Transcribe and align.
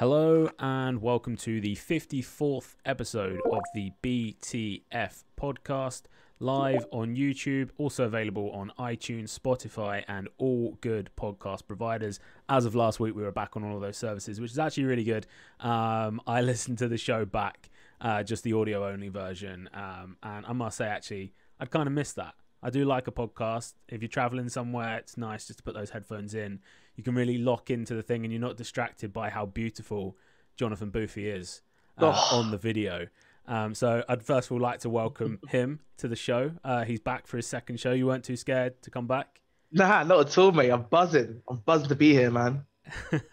Hello 0.00 0.48
and 0.58 1.02
welcome 1.02 1.36
to 1.36 1.60
the 1.60 1.76
54th 1.76 2.74
episode 2.86 3.38
of 3.52 3.60
the 3.74 3.92
BTF 4.02 5.24
podcast, 5.38 6.04
live 6.38 6.86
on 6.90 7.14
YouTube, 7.14 7.68
also 7.76 8.04
available 8.04 8.50
on 8.52 8.72
iTunes, 8.78 9.38
Spotify, 9.38 10.02
and 10.08 10.26
all 10.38 10.78
good 10.80 11.10
podcast 11.18 11.66
providers. 11.66 12.18
As 12.48 12.64
of 12.64 12.74
last 12.74 12.98
week, 12.98 13.14
we 13.14 13.22
were 13.22 13.30
back 13.30 13.58
on 13.58 13.62
all 13.62 13.74
of 13.74 13.82
those 13.82 13.98
services, 13.98 14.40
which 14.40 14.52
is 14.52 14.58
actually 14.58 14.84
really 14.84 15.04
good. 15.04 15.26
Um, 15.60 16.22
I 16.26 16.40
listened 16.50 16.78
to 16.78 16.88
the 16.88 16.96
show 16.96 17.26
back, 17.26 17.68
uh, 18.00 18.22
just 18.22 18.42
the 18.42 18.54
audio 18.54 18.88
only 18.88 19.08
version, 19.08 19.68
um, 19.74 20.16
and 20.22 20.46
I 20.46 20.54
must 20.54 20.78
say, 20.78 20.86
actually, 20.86 21.34
I'd 21.60 21.70
kind 21.70 21.86
of 21.86 21.92
missed 21.92 22.16
that. 22.16 22.32
I 22.62 22.70
do 22.70 22.84
like 22.84 23.06
a 23.06 23.12
podcast. 23.12 23.74
If 23.88 24.02
you're 24.02 24.08
traveling 24.08 24.48
somewhere, 24.48 24.98
it's 24.98 25.16
nice 25.16 25.46
just 25.46 25.58
to 25.58 25.62
put 25.62 25.74
those 25.74 25.90
headphones 25.90 26.34
in. 26.34 26.60
You 26.96 27.02
can 27.02 27.14
really 27.14 27.38
lock 27.38 27.70
into 27.70 27.94
the 27.94 28.02
thing 28.02 28.24
and 28.24 28.32
you're 28.32 28.40
not 28.40 28.56
distracted 28.56 29.12
by 29.12 29.30
how 29.30 29.46
beautiful 29.46 30.16
Jonathan 30.56 30.90
Boothie 30.90 31.34
is 31.34 31.62
uh, 31.98 32.12
oh. 32.14 32.38
on 32.38 32.50
the 32.50 32.58
video. 32.58 33.06
Um, 33.46 33.74
so 33.74 34.04
I'd 34.08 34.22
first 34.22 34.48
of 34.48 34.52
all 34.52 34.60
like 34.60 34.80
to 34.80 34.90
welcome 34.90 35.40
him 35.48 35.80
to 35.98 36.08
the 36.08 36.16
show. 36.16 36.52
Uh, 36.62 36.84
he's 36.84 37.00
back 37.00 37.26
for 37.26 37.38
his 37.38 37.46
second 37.46 37.80
show. 37.80 37.92
You 37.92 38.06
weren't 38.06 38.24
too 38.24 38.36
scared 38.36 38.82
to 38.82 38.90
come 38.90 39.06
back? 39.06 39.40
Nah, 39.72 40.02
not 40.02 40.26
at 40.26 40.38
all, 40.38 40.52
mate. 40.52 40.70
I'm 40.70 40.82
buzzing. 40.82 41.42
I'm 41.48 41.58
buzzing 41.58 41.88
to 41.88 41.94
be 41.94 42.12
here, 42.12 42.30
man. 42.30 42.64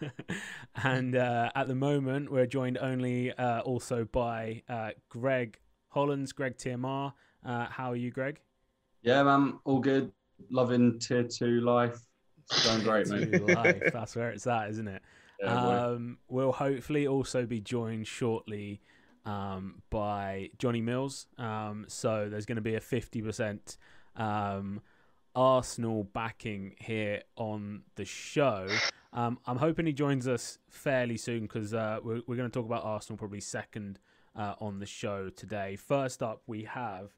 and 0.82 1.16
uh, 1.16 1.50
at 1.54 1.68
the 1.68 1.74
moment, 1.74 2.30
we're 2.30 2.46
joined 2.46 2.78
only 2.78 3.32
uh, 3.32 3.60
also 3.60 4.04
by 4.04 4.62
uh, 4.68 4.90
Greg 5.08 5.58
Hollands, 5.88 6.32
Greg 6.32 6.56
TMR. 6.56 7.12
Uh, 7.44 7.66
how 7.66 7.90
are 7.92 7.96
you, 7.96 8.10
Greg? 8.10 8.40
Yeah, 9.08 9.22
man, 9.22 9.58
all 9.64 9.80
good. 9.80 10.12
Loving 10.50 10.98
tier 10.98 11.22
two 11.22 11.62
life. 11.62 11.98
It's 12.50 12.66
going 12.66 12.82
great, 12.82 13.06
mate. 13.08 13.42
life. 13.56 13.82
That's 13.90 14.14
where 14.14 14.28
it's 14.28 14.46
at, 14.46 14.68
isn't 14.70 14.86
it? 14.86 15.02
Yeah, 15.40 15.84
um, 15.92 16.18
we'll 16.28 16.50
hopefully 16.50 17.06
also 17.06 17.46
be 17.46 17.60
joined 17.60 18.08
shortly 18.08 18.80
um, 19.24 19.82
by 19.88 20.50
Johnny 20.58 20.80
Mills. 20.80 21.26
Um, 21.38 21.84
so 21.86 22.28
there's 22.28 22.44
going 22.44 22.56
to 22.56 22.60
be 22.60 22.74
a 22.74 22.80
50% 22.80 23.76
um, 24.16 24.80
Arsenal 25.36 26.02
backing 26.02 26.74
here 26.80 27.22
on 27.36 27.82
the 27.94 28.04
show. 28.04 28.66
Um, 29.12 29.38
I'm 29.46 29.58
hoping 29.58 29.86
he 29.86 29.92
joins 29.92 30.26
us 30.26 30.58
fairly 30.70 31.16
soon 31.16 31.42
because 31.42 31.72
uh, 31.72 32.00
we're, 32.02 32.20
we're 32.26 32.34
going 32.34 32.50
to 32.50 32.52
talk 32.52 32.66
about 32.66 32.82
Arsenal 32.82 33.16
probably 33.16 33.40
second 33.40 34.00
uh, 34.34 34.54
on 34.60 34.80
the 34.80 34.86
show 34.86 35.30
today. 35.30 35.76
First 35.76 36.20
up, 36.20 36.42
we 36.48 36.64
have 36.64 37.12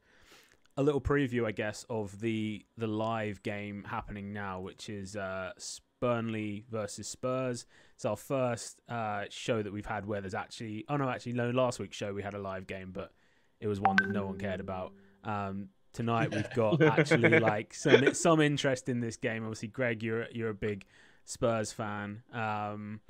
a 0.76 0.82
little 0.82 1.00
preview, 1.00 1.46
I 1.46 1.52
guess, 1.52 1.84
of 1.90 2.20
the 2.20 2.64
the 2.76 2.86
live 2.86 3.42
game 3.42 3.84
happening 3.86 4.32
now, 4.32 4.60
which 4.60 4.88
is 4.88 5.16
uh, 5.16 5.52
Burnley 6.00 6.64
versus 6.70 7.08
Spurs. 7.08 7.66
It's 7.94 8.04
our 8.04 8.16
first 8.16 8.80
uh, 8.88 9.24
show 9.28 9.62
that 9.62 9.72
we've 9.72 9.86
had 9.86 10.06
where 10.06 10.20
there's 10.20 10.34
actually. 10.34 10.84
Oh 10.88 10.96
no, 10.96 11.08
actually, 11.08 11.34
no. 11.34 11.50
Last 11.50 11.78
week's 11.78 11.96
show 11.96 12.12
we 12.12 12.22
had 12.22 12.34
a 12.34 12.38
live 12.38 12.66
game, 12.66 12.90
but 12.92 13.12
it 13.60 13.68
was 13.68 13.80
one 13.80 13.96
that 13.96 14.10
no 14.10 14.26
one 14.26 14.38
cared 14.38 14.60
about. 14.60 14.92
Um, 15.24 15.68
tonight 15.92 16.34
we've 16.34 16.50
got 16.54 16.80
actually 16.82 17.38
like 17.40 17.74
some 17.74 18.14
some 18.14 18.40
interest 18.40 18.88
in 18.88 19.00
this 19.00 19.16
game. 19.16 19.44
Obviously, 19.44 19.68
Greg, 19.68 20.02
you're 20.02 20.26
you're 20.32 20.50
a 20.50 20.54
big 20.54 20.86
Spurs 21.24 21.72
fan. 21.72 22.22
Um, 22.32 23.00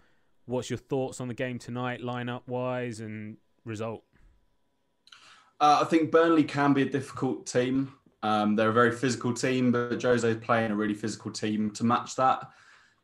what's 0.47 0.69
your 0.69 0.79
thoughts 0.79 1.21
on 1.21 1.29
the 1.29 1.35
game 1.35 1.59
tonight, 1.59 2.01
lineup 2.03 2.43
wise 2.47 3.01
and 3.01 3.37
result? 3.65 4.03
Uh, 5.61 5.81
I 5.83 5.85
think 5.85 6.11
Burnley 6.11 6.45
can 6.45 6.73
be 6.73 6.83
a 6.83 6.89
difficult 6.89 7.47
team. 7.47 7.93
Um, 8.23 8.57
they're 8.57 8.71
a 8.71 8.73
very 8.73 8.93
physical 8.93 9.33
team, 9.33 9.73
but 9.73 10.01
Jose's 10.01 10.37
playing 10.37 10.71
a 10.71 10.77
really 10.77 10.95
physical 10.95 11.31
team 11.31 11.71
to 11.73 11.85
match 11.85 12.17
that. 12.17 12.49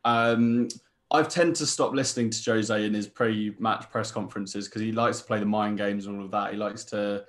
Um, 0.04 0.68
I've 1.10 1.28
tend 1.28 1.54
to 1.56 1.66
stop 1.66 1.92
listening 1.92 2.30
to 2.30 2.52
Jose 2.52 2.84
in 2.84 2.92
his 2.92 3.06
pre-match 3.06 3.88
press 3.90 4.10
conferences 4.10 4.66
because 4.66 4.82
he 4.82 4.90
likes 4.90 5.18
to 5.20 5.24
play 5.24 5.38
the 5.38 5.46
mind 5.46 5.78
games 5.78 6.06
and 6.06 6.18
all 6.18 6.24
of 6.24 6.30
that. 6.32 6.52
He 6.52 6.56
likes 6.56 6.84
to 6.86 7.24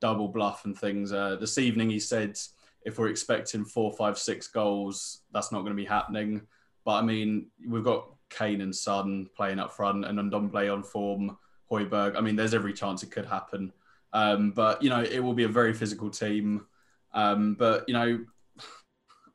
double 0.00 0.28
bluff 0.28 0.64
and 0.64 0.78
things. 0.78 1.12
Uh, 1.12 1.36
this 1.36 1.58
evening 1.58 1.90
he 1.90 2.00
said 2.00 2.38
if 2.84 2.98
we're 2.98 3.08
expecting 3.08 3.64
four, 3.64 3.92
five, 3.92 4.16
six 4.16 4.46
goals, 4.48 5.20
that's 5.32 5.52
not 5.52 5.60
going 5.60 5.76
to 5.76 5.82
be 5.82 5.84
happening. 5.84 6.42
But 6.84 6.92
I 6.92 7.02
mean, 7.02 7.48
we've 7.66 7.84
got 7.84 8.08
Kane 8.30 8.62
and 8.62 8.74
Son 8.74 9.28
playing 9.36 9.58
up 9.58 9.72
front 9.72 10.06
and 10.06 10.18
Ndombele 10.18 10.72
on 10.72 10.82
form, 10.82 11.36
Højbjerg. 11.70 12.16
I 12.16 12.20
mean, 12.20 12.36
there's 12.36 12.54
every 12.54 12.72
chance 12.72 13.02
it 13.02 13.10
could 13.10 13.26
happen. 13.26 13.72
Um, 14.12 14.52
but 14.52 14.82
you 14.82 14.90
know, 14.90 15.02
it 15.02 15.20
will 15.20 15.34
be 15.34 15.44
a 15.44 15.48
very 15.48 15.74
physical 15.74 16.10
team. 16.10 16.66
Um, 17.12 17.54
but 17.54 17.84
you 17.88 17.94
know, 17.94 18.24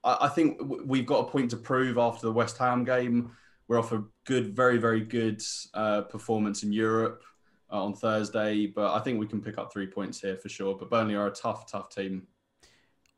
I, 0.04 0.18
I, 0.22 0.28
think 0.30 0.60
we've 0.86 1.06
got 1.06 1.28
a 1.28 1.32
point 1.32 1.52
to 1.52 1.58
prove 1.58 1.98
after 1.98 2.26
the 2.26 2.34
West 2.34 2.58
Ham 2.58 2.84
game. 2.84 3.32
We're 3.68 3.80
off 3.80 3.92
a 3.92 4.04
good, 4.26 4.56
very, 4.56 4.78
very 4.78 5.02
good 5.02 5.42
uh, 5.74 6.02
performance 6.02 6.64
in 6.64 6.72
Europe 6.72 7.24
uh, 7.72 7.84
on 7.84 7.94
Thursday, 7.94 8.68
but 8.68 8.94
I 8.94 9.00
think 9.00 9.20
we 9.20 9.28
can 9.28 9.42
pick 9.42 9.58
up 9.58 9.72
three 9.72 9.88
points 9.88 10.20
here 10.20 10.38
for 10.38 10.50
sure. 10.50 10.76
But 10.76 10.90
Burnley 10.90 11.16
are 11.16 11.28
a 11.28 11.32
tough, 11.32 11.72
tough 11.72 11.90
team. 11.90 12.28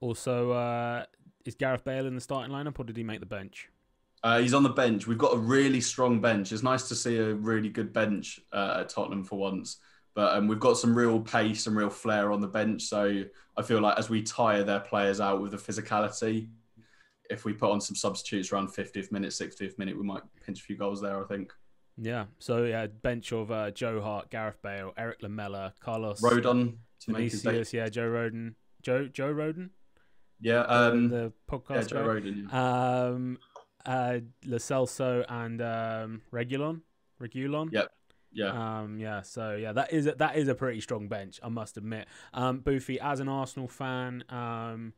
Also, 0.01 0.51
uh, 0.51 1.05
is 1.45 1.55
Gareth 1.55 1.83
Bale 1.83 2.05
in 2.05 2.15
the 2.15 2.21
starting 2.21 2.53
lineup, 2.53 2.79
or 2.79 2.83
did 2.83 2.97
he 2.97 3.03
make 3.03 3.19
the 3.19 3.25
bench? 3.25 3.69
Uh, 4.23 4.39
he's 4.39 4.53
on 4.53 4.63
the 4.63 4.69
bench. 4.69 5.05
We've 5.05 5.17
got 5.17 5.33
a 5.33 5.37
really 5.37 5.81
strong 5.81 6.19
bench. 6.19 6.51
It's 6.51 6.63
nice 6.63 6.87
to 6.89 6.95
see 6.95 7.17
a 7.17 7.35
really 7.35 7.69
good 7.69 7.93
bench 7.93 8.39
uh, 8.51 8.77
at 8.81 8.89
Tottenham 8.89 9.23
for 9.23 9.37
once. 9.37 9.77
But 10.15 10.37
um, 10.37 10.47
we've 10.47 10.59
got 10.59 10.77
some 10.77 10.97
real 10.97 11.19
pace 11.19 11.67
and 11.67 11.75
real 11.75 11.89
flair 11.89 12.31
on 12.31 12.39
the 12.39 12.47
bench. 12.47 12.83
So 12.83 13.25
I 13.57 13.61
feel 13.61 13.81
like 13.81 13.99
as 13.99 14.09
we 14.09 14.23
tire 14.23 14.63
their 14.63 14.79
players 14.79 15.19
out 15.19 15.41
with 15.41 15.51
the 15.51 15.57
physicality, 15.57 16.47
if 17.29 17.43
we 17.43 17.53
put 17.53 17.69
on 17.69 17.81
some 17.81 17.95
substitutes 17.95 18.51
around 18.51 18.69
50th 18.69 19.11
minute, 19.11 19.31
60th 19.31 19.77
minute, 19.77 19.97
we 19.97 20.03
might 20.03 20.23
pinch 20.45 20.61
a 20.61 20.63
few 20.63 20.77
goals 20.77 21.01
there, 21.01 21.21
I 21.21 21.27
think. 21.27 21.51
Yeah. 21.97 22.25
So 22.39 22.63
yeah, 22.63 22.87
bench 22.87 23.31
of 23.31 23.51
uh, 23.51 23.71
Joe 23.71 24.01
Hart, 24.01 24.29
Gareth 24.29 24.61
Bale, 24.61 24.93
Erik 24.97 25.21
Lamela, 25.21 25.73
Carlos 25.79 26.21
Rodon, 26.21 26.77
Vinicius, 27.05 27.73
yeah, 27.73 27.89
Joe 27.89 28.09
Rodon, 28.09 28.55
Joe 28.81 29.07
Joe 29.07 29.33
Rodon. 29.33 29.69
Yeah, 30.41 30.61
um, 30.61 31.09
the, 31.09 31.31
podcast. 31.49 31.75
Yeah, 31.75 31.81
Joe 31.81 32.05
Rodon. 32.05 32.51
Yeah. 32.51 33.05
Um, 33.07 33.37
uh, 33.85 34.19
Lo 34.45 34.57
Celso 34.57 35.25
and 35.29 35.61
um, 35.61 36.21
Reguilón. 36.33 36.81
Reguilón. 37.21 37.71
Yep. 37.71 37.91
Yeah. 38.35 38.81
Um, 38.81 38.99
yeah. 38.99 39.21
So 39.21 39.55
yeah, 39.55 39.71
that 39.71 39.93
is 39.93 40.07
a, 40.07 40.11
that 40.15 40.35
is 40.35 40.47
a 40.47 40.55
pretty 40.55 40.81
strong 40.81 41.07
bench, 41.07 41.39
I 41.41 41.49
must 41.49 41.77
admit. 41.77 42.07
Um, 42.33 42.59
Boothie, 42.59 42.97
as 42.97 43.19
an 43.19 43.29
Arsenal 43.29 43.67
fan, 43.67 44.23
um, 44.29 44.93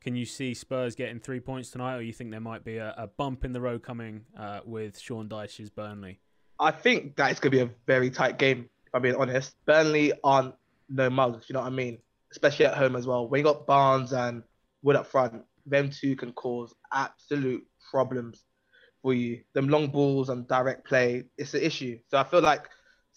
can 0.00 0.16
you 0.16 0.26
see 0.26 0.54
Spurs 0.54 0.94
getting 0.94 1.20
three 1.20 1.40
points 1.40 1.70
tonight, 1.70 1.96
or 1.96 2.02
you 2.02 2.12
think 2.12 2.30
there 2.30 2.40
might 2.40 2.64
be 2.64 2.78
a, 2.78 2.94
a 2.98 3.06
bump 3.06 3.44
in 3.44 3.52
the 3.52 3.60
road 3.60 3.82
coming 3.82 4.24
uh, 4.36 4.60
with 4.64 4.98
Sean 4.98 5.28
Dyche's 5.28 5.70
Burnley? 5.70 6.20
I 6.58 6.70
think 6.70 7.16
that 7.16 7.30
it's 7.30 7.40
going 7.40 7.52
to 7.52 7.56
be 7.56 7.62
a 7.62 7.70
very 7.86 8.10
tight 8.10 8.38
game. 8.38 8.68
If 8.86 8.94
I'm 8.94 9.02
being 9.02 9.14
honest, 9.14 9.54
Burnley 9.66 10.12
aren't 10.24 10.54
no 10.88 11.08
mugs. 11.08 11.46
You 11.48 11.54
know 11.54 11.60
what 11.60 11.68
I 11.68 11.70
mean? 11.70 11.98
Especially 12.32 12.66
at 12.66 12.74
home 12.74 12.96
as 12.96 13.06
well. 13.06 13.28
When 13.28 13.38
you 13.38 13.44
got 13.44 13.66
Barnes 13.66 14.12
and 14.12 14.42
Wood 14.82 14.96
up 14.96 15.06
front, 15.06 15.42
them 15.66 15.90
two 15.90 16.16
can 16.16 16.32
cause 16.32 16.74
absolute 16.92 17.64
problems 17.90 18.44
for 19.02 19.14
you. 19.14 19.40
Them 19.54 19.68
long 19.68 19.88
balls 19.88 20.28
and 20.28 20.46
direct 20.48 20.86
play, 20.86 21.24
it's 21.38 21.54
an 21.54 21.62
issue. 21.62 21.98
So 22.08 22.18
I 22.18 22.24
feel 22.24 22.40
like 22.40 22.68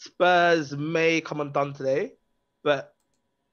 Spurs 0.04 0.76
may 0.76 1.22
come 1.22 1.42
undone 1.42 1.74
today, 1.74 2.14
but 2.64 2.94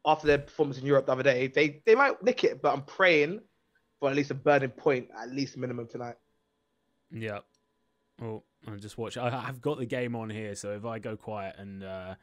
after 0.05 0.27
their 0.27 0.39
performance 0.39 0.79
in 0.79 0.87
Europe 0.87 1.07
the 1.07 1.13
other 1.13 1.23
day, 1.23 1.47
they, 1.47 1.83
they 1.87 1.95
might 1.95 2.23
nick 2.23 2.45
it. 2.45 2.61
But 2.63 2.73
I'm 2.73 2.83
praying 2.83 3.41
for 3.99 4.11
at 4.11 4.17
least 4.17 4.31
a 4.31 4.35
Burnley 4.35 4.69
point, 4.69 5.09
at 5.17 5.31
least 5.31 5.57
minimum 5.57 5.87
tonight. 5.87 6.17
Yeah. 7.11 7.41
Well, 8.21 8.45
I'll 8.67 8.77
just 8.77 8.99
watch. 8.99 9.17
I, 9.17 9.31
have 9.31 9.61
got 9.61 9.79
the 9.79 9.87
game 9.87 10.17
on 10.17 10.31
here, 10.31 10.55
so 10.55 10.73
if 10.73 10.85
I 10.85 10.99
go 10.99 11.17
quiet, 11.17 11.57
and 11.59 11.83
uh, 11.83 12.15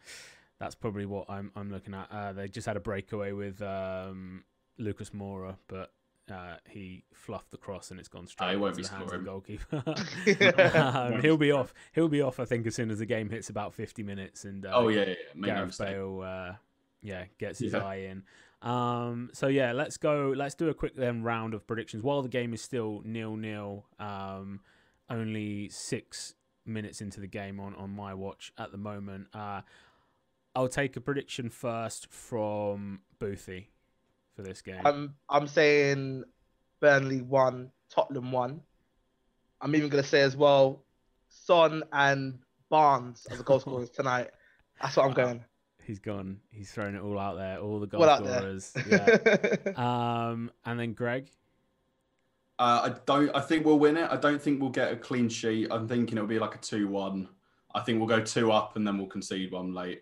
that's 0.60 0.76
probably 0.76 1.06
what 1.06 1.30
I'm 1.30 1.52
I'm 1.56 1.72
looking 1.72 1.94
at. 1.94 2.12
Uh, 2.12 2.34
they 2.34 2.48
just 2.48 2.68
had 2.68 2.78
a 2.78 2.80
breakaway 2.80 3.32
with 3.32 3.62
um, 3.62 4.44
Lucas 4.78 5.12
Moura, 5.12 5.58
but 5.68 5.92
uh, 6.32 6.56
he 6.68 7.04
fluffed 7.14 7.52
the 7.52 7.58
cross 7.58 7.92
and 7.92 8.00
it's 8.00 8.10
gone 8.10 8.28
straight 8.28 8.56
into 8.56 8.82
the 8.82 8.88
hands 8.88 9.12
of 9.12 9.20
the 9.20 9.26
goalkeeper. 9.26 9.84
um, 10.78 11.22
he'll 11.22 11.38
be 11.38 11.52
off. 11.52 11.74
He'll 11.94 12.10
be 12.10 12.22
off. 12.22 12.40
I 12.40 12.46
think 12.46 12.68
as 12.68 12.76
soon 12.76 12.92
as 12.92 13.00
the 13.00 13.06
game 13.06 13.30
hits 13.30 13.50
about 13.50 13.74
fifty 13.74 14.04
minutes 14.04 14.46
and 14.46 14.66
uh, 14.66 14.72
oh 14.74 14.88
yeah, 14.90 15.06
yeah. 15.06 15.16
Gareth 15.42 15.78
Bale, 15.78 16.22
uh, 16.22 16.54
yeah, 17.02 17.26
gets 17.38 17.60
his 17.60 17.74
yeah. 17.74 17.80
eye 17.80 17.96
in. 17.96 18.24
Um, 18.62 19.30
so 19.34 19.48
yeah, 19.48 19.72
let's 19.72 19.98
go. 19.98 20.34
Let's 20.36 20.56
do 20.56 20.70
a 20.70 20.74
quick 20.74 20.96
then 20.96 21.24
round 21.24 21.54
of 21.54 21.66
predictions 21.66 22.04
while 22.04 22.22
the 22.22 22.30
game 22.30 22.54
is 22.54 22.62
still 22.62 23.02
nil 23.06 23.36
nil. 23.36 23.86
Um, 24.00 24.62
only 25.10 25.70
six 25.70 26.34
minutes 26.66 27.00
into 27.00 27.22
the 27.22 27.28
game 27.28 27.60
on 27.60 27.74
on 27.76 27.92
my 27.92 28.14
watch 28.14 28.52
at 28.58 28.72
the 28.72 28.78
moment. 28.78 29.28
Uh, 29.34 29.62
I'll 30.56 30.68
take 30.68 30.98
a 30.98 31.02
prediction 31.02 31.50
first 31.50 32.12
from 32.12 33.02
Boothie 33.20 33.68
for 34.38 34.44
this 34.44 34.62
game? 34.62 34.80
I'm 34.86 35.16
I'm 35.28 35.48
saying 35.48 36.24
Burnley 36.80 37.22
one, 37.22 37.72
Tottenham 37.90 38.32
one. 38.32 38.62
I'm 39.60 39.76
even 39.76 39.90
gonna 39.90 40.04
say 40.04 40.22
as 40.22 40.38
well, 40.38 40.84
Son 41.28 41.84
and 41.92 42.40
Barnes 42.70 43.28
as 43.30 43.40
the 43.40 43.44
goal 43.44 43.60
scorers 43.60 43.90
tonight. 43.90 44.30
That's 44.82 44.96
what 44.96 45.08
I'm 45.08 45.14
going. 45.14 45.44
He's 45.84 46.00
gone. 46.00 46.40
He's 46.52 46.72
thrown 46.72 46.96
it 46.96 47.02
all 47.02 47.18
out 47.18 47.38
there. 47.38 47.60
All 47.60 47.80
the 47.80 47.88
goal 47.88 48.04
scorers. 48.04 48.74
Yeah. 48.88 49.72
um, 49.76 50.52
and 50.66 50.80
then 50.80 50.94
Greg. 50.94 51.32
Uh, 52.60 52.92
I 52.92 52.96
don't. 53.06 53.36
I 53.36 53.42
think 53.42 53.66
we'll 53.66 53.80
win 53.80 53.98
it. 53.98 54.08
I 54.12 54.18
don't 54.18 54.42
think 54.42 54.62
we'll 54.62 54.70
get 54.70 54.92
a 54.92 54.96
clean 54.96 55.30
sheet. 55.30 55.68
I'm 55.72 55.88
thinking 55.88 56.18
it'll 56.18 56.28
be 56.28 56.40
like 56.40 56.56
a 56.56 56.60
two-one. 56.60 57.30
I 57.74 57.82
think 57.82 58.00
we'll 58.00 58.08
go 58.08 58.22
two 58.22 58.52
up 58.52 58.76
and 58.76 58.86
then 58.86 58.98
we'll 58.98 59.08
concede 59.08 59.52
one 59.52 59.74
late. 59.74 60.02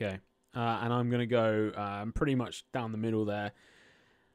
Okay. 0.00 0.18
Uh, 0.58 0.80
and 0.82 0.92
I'm 0.92 1.08
going 1.08 1.20
to 1.20 1.26
go 1.26 1.70
um, 1.76 2.12
pretty 2.12 2.34
much 2.34 2.64
down 2.72 2.90
the 2.90 2.98
middle 2.98 3.24
there 3.24 3.52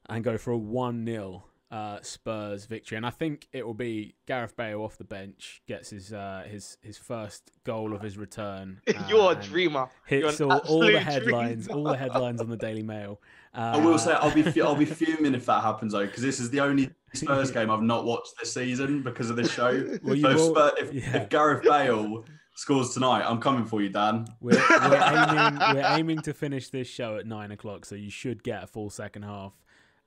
and 0.07 0.23
go 0.23 0.37
for 0.37 0.51
a 0.51 0.57
1 0.57 1.05
0 1.05 1.43
uh, 1.69 1.97
Spurs 2.01 2.65
victory. 2.65 2.95
And 2.95 3.05
I 3.05 3.09
think 3.09 3.49
it 3.51 3.65
will 3.65 3.73
be 3.73 4.15
Gareth 4.25 4.55
Bale 4.55 4.81
off 4.81 4.97
the 4.97 5.03
bench, 5.03 5.61
gets 5.67 5.89
his 5.89 6.13
uh, 6.13 6.43
his 6.49 6.77
his 6.81 6.97
first 6.97 7.51
goal 7.65 7.93
of 7.93 8.01
his 8.01 8.17
return. 8.17 8.79
You're 9.09 9.33
a 9.33 9.35
dreamer. 9.35 9.89
Hits 10.05 10.39
You're 10.39 10.53
all, 10.53 10.59
all 10.59 10.79
the 10.79 10.97
headlines, 10.99 11.65
dreamer. 11.65 11.77
all 11.79 11.91
the 11.91 11.97
headlines 11.97 12.39
on 12.39 12.49
the 12.49 12.57
Daily 12.57 12.83
Mail. 12.83 13.19
I 13.53 13.77
will 13.77 13.99
say 13.99 14.13
I'll 14.13 14.33
be 14.33 14.61
I'll 14.61 14.75
be 14.75 14.85
fuming 14.85 15.35
if 15.35 15.45
that 15.47 15.61
happens 15.61 15.91
though, 15.91 16.05
because 16.05 16.23
this 16.23 16.39
is 16.39 16.49
the 16.51 16.61
only 16.61 16.89
Spurs 17.13 17.51
game 17.51 17.69
I've 17.69 17.81
not 17.81 18.05
watched 18.05 18.39
this 18.39 18.53
season 18.53 19.03
because 19.03 19.29
of 19.29 19.35
this 19.35 19.51
show. 19.51 19.97
Well, 20.03 20.15
so 20.15 20.29
if, 20.29 20.35
will- 20.37 20.55
Spurs, 20.55 20.71
if, 20.77 20.93
yeah. 20.93 21.17
if 21.17 21.29
Gareth 21.29 21.63
Bale 21.63 22.23
scores 22.55 22.93
tonight, 22.93 23.23
I'm 23.25 23.39
coming 23.39 23.65
for 23.65 23.81
you, 23.81 23.89
Dan. 23.89 24.27
We're, 24.41 24.53
we're 24.69 25.03
aiming 25.29 25.59
we're 25.75 25.85
aiming 25.97 26.21
to 26.23 26.33
finish 26.33 26.69
this 26.69 26.87
show 26.87 27.17
at 27.17 27.25
nine 27.25 27.51
o'clock, 27.51 27.85
so 27.85 27.95
you 27.95 28.09
should 28.09 28.43
get 28.43 28.63
a 28.63 28.67
full 28.67 28.89
second 28.89 29.23
half 29.23 29.53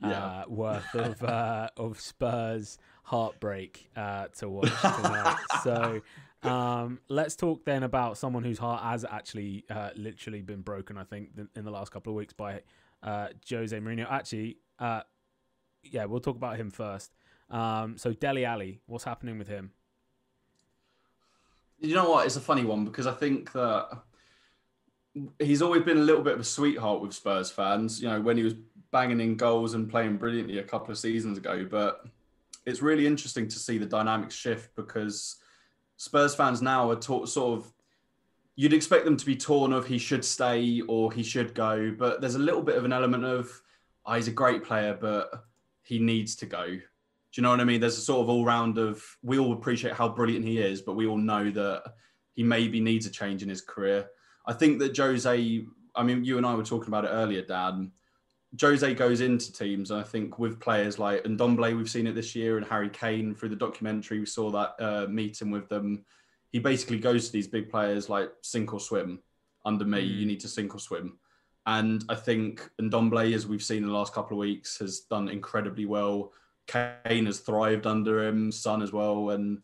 uh, 0.03 0.09
Yeah. 0.09 0.45
worth 0.49 0.95
of 0.95 1.23
uh, 1.23 1.69
of 1.77 2.01
Spurs 2.01 2.79
heartbreak 3.05 3.89
uh, 3.97 4.27
to 4.39 4.49
watch 4.49 4.73
tonight. 4.81 5.37
so 5.63 6.01
um, 6.43 7.01
let's 7.09 7.37
talk 7.37 7.65
then 7.65 7.83
about 7.83 8.19
someone 8.19 8.43
whose 8.45 8.59
heart 8.59 8.83
has 8.83 9.05
actually 9.05 9.65
uh, 9.71 9.91
literally 9.97 10.43
been 10.43 10.61
broken. 10.63 10.99
I 10.99 11.05
think 11.05 11.31
in 11.55 11.65
the 11.65 11.71
last 11.71 11.91
couple 11.93 12.13
of 12.13 12.17
weeks 12.17 12.33
by 12.33 12.63
uh, 13.03 13.29
Jose 13.49 13.77
Mourinho. 13.79 14.11
Actually, 14.11 14.59
uh, 14.79 15.03
yeah, 15.83 16.05
we'll 16.07 16.21
talk 16.21 16.37
about 16.37 16.57
him 16.57 16.71
first. 16.71 17.13
Um, 17.51 17.97
so 17.97 18.13
Dele 18.13 18.45
Alli, 18.45 18.81
what's 18.87 19.05
happening 19.05 19.39
with 19.39 19.47
him? 19.49 19.71
You 21.79 21.95
know 21.95 22.11
what? 22.11 22.27
It's 22.27 22.37
a 22.37 22.41
funny 22.41 22.65
one 22.65 22.85
because 22.85 23.07
I 23.07 23.13
think 23.13 23.53
that 23.53 23.89
he's 25.39 25.63
always 25.63 25.83
been 25.83 25.99
a 25.99 26.03
little 26.03 26.23
bit 26.23 26.35
of 26.35 26.41
a 26.41 26.45
sweetheart 26.45 27.01
with 27.01 27.15
Spurs 27.15 27.51
fans. 27.51 28.01
You 28.01 28.09
know, 28.09 28.21
when 28.21 28.37
he 28.37 28.43
was 28.43 28.55
banging 28.93 29.21
in 29.21 29.37
goals 29.37 29.75
and 29.75 29.91
playing 29.91 30.17
brilliantly 30.17 30.59
a 30.59 30.63
couple 30.63 30.91
of 30.91 30.99
seasons 30.99 31.39
ago, 31.39 31.67
but 31.71 32.05
it's 32.65 32.83
really 32.83 33.07
interesting 33.07 33.49
to 33.49 33.59
see 33.59 33.79
the 33.79 33.87
dynamic 33.87 34.31
shift 34.31 34.75
because 34.75 35.37
Spurs 35.97 36.35
fans 36.35 36.63
now 36.63 36.91
are 36.91 36.97
ta- 36.97 37.27
sort 37.27 37.59
of. 37.59 37.73
You'd 38.59 38.73
expect 38.73 39.05
them 39.05 39.19
to 39.19 39.27
be 39.27 39.37
torn 39.37 39.75
of 39.75 39.87
he 39.87 39.99
should 39.99 40.25
stay 40.25 40.81
or 40.89 41.13
he 41.13 41.23
should 41.23 41.55
go, 41.55 41.95
but 41.97 42.23
there's 42.23 42.37
a 42.37 42.41
little 42.41 42.63
bit 42.63 42.77
of 42.77 42.87
an 42.87 42.93
element 42.93 43.25
of 43.25 43.51
oh, 44.07 44.15
he's 44.15 44.29
a 44.29 44.33
great 44.33 44.65
player, 44.65 44.97
but 44.99 45.45
he 45.83 45.99
needs 45.99 46.37
to 46.37 46.47
go. 46.47 46.79
Do 47.37 47.41
you 47.41 47.43
know 47.43 47.51
what 47.51 47.61
I 47.61 47.65
mean? 47.65 47.83
There's 47.83 47.99
a 47.99 48.01
sort 48.01 48.23
of 48.23 48.31
all 48.31 48.47
round 48.47 48.79
of 48.79 49.05
we 49.23 49.39
all 49.39 49.53
appreciate 49.53 49.93
how 49.93 50.09
brilliant 50.09 50.47
he 50.47 50.59
is, 50.59 50.81
but 50.81 50.97
we 50.97 51.07
all 51.07 51.19
know 51.19 51.51
that 51.51 51.83
he 52.33 52.43
maybe 52.43 52.81
needs 52.81 53.05
a 53.05 53.11
change 53.11 53.43
in 53.43 53.51
his 53.51 53.61
career. 53.61 54.09
I 54.47 54.55
think 54.55 54.79
that 54.79 54.97
Jose, 54.97 55.67
I 55.95 56.03
mean, 56.03 56.25
you 56.25 56.39
and 56.39 56.47
I 56.47 56.55
were 56.55 56.65
talking 56.65 56.89
about 56.89 57.05
it 57.05 57.09
earlier, 57.09 57.43
Dan. 57.43 57.93
Jose 58.59 58.95
goes 58.95 59.21
into 59.21 59.53
teams, 59.53 59.91
and 59.91 60.01
I 60.01 60.03
think 60.03 60.39
with 60.39 60.59
players 60.59 60.99
like 60.99 61.25
Ndombele, 61.25 61.77
we've 61.77 61.91
seen 61.91 62.07
it 62.07 62.15
this 62.15 62.35
year, 62.35 62.57
and 62.57 62.65
Harry 62.65 62.89
Kane 62.89 63.35
through 63.35 63.51
the 63.51 63.57
documentary, 63.57 64.19
we 64.19 64.25
saw 64.25 64.51
that 64.53 64.75
uh, 64.83 65.07
meeting 65.07 65.51
with 65.51 65.69
them. 65.69 66.07
He 66.53 66.59
basically 66.59 66.99
goes 66.99 67.27
to 67.27 67.33
these 67.33 67.49
big 67.49 67.69
players 67.69 68.09
like 68.09 68.33
sink 68.41 68.73
or 68.73 68.81
swim. 68.81 69.21
Under 69.67 69.85
me, 69.85 70.09
Mm. 70.09 70.19
you 70.21 70.25
need 70.25 70.41
to 70.41 70.49
sink 70.49 70.75
or 70.75 70.79
swim. 70.79 71.19
And 71.67 72.03
I 72.09 72.15
think 72.15 72.67
Ndombele, 72.81 73.35
as 73.35 73.47
we've 73.47 73.63
seen 73.63 73.83
in 73.83 73.89
the 73.89 73.95
last 73.95 74.15
couple 74.15 74.39
of 74.39 74.41
weeks, 74.41 74.79
has 74.79 75.01
done 75.01 75.29
incredibly 75.29 75.85
well. 75.85 76.33
Kane 76.67 77.27
has 77.27 77.41
thrived 77.41 77.87
under 77.87 78.27
him, 78.27 78.51
Son 78.51 78.83
as 78.83 78.93
well, 78.93 79.31
and 79.31 79.59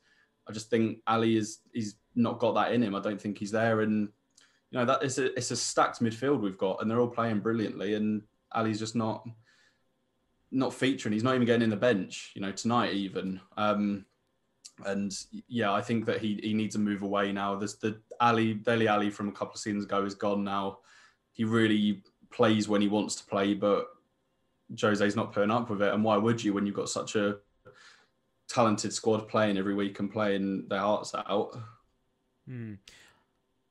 I 0.49 0.53
just 0.53 0.71
think 0.71 0.99
Alli 1.07 1.37
is 1.37 1.59
he's 1.73 1.97
not 2.15 2.39
got 2.39 2.55
that 2.55 2.73
in 2.73 2.83
him. 2.83 2.95
I 2.95 3.01
don't 3.01 3.21
think 3.21 3.39
he's 3.39 3.51
there, 3.51 3.81
and 3.81 4.09
you 4.71 4.79
know 4.79 4.85
that 4.85 5.03
it's 5.03 5.19
a 5.19 5.37
it's 5.37 5.51
a 5.51 5.57
stacked 5.57 6.01
midfield 6.01 6.41
we've 6.41 6.59
got, 6.59 6.81
and 6.81 6.91
they're 6.91 7.01
all 7.01 7.09
playing 7.09 7.41
brilliantly, 7.41 7.95
and 7.95 8.23
Alli's 8.55 8.79
just 8.79 8.97
not 8.97 9.27
not 10.51 10.75
featuring. 10.75 11.13
He's 11.13 11.25
not 11.25 11.35
even 11.35 11.47
getting 11.47 11.63
in 11.63 11.71
the 11.71 11.77
bench, 11.77 12.33
you 12.35 12.43
know, 12.43 12.53
tonight 12.53 12.93
even. 12.93 13.41
Um, 13.57 14.05
and 14.85 15.13
yeah, 15.49 15.73
I 15.73 15.81
think 15.81 16.07
that 16.07 16.21
he 16.21 16.39
he 16.43 16.55
needs 16.55 16.75
to 16.75 16.81
move 16.81 17.03
away 17.03 17.33
now. 17.33 17.57
There's 17.57 17.77
the 17.77 18.01
Alli 18.21 18.55
Dele 18.55 18.89
Alli 18.89 19.11
from 19.11 19.29
a 19.29 19.33
couple 19.33 19.55
of 19.55 19.61
seasons 19.61 19.85
ago 19.85 20.05
is 20.05 20.15
gone 20.15 20.45
now. 20.45 20.79
He 21.33 21.45
really 21.45 22.03
plays 22.31 22.69
when 22.69 22.83
he 22.83 22.89
wants 22.89 23.15
to 23.17 23.27
play, 23.27 23.55
but 23.55 23.87
Jose's 24.81 25.17
not 25.17 25.33
putting 25.33 25.51
up 25.51 25.71
with 25.71 25.83
it. 25.83 25.93
And 25.93 26.05
why 26.05 26.17
would 26.17 26.43
you 26.43 26.53
when 26.55 26.67
you've 26.67 26.75
got 26.75 26.89
such 26.89 27.17
a 27.17 27.39
talented 28.49 28.93
squad 28.93 29.29
playing 29.29 29.57
every 29.59 29.75
week 29.75 29.99
and 30.01 30.13
playing 30.13 30.69
their 30.69 30.81
hearts 30.81 31.15
out? 31.15 31.57
Hmm. 32.47 32.75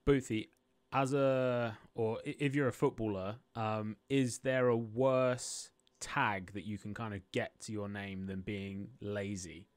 Boothie, 0.07 0.49
as 0.91 1.13
a 1.13 1.77
or 1.95 2.19
if 2.23 2.55
you're 2.55 2.67
a 2.67 2.73
footballer, 2.73 3.35
um, 3.55 3.97
is 4.09 4.39
there 4.39 4.67
a 4.67 4.77
worse 4.77 5.69
tag 5.99 6.53
that 6.53 6.65
you 6.65 6.77
can 6.77 6.93
kind 6.93 7.13
of 7.13 7.21
get 7.31 7.59
to 7.61 7.71
your 7.71 7.87
name 7.87 8.25
than 8.25 8.41
being 8.41 8.89
lazy? 9.01 9.67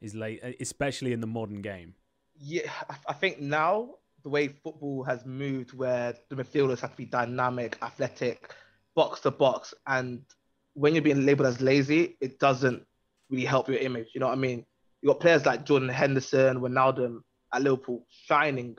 Is 0.00 0.14
late, 0.14 0.42
especially 0.60 1.12
in 1.12 1.20
the 1.20 1.26
modern 1.26 1.60
game. 1.60 1.94
Yeah, 2.34 2.72
I- 2.88 2.96
I 3.08 3.12
think 3.12 3.38
now 3.38 3.96
the 4.22 4.30
way 4.30 4.48
football 4.48 5.04
has 5.04 5.26
moved, 5.26 5.74
where 5.74 6.14
the 6.30 6.36
midfielders 6.36 6.80
have 6.80 6.92
to 6.92 6.96
be 6.96 7.04
dynamic, 7.04 7.76
athletic, 7.82 8.54
box 8.94 9.20
to 9.20 9.30
box, 9.30 9.74
and 9.86 10.24
when 10.74 10.94
you're 10.94 11.02
being 11.02 11.26
labelled 11.26 11.48
as 11.48 11.60
lazy, 11.60 12.16
it 12.20 12.38
doesn't 12.38 12.84
really 13.30 13.44
help 13.44 13.68
your 13.68 13.78
image. 13.78 14.08
You 14.14 14.20
know 14.20 14.26
what 14.26 14.38
I 14.38 14.40
mean? 14.40 14.64
You 15.02 15.08
got 15.08 15.20
players 15.20 15.46
like 15.46 15.64
Jordan 15.64 15.88
Henderson, 15.88 16.60
Ronaldo 16.60 17.20
at 17.52 17.62
Liverpool 17.62 18.06
shining 18.26 18.76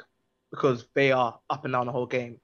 because 0.51 0.85
they 0.93 1.11
are 1.11 1.39
up 1.49 1.65
and 1.65 1.73
down 1.73 1.85
the 1.85 1.91
whole 1.91 2.05
game, 2.05 2.39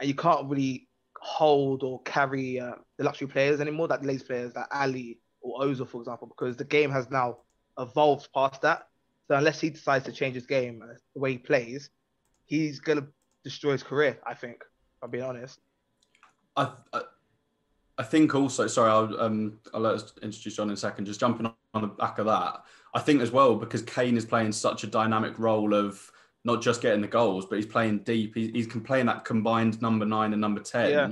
and 0.00 0.08
you 0.08 0.14
can't 0.14 0.48
really 0.48 0.88
hold 1.20 1.82
or 1.82 2.00
carry 2.02 2.60
uh, 2.60 2.72
the 2.96 3.04
luxury 3.04 3.26
players 3.26 3.60
anymore, 3.60 3.88
like 3.88 4.04
lazy 4.04 4.24
players 4.24 4.54
like 4.54 4.66
Alli 4.70 5.18
or 5.40 5.60
Ozil, 5.60 5.88
for 5.88 6.00
example, 6.00 6.28
because 6.28 6.56
the 6.56 6.64
game 6.64 6.90
has 6.90 7.10
now 7.10 7.38
evolved 7.78 8.28
past 8.32 8.62
that. 8.62 8.88
So 9.26 9.34
unless 9.34 9.60
he 9.60 9.70
decides 9.70 10.04
to 10.06 10.12
change 10.12 10.34
his 10.34 10.46
game, 10.46 10.82
uh, 10.82 10.94
the 11.14 11.20
way 11.20 11.32
he 11.32 11.38
plays, 11.38 11.90
he's 12.46 12.80
gonna 12.80 13.06
destroy 13.44 13.72
his 13.72 13.82
career. 13.82 14.18
I 14.26 14.34
think. 14.34 14.62
If 14.62 15.04
I'm 15.04 15.10
being 15.10 15.24
honest. 15.24 15.60
I, 16.56 16.72
I 17.98 18.04
think 18.04 18.34
also, 18.34 18.66
sorry, 18.68 18.90
I'll, 18.90 19.20
um, 19.20 19.58
I'll 19.74 19.80
let 19.80 19.94
us 19.94 20.12
introduce 20.22 20.54
John 20.56 20.68
in 20.68 20.74
a 20.74 20.76
second. 20.76 21.06
Just 21.06 21.20
jumping 21.20 21.50
on 21.74 21.82
the 21.82 21.88
back 21.88 22.18
of 22.18 22.26
that, 22.26 22.62
I 22.94 23.00
think 23.00 23.20
as 23.20 23.32
well 23.32 23.56
because 23.56 23.82
Kane 23.82 24.16
is 24.16 24.24
playing 24.24 24.52
such 24.52 24.84
a 24.84 24.86
dynamic 24.86 25.38
role 25.38 25.74
of 25.74 26.10
not 26.44 26.62
just 26.62 26.80
getting 26.80 27.00
the 27.00 27.08
goals, 27.08 27.46
but 27.46 27.56
he's 27.56 27.66
playing 27.66 27.98
deep. 28.04 28.34
He's, 28.34 28.50
he's 28.52 28.66
playing 28.66 29.06
that 29.06 29.24
combined 29.24 29.82
number 29.82 30.06
nine 30.06 30.32
and 30.32 30.40
number 30.40 30.60
ten. 30.60 30.90
Yeah. 30.90 31.10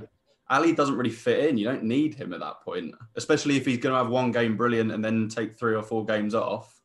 Alli 0.48 0.72
doesn't 0.72 0.96
really 0.96 1.10
fit 1.10 1.48
in. 1.48 1.58
You 1.58 1.64
don't 1.64 1.82
need 1.82 2.14
him 2.14 2.32
at 2.32 2.38
that 2.38 2.60
point, 2.60 2.94
especially 3.16 3.56
if 3.56 3.66
he's 3.66 3.78
going 3.78 3.92
to 3.92 3.98
have 3.98 4.08
one 4.08 4.30
game 4.30 4.56
brilliant 4.56 4.92
and 4.92 5.04
then 5.04 5.28
take 5.28 5.58
three 5.58 5.74
or 5.74 5.82
four 5.82 6.04
games 6.04 6.34
off. 6.34 6.80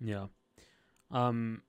Yeah. 0.00 0.26
Um. 1.10 1.62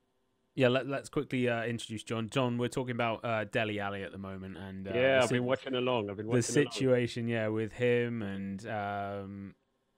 Yeah. 0.54 0.68
Let, 0.68 0.86
let's 0.86 1.08
quickly 1.08 1.48
uh, 1.48 1.64
introduce 1.64 2.02
John. 2.02 2.28
John, 2.30 2.58
we're 2.58 2.68
talking 2.68 2.94
about 2.94 3.24
uh, 3.24 3.44
Dele 3.44 3.80
Alli 3.80 4.02
at 4.02 4.12
the 4.12 4.18
moment, 4.18 4.56
and 4.56 4.88
uh, 4.88 4.92
yeah, 4.94 5.18
the 5.18 5.24
I've 5.24 5.30
been 5.30 5.44
watching 5.44 5.74
along. 5.74 6.10
I've 6.10 6.16
been 6.16 6.26
the 6.26 6.32
watching 6.32 6.56
along. 6.56 6.72
situation, 6.72 7.28
yeah, 7.28 7.48
with 7.48 7.72
him 7.72 8.22
and 8.22 8.66
um, 8.68 9.54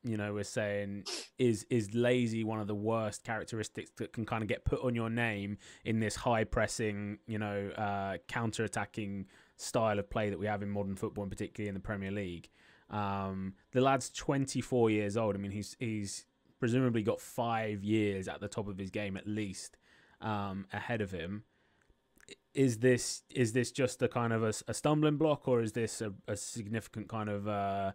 you 0.07 0.17
know, 0.17 0.33
we're 0.35 0.45
saying 0.45 1.05
is 1.39 1.67
is 1.69 1.93
lazy 1.93 2.45
one 2.45 2.61
of 2.61 2.69
the 2.69 2.75
worst 2.75 3.25
characteristics 3.25 3.91
that 3.97 4.13
can 4.13 4.25
kind 4.25 4.43
of 4.43 4.49
get 4.49 4.65
put 4.65 4.81
on 4.83 4.95
your 4.95 5.11
name 5.11 5.59
in 5.85 5.99
this 5.99 6.15
high 6.15 6.45
pressing, 6.45 7.19
you 7.27 7.39
know, 7.39 7.71
uh, 7.71 8.19
counter 8.29 8.65
attacking 8.65 9.27
style 9.57 9.99
of 9.99 10.09
play 10.09 10.31
that 10.31 10.39
we 10.39 10.47
have 10.47 10.63
in 10.63 10.71
modern 10.71 10.95
football, 10.95 11.25
and 11.25 11.31
particularly 11.31 11.69
in 11.69 11.75
the 11.75 11.81
Premier 11.81 12.13
League. 12.13 12.49
Um, 12.89 13.55
the 13.73 13.81
lad's 13.81 14.11
24 14.11 14.91
years 14.91 15.17
old. 15.17 15.35
I 15.35 15.39
mean, 15.39 15.51
he's 15.51 15.77
he's 15.81 16.25
presumably 16.61 17.03
got 17.03 17.21
five 17.21 17.83
years 17.83 18.29
at 18.29 18.41
the 18.41 18.49
top 18.49 18.69
of 18.69 18.79
his 18.79 18.91
game 18.91 19.17
at 19.17 19.27
least 19.27 19.77
um, 20.21 20.67
ahead 20.73 21.01
of 21.01 21.11
him 21.11 21.45
is 22.55 22.79
this 22.79 23.23
is 23.31 23.53
this 23.53 23.71
just 23.71 24.03
a 24.03 24.09
kind 24.09 24.33
of 24.33 24.43
a, 24.43 24.53
a 24.67 24.75
stumbling 24.75 25.17
block 25.17 25.47
or 25.47 25.61
is 25.61 25.73
this 25.73 26.01
a, 26.01 26.13
a 26.27 26.37
significant 26.37 27.07
kind 27.09 27.29
of 27.29 27.47
uh 27.47 27.93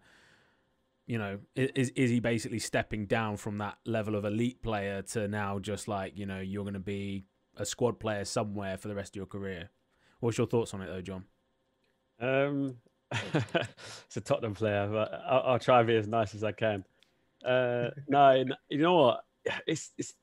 you 1.08 1.18
know 1.18 1.40
is 1.56 1.90
is 1.90 2.12
he 2.12 2.20
basically 2.20 2.60
stepping 2.60 3.08
down 3.08 3.36
from 3.36 3.58
that 3.58 3.78
level 3.86 4.16
of 4.16 4.24
elite 4.24 4.62
player 4.62 5.02
to 5.02 5.28
now 5.28 5.58
just 5.58 5.88
like 5.88 6.16
you 6.16 6.26
know 6.26 6.40
you're 6.40 6.64
going 6.64 6.76
to 6.76 6.80
be 6.80 7.26
a 7.58 7.66
squad 7.66 8.00
player 8.00 8.24
somewhere 8.24 8.78
for 8.78 8.88
the 8.88 8.96
rest 8.96 9.14
of 9.14 9.16
your 9.18 9.26
career 9.26 9.70
what's 10.20 10.38
your 10.38 10.48
thoughts 10.48 10.74
on 10.74 10.82
it 10.82 10.88
though 10.88 11.02
john 11.02 11.26
Um, 12.22 12.78
it's 13.12 14.16
a 14.16 14.22
Tottenham 14.22 14.54
player, 14.54 14.88
but 14.88 15.12
I'll, 15.28 15.54
I'll 15.54 15.60
try 15.60 15.80
and 15.80 15.88
be 15.88 15.96
as 15.96 16.08
nice 16.08 16.36
as 16.36 16.44
I 16.44 16.52
can. 16.52 16.86
Uh, 17.44 17.90
no, 18.08 18.44
you 18.70 18.78
know 18.78 18.96
what? 18.96 19.26
It's 19.66 19.92
it's 19.98 20.14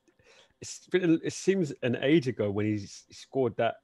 it 0.61 1.33
seems 1.33 1.71
an 1.83 1.97
age 2.01 2.27
ago 2.27 2.51
when 2.51 2.65
he 2.65 2.77
scored 3.11 3.55
that 3.57 3.75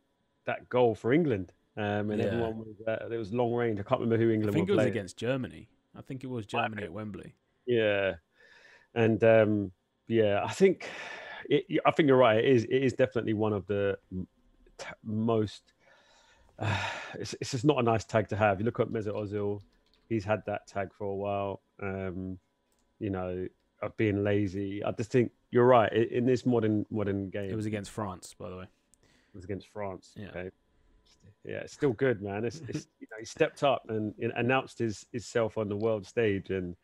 that 0.46 0.67
goal 0.70 0.96
for 0.96 1.13
England. 1.13 1.51
Um, 1.77 2.12
and 2.12 2.22
Yeah. 2.22 2.27
everyone 2.27 2.58
was 2.60 2.75
uh, 2.88 3.08
it 3.12 3.17
was 3.17 3.34
long 3.34 3.53
range. 3.53 3.79
I 3.79 3.84
can't 3.84 4.00
remember 4.01 4.24
who 4.24 4.32
i 4.32 4.34
England 4.34 4.53
think 4.53 4.70
it 4.70 4.72
was 4.72 4.77
playing. 4.77 4.91
against 4.91 5.17
germany 5.17 5.67
i 5.98 6.01
think 6.01 6.24
it 6.24 6.27
was 6.29 6.46
germany 6.46 6.84
at 6.84 6.91
wembley 6.94 7.36
Yeah, 7.65 8.15
and 8.94 9.22
um, 9.24 9.72
yeah, 10.08 10.41
I 10.44 10.51
think 10.51 10.89
it, 11.50 11.82
I 11.86 11.91
think 11.91 12.08
you're 12.08 12.17
right. 12.17 12.38
It 12.38 12.46
is 12.46 12.63
it 12.65 12.84
is 12.84 12.94
definitely 12.94 13.34
one 13.34 13.53
of 13.53 13.65
the 13.67 13.98
t- 14.77 14.86
most. 15.03 15.74
Uh, 16.60 16.77
it's 17.20 17.34
it's 17.41 17.51
just 17.51 17.65
not 17.65 17.79
a 17.79 17.84
nice 17.84 18.05
tag 18.05 18.29
to 18.29 18.36
have. 18.36 18.60
You 18.60 18.65
look 18.65 18.79
at 18.79 18.88
Mesut 18.88 19.15
Ozil, 19.15 19.62
he's 20.10 20.24
had 20.24 20.44
that 20.46 20.67
tag 20.67 20.94
for 20.94 21.05
a 21.05 21.15
while. 21.15 21.62
Um, 21.82 22.38
you 23.00 23.10
know, 23.10 23.48
of 23.85 23.97
being 23.97 24.23
lazy. 24.23 24.83
I 24.83 24.91
just 24.91 25.11
think 25.11 25.31
you're 25.51 25.65
right. 25.65 25.91
In, 25.91 26.25
this 26.25 26.45
modern 26.45 26.85
modern 26.89 27.29
game, 27.29 27.49
It 27.49 27.55
was 27.55 27.65
against 27.65 27.91
France, 27.91 28.35
by 28.37 28.49
the 28.49 28.57
way. 28.57 28.63
it 28.63 29.35
was 29.35 29.43
against 29.43 29.67
France. 29.69 30.11
Yeah. 30.15 30.29
Okay. 30.29 30.51
Yeah, 31.43 31.57
it's 31.57 31.73
still 31.73 31.93
good, 31.93 32.21
man. 32.21 32.43
It's, 32.43 32.61
it's 32.67 32.87
you 32.99 33.07
know 33.11 33.17
he 33.19 33.25
stepped 33.25 33.63
up 33.63 33.83
and 33.89 34.13
you 34.17 34.27
know, 34.27 34.33
announced 34.37 34.79
his 34.79 35.05
himself 35.11 35.57
on 35.57 35.69
the 35.69 35.75
world 35.75 36.05
stage, 36.05 36.49
and 36.49 36.75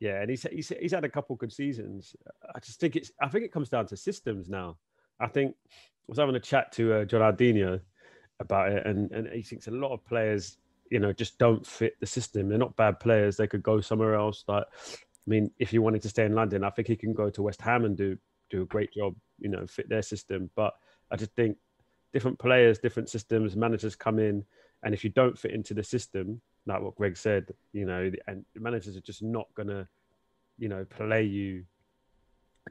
yeah, 0.00 0.20
and 0.20 0.30
he's, 0.30 0.42
he's 0.52 0.72
he's 0.80 0.92
had 0.92 1.04
a 1.04 1.08
couple 1.08 1.36
good 1.36 1.52
seasons. 1.52 2.14
I 2.54 2.58
just 2.60 2.80
think 2.80 2.96
it's 2.96 3.10
I 3.20 3.28
think 3.28 3.44
it 3.44 3.52
comes 3.52 3.68
down 3.68 3.86
to 3.86 3.96
systems 3.96 4.48
now. 4.48 4.76
I 5.20 5.26
think 5.26 5.54
I 5.70 5.74
was 6.08 6.18
having 6.18 6.34
a 6.34 6.40
chat 6.40 6.72
to 6.72 6.92
uh, 6.92 7.04
John 7.04 7.22
Ardino 7.22 7.80
about 8.40 8.72
it, 8.72 8.86
and 8.86 9.10
and 9.12 9.28
he 9.28 9.42
thinks 9.42 9.68
a 9.68 9.70
lot 9.70 9.92
of 9.92 10.04
players, 10.04 10.58
you 10.90 10.98
know, 10.98 11.12
just 11.12 11.38
don't 11.38 11.66
fit 11.66 11.98
the 12.00 12.06
system. 12.06 12.48
They're 12.48 12.58
not 12.58 12.76
bad 12.76 13.00
players. 13.00 13.36
They 13.36 13.46
could 13.46 13.62
go 13.62 13.80
somewhere 13.80 14.14
else. 14.14 14.44
Like, 14.46 14.64
I 15.26 15.30
mean, 15.30 15.50
if 15.58 15.70
he 15.70 15.78
wanted 15.78 16.02
to 16.02 16.08
stay 16.08 16.24
in 16.24 16.34
London, 16.34 16.64
I 16.64 16.70
think 16.70 16.88
he 16.88 16.96
can 16.96 17.12
go 17.12 17.30
to 17.30 17.42
West 17.42 17.60
Ham 17.62 17.84
and 17.84 17.96
do 17.96 18.16
do 18.50 18.62
a 18.62 18.66
great 18.66 18.92
job. 18.92 19.14
You 19.38 19.48
know, 19.48 19.66
fit 19.66 19.88
their 19.88 20.02
system. 20.02 20.50
But 20.54 20.74
I 21.10 21.16
just 21.16 21.34
think 21.34 21.56
different 22.12 22.38
players, 22.38 22.78
different 22.78 23.08
systems, 23.08 23.56
managers 23.56 23.96
come 23.96 24.18
in, 24.18 24.44
and 24.82 24.94
if 24.94 25.02
you 25.02 25.10
don't 25.10 25.38
fit 25.38 25.52
into 25.52 25.74
the 25.74 25.82
system, 25.82 26.40
like 26.66 26.80
what 26.80 26.94
Greg 26.94 27.16
said, 27.16 27.52
you 27.72 27.86
know, 27.86 28.10
and 28.26 28.44
managers 28.54 28.96
are 28.96 29.00
just 29.00 29.22
not 29.22 29.46
gonna, 29.54 29.88
you 30.58 30.68
know, 30.68 30.84
play 30.84 31.24
you 31.24 31.64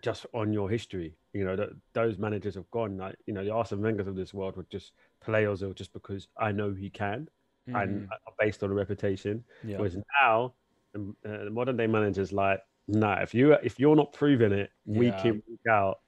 just 0.01 0.25
on 0.33 0.53
your 0.53 0.69
history. 0.69 1.15
You 1.33 1.45
know, 1.45 1.55
that 1.55 1.69
those 1.93 2.17
managers 2.17 2.55
have 2.55 2.69
gone. 2.72 2.98
Like, 2.98 3.15
you 3.25 3.33
know, 3.33 3.43
the 3.43 3.51
Arsene 3.51 3.81
Wenger's 3.81 4.07
of 4.07 4.15
this 4.15 4.33
world 4.33 4.55
would 4.57 4.69
just 4.69 4.91
play 5.22 5.43
Ozil 5.45 5.75
just 5.75 5.93
because 5.93 6.27
I 6.38 6.51
know 6.51 6.74
he 6.74 6.89
can, 6.89 7.27
and 7.67 8.10
uh, 8.12 8.31
based 8.39 8.63
on 8.63 8.72
a 8.72 8.74
reputation. 8.74 9.43
Mm, 9.65 9.69
yeah. 9.69 9.77
Whereas 9.77 9.98
now, 10.22 10.53
uh, 10.95 11.43
the 11.45 11.50
modern 11.51 11.77
day 11.77 11.88
managers 11.88 12.31
like, 12.31 12.59
nah, 12.88 13.21
if 13.21 13.33
you 13.33 13.53
if 13.53 13.79
you're 13.79 13.95
not 13.95 14.13
proving 14.13 14.51
it 14.51 14.71
week 14.85 15.13
Yeah. 15.25 15.31
in 15.31 15.43
week 15.47 15.59
out, 15.69 16.00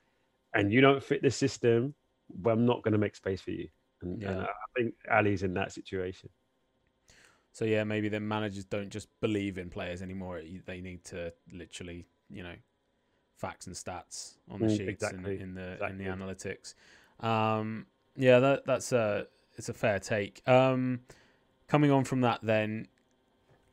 and 0.54 0.72
you 0.72 0.82
don't 0.82 1.04
fit 1.04 1.22
the 1.22 1.32
system, 1.32 1.94
well, 2.42 2.56
I'm 2.56 2.65
not 2.65 2.84
going 2.84 2.94
to 2.94 2.98
make 2.98 3.15
space 3.15 3.42
for 3.42 3.51
you. 3.51 3.68
And, 4.01 4.22
and 4.24 4.42
Yeah. 4.42 4.46
I 4.46 4.48
think 4.77 4.94
Alli's 5.10 5.44
in 5.44 5.54
that 5.56 5.72
situation. 5.72 6.30
So 7.51 7.63
yeah, 7.63 7.84
maybe 7.86 8.10
the 8.10 8.20
managers 8.20 8.65
don't 8.65 8.89
just 8.89 9.08
believe 9.22 9.58
in 9.58 9.70
players 9.70 10.01
anymore. 10.01 10.42
They 10.65 10.82
need 10.82 11.06
to 11.06 11.34
literally, 11.51 12.06
you 12.30 12.44
know, 12.44 12.56
facts 13.38 13.68
and 13.68 13.75
stats 13.75 14.36
on 14.50 14.60
the 14.62 14.68
Mm, 14.68 14.77
sheets 14.77 14.89
exactly, 14.89 15.34
and 15.34 15.42
in 15.42 15.56
the 15.56 15.74
exactly. 15.74 15.89
in 15.89 15.98
the 15.98 16.25
analytics. 16.25 16.74
Um, 17.25 17.86
yeah, 18.18 18.39
that 18.39 18.65
that's 18.65 18.92
a 18.92 19.27
it's 19.58 19.70
a 19.70 19.74
fair 19.74 20.00
take. 20.00 20.42
Um, 20.48 21.01
coming 21.68 21.92
on 21.92 22.04
from 22.04 22.22
that, 22.22 22.39
then 22.44 22.88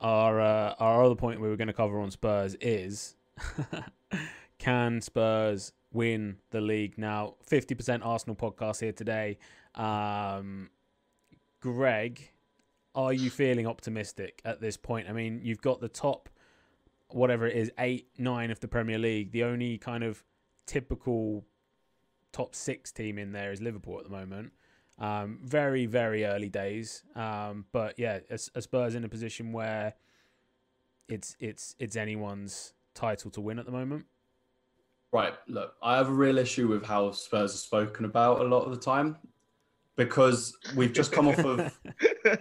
our 0.03 0.41
uh, 0.41 0.75
our 0.79 1.05
other 1.05 1.15
point 1.15 1.41
we 1.41 1.49
were 1.49 1.57
going 1.57 1.69
to 1.69 1.73
cover 1.73 1.99
on 2.01 2.11
Spurs 2.11 2.57
is 2.61 3.15
can 4.59 5.01
Spurs 5.01 5.73
win 5.93 6.37
the 6.51 6.61
league 6.61 6.99
now? 6.99 7.37
Fifty 7.43 7.75
percent 7.75 8.03
Arsenal 8.03 8.37
podcast 8.37 8.81
here 8.81 8.93
today. 8.93 9.39
Um, 9.75 10.71
Greg, 11.61 12.33
are 12.95 13.13
you 13.13 13.31
feeling 13.31 13.67
optimistic 13.67 14.43
at 14.45 14.61
this 14.61 14.77
point? 14.77 15.09
I 15.09 15.13
mean, 15.13 15.41
you've 15.43 15.63
got 15.63 15.81
the 15.81 15.89
top, 15.89 16.29
whatever 17.09 17.47
it 17.47 17.57
is, 17.57 17.71
eight, 17.79 18.09
nine 18.19 18.51
of 18.51 18.61
the 18.61 18.69
Premier 18.69 18.99
League. 18.99 19.33
The 19.33 19.45
only 19.45 19.79
kind 19.79 20.03
of 20.03 20.25
typical 20.67 21.45
top 22.33 22.55
six 22.55 22.91
team 22.91 23.19
in 23.19 23.33
there 23.33 23.53
is 23.53 23.61
Liverpool 23.61 23.99
at 23.99 24.05
the 24.05 24.11
moment. 24.11 24.53
Um, 25.03 25.41
very, 25.43 25.87
very 25.87 26.25
early 26.25 26.49
days. 26.49 27.03
Um, 27.17 27.67
but 27.73 27.99
yeah, 27.99 28.21
a, 28.31 28.39
a 28.55 28.63
Spurs 28.63 28.95
in 28.95 29.03
a 29.03 29.09
position 29.09 29.53
where 29.53 29.95
it's 31.09 31.37
it's 31.41 31.75
it's 31.81 31.97
anyone's 31.97 32.73
title 32.95 33.31
to 33.33 33.41
win 33.41 33.59
at 33.59 33.67
the 33.67 33.73
moment. 33.73 34.07
Right. 35.13 35.35
Look, 35.49 35.75
I 35.83 35.97
have 35.97 36.09
a 36.09 36.13
real 36.13 36.39
issue 36.39 36.69
with 36.69 36.87
how 36.87 37.11
Spurs 37.11 37.53
are 37.53 37.59
spoken 37.59 38.05
about 38.05 38.41
a 38.41 38.45
lot 38.45 38.63
of 38.63 38.71
the 38.71 38.81
time 38.81 39.19
because 39.97 40.57
we've 40.75 40.93
just 40.93 41.13
come 41.13 41.29
off 41.29 41.39
of. 41.39 41.79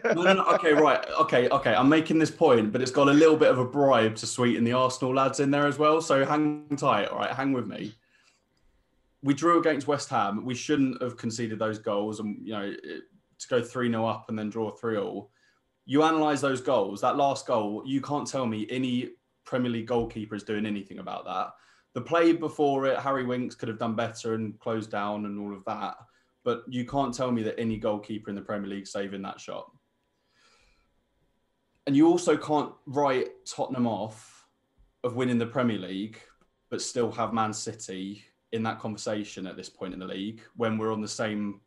No, 0.06 0.12
no, 0.22 0.34
no. 0.34 0.44
Okay, 0.44 0.74
right. 0.74 1.04
Okay, 1.22 1.50
okay. 1.50 1.74
I'm 1.74 1.90
making 1.90 2.20
this 2.20 2.30
point, 2.30 2.72
but 2.72 2.84
it's 2.84 2.92
got 2.92 3.08
a 3.08 3.14
little 3.14 3.36
bit 3.36 3.50
of 3.50 3.58
a 3.58 3.66
bribe 3.66 4.16
to 4.18 4.28
sweeten 4.28 4.64
the 4.64 4.74
Arsenal 4.74 5.16
lads 5.16 5.40
in 5.40 5.50
there 5.50 5.66
as 5.66 5.80
well. 5.80 6.02
So 6.02 6.24
hang 6.24 6.68
tight. 6.78 7.08
All 7.08 7.18
right, 7.18 7.32
hang 7.32 7.52
with 7.52 7.66
me. 7.66 7.96
We 9.24 9.34
drew 9.34 9.60
against 9.60 9.88
West 9.88 10.10
Ham. 10.10 10.46
We 10.46 10.56
shouldn't 10.56 11.02
have 11.02 11.18
conceded 11.18 11.60
those 11.60 11.80
goals, 11.80 12.20
and 12.20 12.38
you 12.46 12.54
know, 12.54 12.74
it- 12.84 13.04
to 13.40 13.48
go 13.48 13.62
three 13.64 13.90
0 13.90 14.06
up 14.06 14.30
and 14.30 14.38
then 14.38 14.52
draw 14.52 14.70
three 14.70 14.98
all. 14.98 15.32
You 15.86 16.04
analyse 16.04 16.42
those 16.42 16.62
goals. 16.62 17.02
That 17.02 17.18
last 17.18 17.48
goal, 17.48 17.82
you 17.86 18.00
can't 18.00 18.28
tell 18.28 18.46
me 18.46 18.68
any 18.70 19.14
Premier 19.46 19.72
League 19.72 19.88
goalkeeper 19.88 20.36
is 20.36 20.44
doing 20.44 20.68
anything 20.68 21.00
about 21.00 21.26
that. 21.26 21.52
The 21.94 22.02
play 22.02 22.34
before 22.34 22.86
it, 22.86 23.00
Harry 23.00 23.26
Winks 23.26 23.56
could 23.56 23.68
have 23.68 23.80
done 23.80 23.96
better 23.96 24.36
and 24.36 24.60
closed 24.60 24.92
down 24.92 25.26
and 25.26 25.40
all 25.40 25.54
of 25.54 25.66
that. 25.66 25.96
But 26.44 26.64
you 26.68 26.86
can't 26.86 27.14
tell 27.14 27.32
me 27.32 27.42
that 27.44 27.60
any 27.60 27.78
goalkeeper 27.78 28.30
in 28.30 28.36
the 28.36 28.42
Premier 28.44 28.70
League 28.70 28.88
saving 28.88 29.24
that 29.24 29.40
shot. 29.40 29.70
And 31.88 31.96
you 31.96 32.08
also 32.08 32.38
can't 32.38 32.74
write 32.86 33.30
Tottenham 33.46 33.88
off 33.88 34.48
of 35.04 35.16
winning 35.16 35.40
the 35.40 35.48
Premier 35.48 35.80
League, 35.80 36.22
but 36.70 36.82
still 36.82 37.12
have 37.12 37.34
Man 37.34 37.54
City 37.54 38.24
in 38.52 38.64
that 38.64 38.80
conversation 38.80 39.48
at 39.48 39.56
this 39.56 39.70
point 39.70 39.94
in 39.94 40.00
the 40.00 40.06
league 40.06 40.42
when 40.56 40.78
we're 40.78 40.94
on 40.94 41.02
the 41.02 41.08
same 41.08 41.62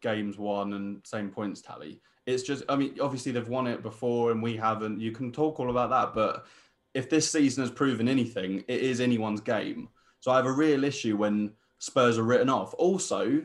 games 0.00 0.38
won 0.38 0.74
and 0.74 1.00
same 1.04 1.30
points 1.30 1.60
tally. 1.60 2.00
It's 2.26 2.42
just, 2.42 2.64
I 2.68 2.76
mean, 2.76 2.96
obviously 3.00 3.32
they've 3.32 3.48
won 3.48 3.66
it 3.66 3.82
before 3.82 4.30
and 4.30 4.42
we 4.42 4.56
haven't. 4.56 5.00
You 5.00 5.12
can 5.12 5.32
talk 5.32 5.58
all 5.58 5.70
about 5.70 5.90
that, 5.90 6.14
but 6.14 6.46
if 6.94 7.10
this 7.10 7.30
season 7.30 7.62
has 7.62 7.70
proven 7.70 8.08
anything, 8.08 8.64
it 8.68 8.80
is 8.80 9.00
anyone's 9.00 9.40
game. 9.40 9.88
So 10.20 10.30
I 10.30 10.36
have 10.36 10.46
a 10.46 10.52
real 10.52 10.84
issue 10.84 11.16
when 11.16 11.52
Spurs 11.78 12.18
are 12.18 12.22
written 12.22 12.48
off. 12.48 12.74
Also, 12.78 13.42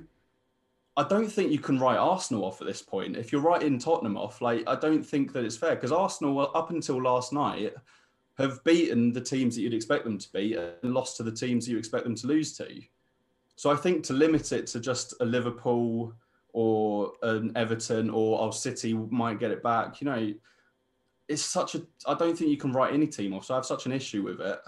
I 0.95 1.03
don't 1.03 1.31
think 1.31 1.51
you 1.51 1.59
can 1.59 1.79
write 1.79 1.97
Arsenal 1.97 2.45
off 2.45 2.61
at 2.61 2.67
this 2.67 2.81
point. 2.81 3.15
If 3.15 3.31
you're 3.31 3.41
writing 3.41 3.79
Tottenham 3.79 4.17
off, 4.17 4.41
like 4.41 4.63
I 4.67 4.75
don't 4.75 5.03
think 5.03 5.33
that 5.33 5.45
it's 5.45 5.57
fair 5.57 5.75
because 5.75 5.91
Arsenal, 5.91 6.51
up 6.53 6.69
until 6.69 7.01
last 7.01 7.33
night, 7.33 7.73
have 8.37 8.63
beaten 8.63 9.11
the 9.11 9.21
teams 9.21 9.55
that 9.55 9.61
you'd 9.61 9.73
expect 9.73 10.03
them 10.03 10.17
to 10.17 10.31
beat 10.31 10.57
and 10.57 10.93
lost 10.93 11.17
to 11.17 11.23
the 11.23 11.31
teams 11.31 11.67
you 11.67 11.77
expect 11.77 12.03
them 12.03 12.15
to 12.15 12.27
lose 12.27 12.55
to. 12.57 12.81
So 13.55 13.71
I 13.71 13.75
think 13.75 14.03
to 14.05 14.13
limit 14.13 14.51
it 14.51 14.67
to 14.67 14.79
just 14.79 15.15
a 15.19 15.25
Liverpool 15.25 16.13
or 16.53 17.13
an 17.23 17.51
Everton 17.55 18.09
or 18.09 18.39
oh, 18.41 18.51
City 18.51 18.93
might 18.93 19.39
get 19.39 19.51
it 19.51 19.63
back, 19.63 20.01
you 20.01 20.05
know, 20.05 20.33
it's 21.27 21.41
such 21.41 21.75
a. 21.75 21.81
I 22.05 22.13
don't 22.13 22.37
think 22.37 22.49
you 22.49 22.57
can 22.57 22.71
write 22.71 22.93
any 22.93 23.07
team 23.07 23.33
off. 23.33 23.45
So 23.45 23.53
I 23.53 23.57
have 23.57 23.65
such 23.65 23.85
an 23.85 23.91
issue 23.91 24.23
with 24.23 24.39
it. 24.39 24.59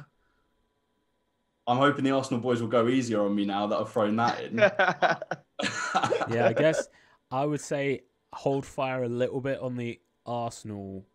I'm 1.67 1.77
hoping 1.77 2.03
the 2.03 2.11
Arsenal 2.11 2.41
boys 2.41 2.61
will 2.61 2.67
go 2.67 2.87
easier 2.87 3.21
on 3.21 3.33
me 3.33 3.45
now 3.45 3.67
that 3.67 3.77
I've 3.77 3.91
thrown 3.91 4.15
that 4.17 4.43
in. 4.43 4.57
yeah, 6.33 6.47
I 6.47 6.53
guess 6.53 6.89
I 7.31 7.45
would 7.45 7.61
say 7.61 8.01
hold 8.33 8.65
fire 8.65 9.03
a 9.03 9.09
little 9.09 9.39
bit 9.39 9.59
on 9.59 9.77
the 9.77 9.99
Arsenal 10.25 11.05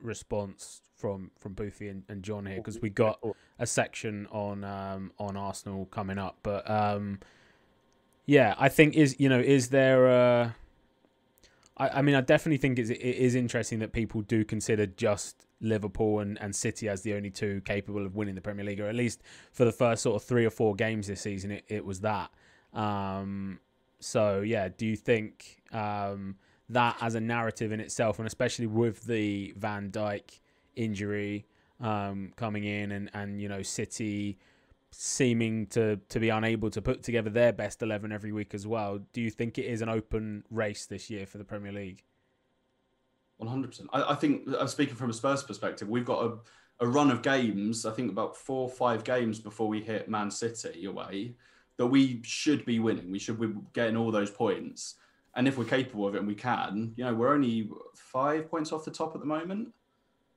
response 0.00 0.82
from 0.94 1.30
from 1.38 1.54
Boothie 1.54 1.90
and, 1.90 2.04
and 2.08 2.22
John 2.22 2.46
here 2.46 2.56
because 2.56 2.80
we 2.80 2.90
got 2.90 3.20
a 3.58 3.66
section 3.66 4.26
on 4.30 4.64
um 4.64 5.12
on 5.18 5.36
Arsenal 5.36 5.86
coming 5.86 6.18
up. 6.18 6.38
But 6.42 6.68
um 6.70 7.20
yeah, 8.26 8.54
I 8.58 8.68
think 8.68 8.94
is 8.94 9.16
you 9.18 9.28
know 9.28 9.40
is 9.40 9.68
there 9.68 10.06
a 10.06 10.56
I, 11.76 11.88
I 11.88 12.02
mean 12.02 12.14
I 12.14 12.20
definitely 12.20 12.58
think 12.58 12.78
it's, 12.78 12.90
it 12.90 12.96
is 12.98 13.34
interesting 13.34 13.80
that 13.80 13.92
people 13.92 14.22
do 14.22 14.44
consider 14.44 14.86
just 14.86 15.44
Liverpool 15.60 16.20
and, 16.20 16.40
and 16.40 16.54
City 16.54 16.88
as 16.88 17.02
the 17.02 17.14
only 17.14 17.30
two 17.30 17.60
capable 17.64 18.04
of 18.06 18.14
winning 18.14 18.34
the 18.34 18.40
Premier 18.40 18.64
League, 18.64 18.80
or 18.80 18.88
at 18.88 18.94
least 18.94 19.22
for 19.52 19.64
the 19.64 19.72
first 19.72 20.02
sort 20.02 20.16
of 20.16 20.22
three 20.22 20.44
or 20.44 20.50
four 20.50 20.74
games 20.74 21.06
this 21.06 21.20
season, 21.20 21.50
it, 21.50 21.64
it 21.68 21.84
was 21.84 22.00
that. 22.00 22.30
Um, 22.72 23.60
so 24.00 24.40
yeah, 24.40 24.68
do 24.68 24.86
you 24.86 24.96
think 24.96 25.62
um, 25.72 26.36
that 26.68 26.96
as 27.00 27.14
a 27.14 27.20
narrative 27.20 27.72
in 27.72 27.80
itself, 27.80 28.18
and 28.18 28.26
especially 28.26 28.66
with 28.66 29.04
the 29.04 29.54
Van 29.56 29.90
Dijk 29.90 30.40
injury 30.76 31.46
um, 31.80 32.32
coming 32.36 32.64
in, 32.64 32.92
and 32.92 33.10
and 33.14 33.40
you 33.40 33.48
know 33.48 33.62
City 33.62 34.38
seeming 34.90 35.66
to 35.66 35.96
to 36.08 36.20
be 36.20 36.28
unable 36.28 36.70
to 36.70 36.80
put 36.80 37.02
together 37.02 37.30
their 37.30 37.52
best 37.52 37.82
eleven 37.82 38.12
every 38.12 38.32
week 38.32 38.54
as 38.54 38.66
well, 38.66 39.00
do 39.12 39.20
you 39.20 39.30
think 39.30 39.58
it 39.58 39.66
is 39.66 39.82
an 39.82 39.88
open 39.88 40.44
race 40.50 40.86
this 40.86 41.10
year 41.10 41.26
for 41.26 41.38
the 41.38 41.44
Premier 41.44 41.72
League? 41.72 42.02
One 43.36 43.48
hundred 43.48 43.68
percent. 43.68 43.90
I 43.92 44.14
think 44.14 44.48
I'm 44.58 44.68
speaking 44.68 44.94
from 44.94 45.10
a 45.10 45.12
Spurs 45.12 45.42
perspective. 45.42 45.88
We've 45.88 46.04
got 46.04 46.24
a, 46.24 46.84
a 46.84 46.86
run 46.86 47.10
of 47.10 47.22
games. 47.22 47.84
I 47.84 47.90
think 47.90 48.10
about 48.10 48.36
four 48.36 48.62
or 48.62 48.70
five 48.70 49.04
games 49.04 49.40
before 49.40 49.68
we 49.68 49.82
hit 49.82 50.08
Man 50.08 50.30
City 50.30 50.84
away 50.86 51.34
that 51.76 51.86
we 51.86 52.22
should 52.22 52.64
be 52.64 52.78
winning. 52.78 53.10
We 53.10 53.18
should 53.18 53.40
be 53.40 53.52
getting 53.72 53.96
all 53.96 54.12
those 54.12 54.30
points. 54.30 54.94
And 55.36 55.48
if 55.48 55.58
we're 55.58 55.64
capable 55.64 56.06
of 56.06 56.14
it 56.14 56.18
and 56.18 56.28
we 56.28 56.34
can, 56.34 56.92
you 56.96 57.04
know, 57.04 57.14
we're 57.14 57.32
only 57.32 57.68
five 57.94 58.48
points 58.48 58.72
off 58.72 58.84
the 58.84 58.90
top 58.90 59.14
at 59.14 59.20
the 59.20 59.26
moment. 59.26 59.72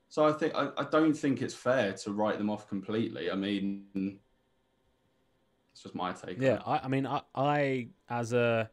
So 0.10 0.26
I 0.26 0.32
think 0.32 0.56
I, 0.56 0.70
I 0.78 0.86
don't 0.86 1.14
think 1.14 1.42
it's 1.42 1.54
fair 1.54 1.94
to 1.94 2.12
write 2.14 2.38
them 2.38 2.50
off 2.50 2.68
completely. 2.68 3.30
I 3.30 3.36
mean, 3.36 4.20
it's 5.72 5.84
just 5.84 5.94
my 5.94 6.14
take. 6.14 6.38
on 6.38 6.44
Yeah, 6.44 6.56
it. 6.56 6.62
I, 6.66 6.80
I 6.80 6.88
mean, 6.88 7.06
I, 7.06 7.22
I 7.36 7.88
as 8.10 8.34
a 8.34 8.70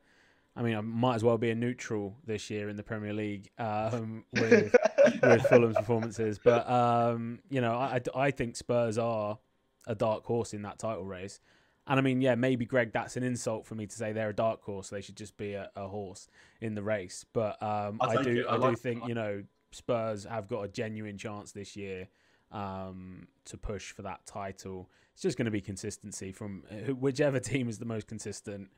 I 0.57 0.63
mean, 0.63 0.77
I 0.77 0.81
might 0.81 1.17
as 1.17 1.25
well 1.25 1.37
be 1.37 1.51
a 1.51 1.55
neutral 1.55 2.17
this 2.25 2.49
year 2.49 2.69
in 2.69 2.77
the 2.77 2.83
Premier 2.83 3.13
League 3.13 3.51
um, 3.59 4.25
with 4.33 4.75
with 5.23 5.43
Fulham's 5.47 5.77
performances. 5.77 6.39
But 6.43 6.69
um, 6.71 7.41
you 7.51 7.61
know, 7.61 7.75
I, 7.75 8.01
I 8.15 8.31
think 8.31 8.57
Spurs 8.57 8.97
are 8.97 9.39
a 9.87 9.95
dark 9.95 10.25
horse 10.25 10.55
in 10.55 10.63
that 10.63 10.79
title 10.79 11.05
race. 11.05 11.41
And 11.87 11.99
I 11.99 12.03
mean, 12.03 12.21
yeah, 12.23 12.35
maybe 12.35 12.65
Greg, 12.65 12.93
that's 12.93 13.17
an 13.17 13.23
insult 13.23 13.67
for 13.67 13.75
me 13.75 13.87
to 13.87 13.95
say 13.95 14.13
they're 14.13 14.31
a 14.31 14.35
dark 14.35 14.63
horse. 14.63 14.89
They 14.89 15.03
should 15.03 15.17
just 15.17 15.37
be 15.37 15.53
a, 15.53 15.71
a 15.77 15.87
horse 15.87 16.29
in 16.61 16.75
the 16.75 16.83
race. 16.83 17.27
But 17.33 17.63
um, 17.63 17.99
I, 18.01 18.07
I 18.07 18.23
do, 18.23 18.47
I, 18.49 18.55
I 18.55 18.57
like 18.57 18.71
do 18.71 18.77
think 18.77 19.07
you 19.07 19.15
know 19.15 19.43
Spurs 19.71 20.25
have 20.25 20.49
got 20.49 20.63
a 20.63 20.69
genuine 20.69 21.19
chance 21.19 21.53
this 21.53 21.77
year 21.77 22.09
um, 22.53 23.29
to 23.47 23.59
push 23.59 23.93
for 23.93 24.03
that 24.03 24.25
title. 24.25 24.89
It's 25.13 25.23
just 25.23 25.37
going 25.37 25.45
to 25.45 25.51
be 25.51 25.61
consistency 25.61 26.33
from 26.33 26.63
whichever 26.99 27.39
team 27.39 27.69
is 27.69 27.79
the 27.79 27.85
most 27.85 28.07
consistent 28.07 28.71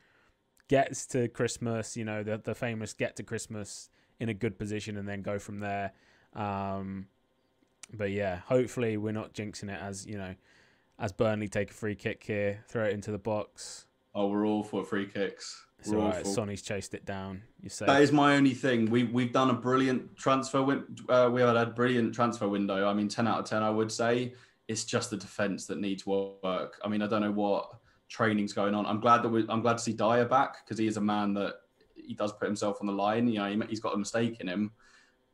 gets 0.69 1.07
to 1.07 1.29
Christmas. 1.29 1.97
You 1.97 2.05
know, 2.05 2.25
the 2.25 2.39
the 2.39 2.57
famous 2.57 2.93
get 2.93 3.15
to 3.17 3.23
Christmas 3.23 3.89
in 4.19 4.29
a 4.29 4.35
good 4.35 4.59
position 4.59 4.97
and 4.97 5.09
then 5.09 5.23
go 5.23 5.39
from 5.39 5.61
there. 5.61 5.93
Um, 6.35 7.07
but 7.93 8.11
yeah, 8.11 8.41
hopefully 8.47 8.97
we're 8.97 9.13
not 9.13 9.33
jinxing 9.33 9.71
it 9.71 9.81
as 9.81 10.07
you 10.07 10.19
know 10.19 10.35
as 10.99 11.13
Burnley 11.13 11.49
take 11.49 11.71
a 11.71 11.75
free 11.75 11.95
kick 11.95 12.23
here, 12.25 12.65
throw 12.69 12.85
it 12.85 12.93
into 12.93 13.11
the 13.11 13.19
box. 13.19 13.87
Oh, 14.15 14.29
we're 14.29 14.47
all 14.47 14.63
for 14.63 14.85
free 14.85 15.07
kicks. 15.07 15.65
It's 15.79 15.93
all 15.93 15.99
right. 15.99 16.27
Sonny's 16.27 16.63
chased 16.63 16.95
it 16.95 17.05
down. 17.05 17.43
You 17.61 17.69
say 17.69 17.87
that 17.87 18.01
is 18.01 18.13
my 18.13 18.37
only 18.37 18.55
thing. 18.55 18.91
We 18.91 19.05
we've 19.05 19.33
done 19.33 19.51
a 19.51 19.55
brilliant 19.55 20.17
transfer. 20.17 20.63
Win- 20.63 20.85
uh, 21.09 21.29
we 21.33 21.43
had 21.43 21.57
a 21.57 21.67
brilliant 21.67 22.15
transfer 22.15 22.49
window. 22.49 22.89
I 22.89 22.95
mean, 22.95 23.09
ten 23.09 23.29
out 23.29 23.41
of 23.41 23.45
ten. 23.45 23.63
I 23.63 23.71
would 23.71 23.93
say 23.93 24.33
it's 24.69 24.85
just 24.85 25.11
the 25.11 25.17
defense 25.17 25.67
that 25.67 25.79
needs 25.79 26.07
work. 26.07 26.81
I 26.83 26.89
mean, 26.89 27.03
I 27.03 27.07
don't 27.07 27.21
know 27.21 27.33
what 27.33 27.71
training's 28.09 28.53
going 28.53 28.75
on. 28.75 28.87
I'm 28.87 29.01
glad 29.01 29.23
that 29.23 29.29
we, 29.29 29.45
I'm 29.49 29.61
glad 29.61 29.79
to 29.79 29.83
see 29.83 29.93
Dier 29.93 30.25
back 30.25 30.65
because 30.65 30.79
he 30.79 30.87
is 30.87 30.97
a 30.97 31.01
man 31.01 31.35
that 31.35 31.57
he 31.95 32.15
does 32.15 32.33
put 32.33 32.47
himself 32.47 32.79
on 32.81 32.87
the 32.87 32.93
line. 32.93 33.29
You 33.29 33.39
know, 33.41 33.51
he, 33.51 33.61
has 33.71 33.81
got 33.81 33.95
a 33.95 33.99
mistake 33.99 34.41
in 34.41 34.49
him. 34.49 34.73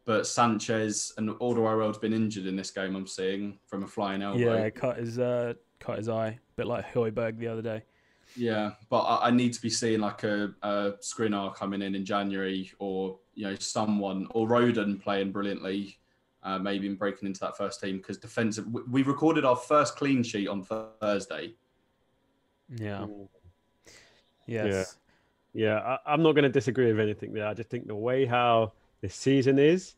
But 0.05 0.27
Sanchez 0.27 1.13
and 1.17 1.31
Alderweireld 1.31 1.87
has 1.89 1.99
been 1.99 2.13
injured 2.13 2.47
in 2.47 2.57
this 2.57 2.71
game. 2.71 2.97
I'm 2.97 3.07
seeing 3.07 3.59
from 3.67 3.85
a 3.85 3.87
flying 3.87 4.23
elbow. 4.23 4.39
Yeah, 4.39 4.71
cut 4.71 4.97
his 4.99 5.19
uh, 5.19 5.55
cut 5.79 5.99
his 5.99 6.09
eye, 6.09 6.29
a 6.29 6.57
bit 6.57 6.67
like 6.67 6.93
Højbjerg 6.93 7.39
the 7.39 7.49
other 7.49 7.63
day. 7.63 7.83
Yeah, 8.37 8.73
but 8.89 9.01
I, 9.01 9.29
I 9.29 9.31
need 9.31 9.53
to 9.53 9.61
be 9.61 9.71
seeing 9.71 10.01
like 10.01 10.25
a, 10.25 10.55
a 10.63 10.93
Skriniar 11.01 11.55
coming 11.55 11.83
in 11.83 11.95
in 11.95 12.05
January, 12.05 12.73
or 12.79 13.19
you 13.35 13.47
know 13.47 13.55
someone, 13.57 14.27
or 14.31 14.49
Rodon 14.49 15.01
playing 15.01 15.33
brilliantly, 15.33 15.99
uh, 16.43 16.59
maybe 16.59 16.87
in 16.87 16.97
breaking 16.97 17.29
into 17.29 17.41
that 17.41 17.57
first 17.57 17.81
team 17.81 17.99
because 17.99 18.19
defensive. 18.19 18.67
We, 18.67 18.83
we 18.91 19.03
recorded 19.03 19.45
our 19.45 19.57
first 19.57 19.97
clean 19.97 20.23
sheet 20.23 20.49
on 20.49 20.63
Thursday. 20.63 21.55
Yeah. 22.77 23.07
Yes. 24.47 24.97
Yeah, 25.53 25.65
yeah 25.75 25.97
I, 26.07 26.15
am 26.15 26.23
not 26.23 26.33
going 26.33 26.45
to 26.45 26.49
disagree 26.49 26.91
with 26.93 27.01
anything 27.01 27.33
there. 27.33 27.47
I 27.47 27.55
just 27.55 27.71
think 27.71 27.87
the 27.87 27.95
way 27.95 28.25
how 28.25 28.73
the 29.03 29.09
season 29.11 29.59
is, 29.59 29.95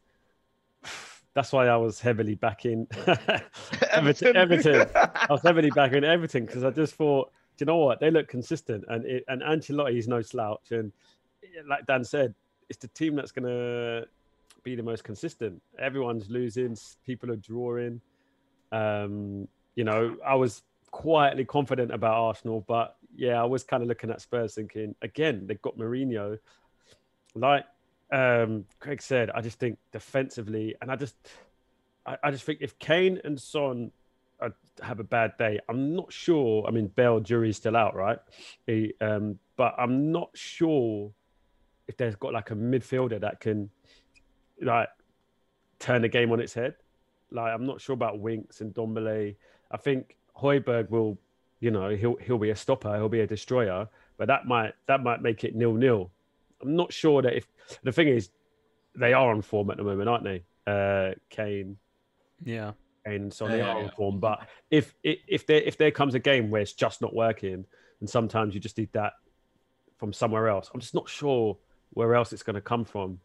that's 1.35 1.53
why 1.53 1.69
I 1.69 1.77
was 1.77 2.01
heavily 2.01 2.35
backing 2.35 2.87
Everton. 3.91 4.37
Everton. 4.37 4.89
I 4.95 5.27
was 5.31 5.43
heavily 5.43 5.71
backing 5.75 6.05
Everton 6.05 6.47
because 6.47 6.65
I 6.65 6.71
just 6.71 6.95
thought, 6.95 7.31
do 7.57 7.63
you 7.63 7.67
know 7.67 7.77
what? 7.77 8.01
They 8.01 8.11
look 8.11 8.29
consistent, 8.29 8.85
and 8.89 9.05
it, 9.05 9.25
and 9.29 9.43
Ancelotti 9.43 9.97
is 9.97 10.09
no 10.09 10.23
slouch. 10.23 10.73
And 10.73 10.93
like 11.69 11.87
Dan 11.87 12.03
said, 12.03 12.35
it's 12.69 12.79
the 12.79 12.89
team 12.89 13.15
that's 13.15 13.31
going 13.31 13.47
to 13.47 14.07
be 14.63 14.75
the 14.75 14.83
most 14.83 15.05
consistent. 15.05 15.61
Everyone's 15.79 16.31
losing, 16.31 16.77
people 17.05 17.31
are 17.31 17.37
drawing. 17.37 18.01
Um, 18.73 19.47
you 19.77 19.85
know, 19.85 20.17
I 20.27 20.35
was 20.35 20.63
quietly 20.91 21.45
confident 21.45 21.93
about 21.93 22.15
Arsenal, 22.15 22.65
but 22.67 22.97
yeah, 23.17 23.41
I 23.41 23.45
was 23.45 23.63
kind 23.63 23.83
of 23.83 23.89
looking 23.89 24.11
at 24.11 24.21
Spurs 24.21 24.55
thinking, 24.55 24.95
again, 25.03 25.47
they've 25.47 25.61
got 25.63 25.77
Mourinho. 25.77 26.39
Like 27.35 27.67
um, 28.13 28.65
Craig 28.81 29.03
said, 29.03 29.31
I 29.31 29.41
just 29.41 29.59
think 29.59 29.79
defensively, 29.93 30.75
and 30.81 30.91
I 30.91 30.97
just, 30.97 31.17
I, 32.07 32.17
I 32.23 32.31
just 32.31 32.45
think 32.45 32.59
if 32.61 32.79
Kane 32.79 33.21
and 33.25 33.41
Son 33.41 33.91
have 34.83 35.01
a 35.01 35.05
bad 35.05 35.37
day, 35.39 35.61
I'm 35.69 35.95
not 35.95 36.13
sure. 36.13 36.67
I 36.67 36.71
mean, 36.71 36.89
Bale 36.89 37.21
jury's 37.21 37.57
still 37.57 37.77
out, 37.77 37.95
right? 37.95 38.19
He, 38.67 38.93
um, 39.01 39.39
but 39.57 39.75
I'm 39.79 40.13
not 40.13 40.31
sure 40.35 41.13
if 41.87 41.97
there's 41.97 42.17
got 42.17 42.33
like 42.33 42.51
a 42.51 42.55
midfielder 42.55 43.21
that 43.21 43.41
can 43.41 43.71
like 44.61 44.89
turn 45.79 46.03
the 46.03 46.09
game 46.09 46.33
on 46.33 46.41
its 46.41 46.55
head. 46.55 46.75
Like 47.31 47.53
I'm 47.55 47.67
not 47.67 47.81
sure 47.81 47.95
about 47.95 48.19
Winks 48.19 48.61
and 48.61 48.75
Ndombele. 48.75 49.37
I 49.71 49.77
think 49.77 50.17
Højbjerg 50.41 50.91
will, 50.91 51.19
you 51.61 51.71
know, 51.71 51.91
he'll 51.91 52.17
he'll 52.17 52.39
be 52.39 52.51
a 52.51 52.57
stopper, 52.57 52.95
he'll 52.97 53.09
be 53.09 53.21
a 53.21 53.27
destroyer, 53.27 53.89
but 54.17 54.29
that 54.29 54.47
might 54.47 54.75
that 54.87 55.03
might 55.03 55.23
make 55.23 55.45
it 55.45 55.55
nil 55.55 55.75
nil. 55.75 56.11
I'm 56.65 56.77
not 56.77 56.93
sure 56.93 57.23
that 57.23 57.37
if 57.37 57.47
the 57.83 57.93
thing 57.93 58.09
is, 58.09 58.31
they 58.97 59.13
are 59.13 59.31
on 59.31 59.43
form 59.43 59.71
at 59.71 59.77
the 59.77 59.83
moment, 59.83 60.09
aren't 60.09 60.25
they? 60.25 60.45
Uh, 60.67 61.15
Kane, 61.31 61.77
yeah, 62.45 62.73
and 63.05 63.33
so 63.33 63.47
they 63.49 63.61
are 63.61 63.79
on 63.79 63.91
form. 63.91 64.19
But 64.21 64.49
if 64.71 64.95
if 65.03 65.47
there 65.47 65.61
if 65.61 65.77
there 65.77 65.91
comes 65.91 66.15
a 66.15 66.19
game 66.19 66.51
where 66.51 66.63
it's 66.63 66.73
just 66.73 67.01
not 67.01 67.15
working, 67.15 67.65
and 68.01 68.09
sometimes 68.09 68.55
you 68.55 68.61
just 68.61 68.79
need 68.79 68.93
that 68.93 69.13
from 69.99 70.13
somewhere 70.13 70.49
else, 70.49 70.71
I'm 70.73 70.81
just 70.81 70.95
not 70.95 71.09
sure 71.09 71.57
where 71.91 72.15
else 72.15 72.33
it's 72.33 72.43
going 72.43 72.55
to 72.55 72.61
come 72.61 72.85
from. 72.85 73.21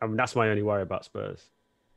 I 0.00 0.06
mean, 0.06 0.16
that's 0.16 0.34
my 0.34 0.48
only 0.48 0.62
worry 0.62 0.82
about 0.82 1.04
Spurs. 1.04 1.50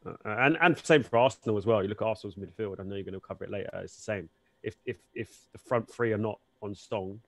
Uh, 0.05 0.13
and 0.25 0.57
and 0.61 0.77
same 0.77 1.03
for 1.03 1.17
Arsenal 1.17 1.57
as 1.57 1.65
well. 1.65 1.81
You 1.81 1.89
look 1.89 2.01
at 2.01 2.07
Arsenal's 2.07 2.35
midfield. 2.35 2.79
I 2.79 2.83
know 2.83 2.95
you're 2.95 3.03
going 3.03 3.13
to 3.13 3.19
cover 3.19 3.43
it 3.43 3.49
later. 3.49 3.69
It's 3.81 3.95
the 3.95 4.03
same 4.03 4.29
if 4.65 4.75
if 4.85 4.97
if 5.13 5.29
the 5.53 5.59
front 5.59 5.89
three 5.89 6.11
are 6.11 6.17
not 6.17 6.39
on 6.61 6.75
stone, 6.75 7.21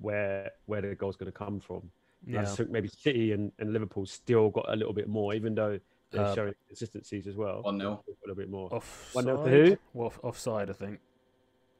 where 0.00 0.52
where 0.66 0.82
the 0.82 0.94
goal's 0.94 1.16
going 1.16 1.32
to 1.32 1.36
come 1.36 1.58
from. 1.58 1.90
Yeah. 2.26 2.42
I 2.42 2.44
think 2.44 2.70
maybe 2.70 2.88
City 2.88 3.32
and, 3.32 3.52
and 3.58 3.72
Liverpool 3.72 4.06
still 4.06 4.50
got 4.50 4.66
a 4.68 4.76
little 4.76 4.92
bit 4.92 5.08
more, 5.08 5.34
even 5.34 5.54
though 5.54 5.78
they're 6.10 6.24
uh, 6.24 6.34
showing 6.34 6.54
consistencies 6.68 7.26
as 7.26 7.36
well. 7.36 7.62
One 7.62 7.78
0 7.78 8.02
a 8.06 8.10
little 8.22 8.36
bit 8.36 8.50
more. 8.50 8.72
Offside? 8.72 9.14
One 9.14 9.24
0 9.24 9.46
who? 9.46 9.78
Well, 9.92 10.12
offside, 10.22 10.70
I 10.70 10.72
think. 10.72 11.00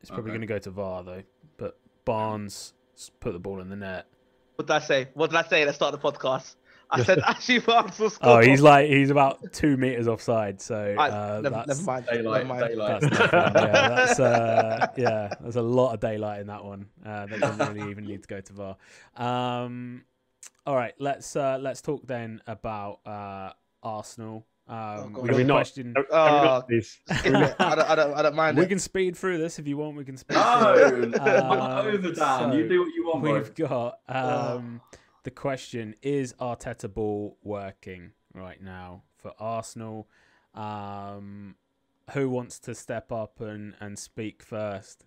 It's 0.00 0.10
probably 0.10 0.32
okay. 0.32 0.38
going 0.38 0.40
to 0.42 0.46
go 0.46 0.58
to 0.58 0.70
VAR 0.70 1.02
though. 1.02 1.22
But 1.56 1.78
Barnes 2.04 2.74
put 3.20 3.32
the 3.32 3.38
ball 3.38 3.60
in 3.60 3.68
the 3.68 3.76
net. 3.76 4.06
What 4.56 4.66
did 4.66 4.74
I 4.74 4.80
say? 4.80 5.08
What 5.14 5.30
did 5.30 5.36
I 5.36 5.48
say 5.48 5.62
at 5.62 5.66
the 5.66 5.72
start 5.72 5.94
of 5.94 6.02
the 6.02 6.12
podcast? 6.12 6.56
I 6.90 7.02
said 7.02 7.18
Ashley 7.26 7.58
Barnes 7.58 7.98
will 7.98 8.10
score. 8.10 8.38
Oh, 8.38 8.40
he's 8.40 8.60
like 8.60 8.88
he's 8.88 9.10
about 9.10 9.52
two 9.52 9.76
meters 9.76 10.06
offside. 10.06 10.60
So 10.60 10.94
uh, 10.98 11.40
never, 11.42 11.56
that's, 11.56 11.68
never 11.68 11.82
mind. 11.82 12.06
Daylight, 12.06 12.46
never 12.46 12.60
mind. 12.60 12.68
daylight. 12.68 13.00
That's 13.00 13.18
yeah, 13.32 13.88
that's 13.88 14.20
uh, 14.20 14.86
yeah. 14.96 15.34
There's 15.40 15.56
a 15.56 15.62
lot 15.62 15.94
of 15.94 16.00
daylight 16.00 16.40
in 16.40 16.46
that 16.48 16.64
one. 16.64 16.86
Uh, 17.04 17.26
that 17.26 17.40
doesn't 17.40 17.74
really 17.74 17.90
even 17.90 18.04
need 18.04 18.22
to 18.22 18.28
go 18.28 18.40
to 18.40 18.52
VAR. 18.52 18.76
Um, 19.16 20.04
all 20.66 20.76
right, 20.76 20.94
let's 20.98 21.36
uh, 21.36 21.58
let's 21.60 21.80
talk 21.80 22.06
then 22.06 22.40
about 22.46 23.00
uh, 23.06 23.50
Arsenal. 23.82 24.46
Um, 24.66 25.14
oh, 25.16 25.20
we 25.20 25.28
got 25.28 25.40
a 25.40 25.44
question. 25.44 25.94
Oh, 26.10 26.62
I, 27.10 27.14
don't, 27.18 27.60
I, 27.60 27.94
don't, 27.94 28.14
I 28.14 28.22
don't 28.22 28.34
mind. 28.34 28.56
We 28.56 28.64
it. 28.64 28.68
can 28.68 28.78
speed 28.78 29.14
through 29.14 29.36
this 29.36 29.58
if 29.58 29.66
you 29.66 29.76
want. 29.76 29.96
We 29.96 30.04
can 30.04 30.16
speed. 30.16 30.36
No, 30.36 30.88
through 30.88 31.02
it. 31.12 31.20
Um, 31.20 31.86
over, 31.86 32.12
Dan. 32.12 32.14
So 32.14 32.52
you 32.52 32.68
do 32.68 32.80
what 32.80 32.94
you 32.94 33.06
want. 33.06 33.22
We've 33.22 33.54
bro. 33.54 33.68
got. 33.68 33.98
Um, 34.08 34.80
oh 34.82 34.98
the 35.24 35.30
question 35.30 35.94
is 36.02 36.34
Arteta 36.34 36.92
ball 36.92 37.38
working 37.42 38.12
right 38.34 38.62
now 38.62 39.02
for 39.16 39.32
Arsenal? 39.38 40.06
Um, 40.54 41.56
who 42.12 42.28
wants 42.28 42.58
to 42.60 42.74
step 42.74 43.10
up 43.10 43.40
and, 43.40 43.74
and 43.80 43.98
speak 43.98 44.42
first? 44.42 45.06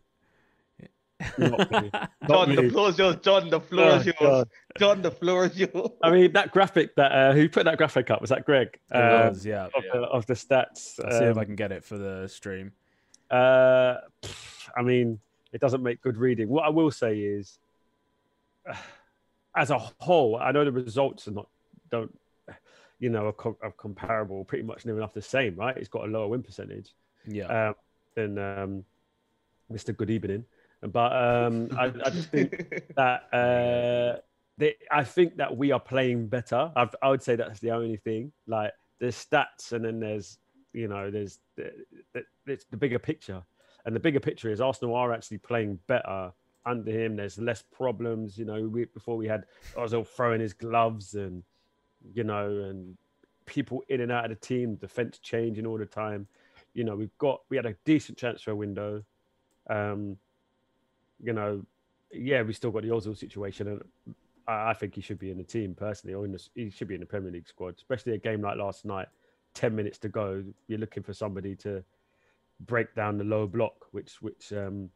John, 1.40 2.56
the 2.56 2.70
floor 2.72 2.90
is 2.90 2.98
yours. 2.98 3.16
John, 3.24 3.50
the 3.50 3.60
floor 3.60 3.98
is 3.98 4.08
oh, 4.20 4.26
yours. 4.26 4.46
John, 4.78 5.02
the 5.02 5.12
floor 5.12 5.46
is 5.46 5.58
yours. 5.58 5.90
I 6.04 6.12
mean, 6.12 6.32
that 6.34 6.52
graphic 6.52 6.96
that 6.96 7.12
uh, 7.12 7.34
who 7.34 7.50
put 7.50 7.66
that 7.66 7.78
graphic 7.78 8.12
up 8.12 8.22
was 8.22 8.30
that 8.30 8.46
Greg? 8.46 8.80
It 8.92 8.96
um, 8.96 9.30
was, 9.30 9.46
yeah. 9.46 9.66
Of, 9.66 9.72
yeah. 9.84 9.92
The, 9.94 10.02
of 10.02 10.26
the 10.28 10.36
stats. 10.36 11.00
I'll 11.04 11.14
um, 11.14 11.20
see 11.20 11.26
if 11.26 11.38
I 11.38 11.42
um, 11.42 11.46
can 11.46 11.56
get 11.56 11.72
it 11.72 11.84
for 11.84 11.98
the 11.98 12.28
stream. 12.28 12.72
Uh, 13.32 13.96
I 14.78 14.84
mean, 14.84 15.20
it 15.54 15.62
doesn't 15.62 15.82
make 15.82 16.02
good 16.02 16.18
reading. 16.18 16.50
What 16.50 16.66
I 16.66 16.70
will 16.70 16.92
say 16.92 17.18
is, 17.18 17.58
uh, 18.70 18.76
as 19.56 19.72
a 19.72 19.80
whole, 20.00 20.38
I 20.38 20.52
know 20.52 20.66
the 20.66 20.72
results 20.72 21.28
are 21.28 21.32
not 21.32 21.48
don't 21.90 22.16
you 23.00 23.10
know 23.10 23.28
are, 23.28 23.56
are 23.62 23.72
comparable, 23.72 24.44
pretty 24.46 24.64
much 24.64 24.86
near 24.86 24.98
enough 24.98 25.14
the 25.14 25.22
same, 25.22 25.56
right? 25.56 25.76
It's 25.78 25.90
got 25.90 26.04
a 26.04 26.12
lower 26.12 26.28
win 26.28 26.44
percentage, 26.44 26.94
yeah, 27.26 27.70
um, 27.70 27.76
than 28.16 28.38
um, 28.38 28.86
Mr. 29.72 29.96
Good 29.96 30.10
Evening, 30.10 30.46
but 30.82 31.12
um, 31.12 31.70
I, 31.78 31.86
I, 31.86 32.10
just 32.10 32.30
think 32.30 32.86
that 32.96 33.34
uh, 33.34 34.20
they, 34.58 34.76
I 34.92 35.04
think 35.04 35.38
that 35.38 35.56
we 35.56 35.72
are 35.72 35.80
playing 35.80 36.28
better. 36.28 36.72
I've, 36.76 36.96
I 37.02 37.10
would 37.10 37.24
say 37.24 37.36
that's 37.36 37.60
the 37.60 37.72
only 37.72 37.98
thing. 37.98 38.32
Like 38.46 38.72
there's 39.00 39.16
stats, 39.16 39.72
and 39.72 39.84
then 39.84 40.00
there's 40.00 40.38
you 40.74 40.88
know 40.88 41.10
there's 41.10 41.40
the, 41.56 41.72
the, 42.14 42.60
the 42.70 42.78
bigger 42.78 43.00
picture, 43.00 43.44
and 43.86 43.96
the 43.96 44.00
bigger 44.00 44.20
picture 44.20 44.52
is 44.52 44.62
Arsenal 44.62 44.96
are 44.96 45.14
actually 45.14 45.40
playing 45.40 45.80
better 45.88 46.32
under 46.66 46.92
him. 46.92 47.16
There's 47.16 47.40
less 47.40 47.64
problems. 47.64 48.38
You 48.38 48.46
know, 48.46 48.62
we, 48.68 48.86
before 48.86 49.18
we 49.18 49.28
had 49.28 49.46
Ozil 49.76 50.08
throwing 50.08 50.42
his 50.42 50.54
gloves 50.54 51.16
and 51.16 51.44
you 52.14 52.24
know, 52.24 52.48
and 52.48 52.98
people 53.46 53.82
in 53.90 54.02
and 54.02 54.12
out 54.12 54.26
of 54.26 54.30
the 54.30 54.36
team, 54.36 54.76
defense 54.76 55.18
changing 55.20 55.66
all 55.66 55.78
the 55.78 55.86
time. 55.86 56.28
You 56.74 56.84
know, 56.84 56.96
we've 56.96 57.18
got 57.18 57.42
we 57.50 57.58
had 57.58 57.66
a 57.66 57.76
decent 57.86 58.18
transfer 58.18 58.54
window. 58.54 59.04
Um, 59.70 60.18
you 61.24 61.34
know, 61.34 61.64
yeah, 62.12 62.42
we 62.42 62.54
still 62.54 62.72
got 62.72 62.84
the 62.84 62.90
Ozil 62.90 63.18
situation, 63.18 63.68
and 63.68 64.16
I, 64.48 64.72
I 64.72 64.74
think 64.74 64.96
he 64.96 65.02
should 65.02 65.20
be 65.20 65.32
in 65.32 65.38
the 65.38 65.44
team 65.44 65.76
personally, 65.76 66.14
or 66.14 66.26
in 66.26 66.32
the, 66.32 66.48
he 66.56 66.70
should 66.70 66.88
be 66.88 66.96
in 66.96 67.02
the 67.02 67.06
Premier 67.06 67.32
League 67.32 67.48
squad, 67.48 67.76
especially 67.78 68.14
a 68.14 68.18
game 68.18 68.42
like 68.42 68.58
last 68.58 68.86
night. 68.86 69.08
Ten 69.54 69.76
minutes 69.76 69.98
to 70.00 70.10
go, 70.10 70.44
you're 70.68 70.80
looking 70.80 71.04
for 71.04 71.14
somebody 71.14 71.56
to 71.58 71.84
break 72.62 72.94
down 72.96 73.18
the 73.18 73.24
low 73.24 73.48
block, 73.48 73.88
which 73.92 74.22
which 74.22 74.54
um, 74.54 74.90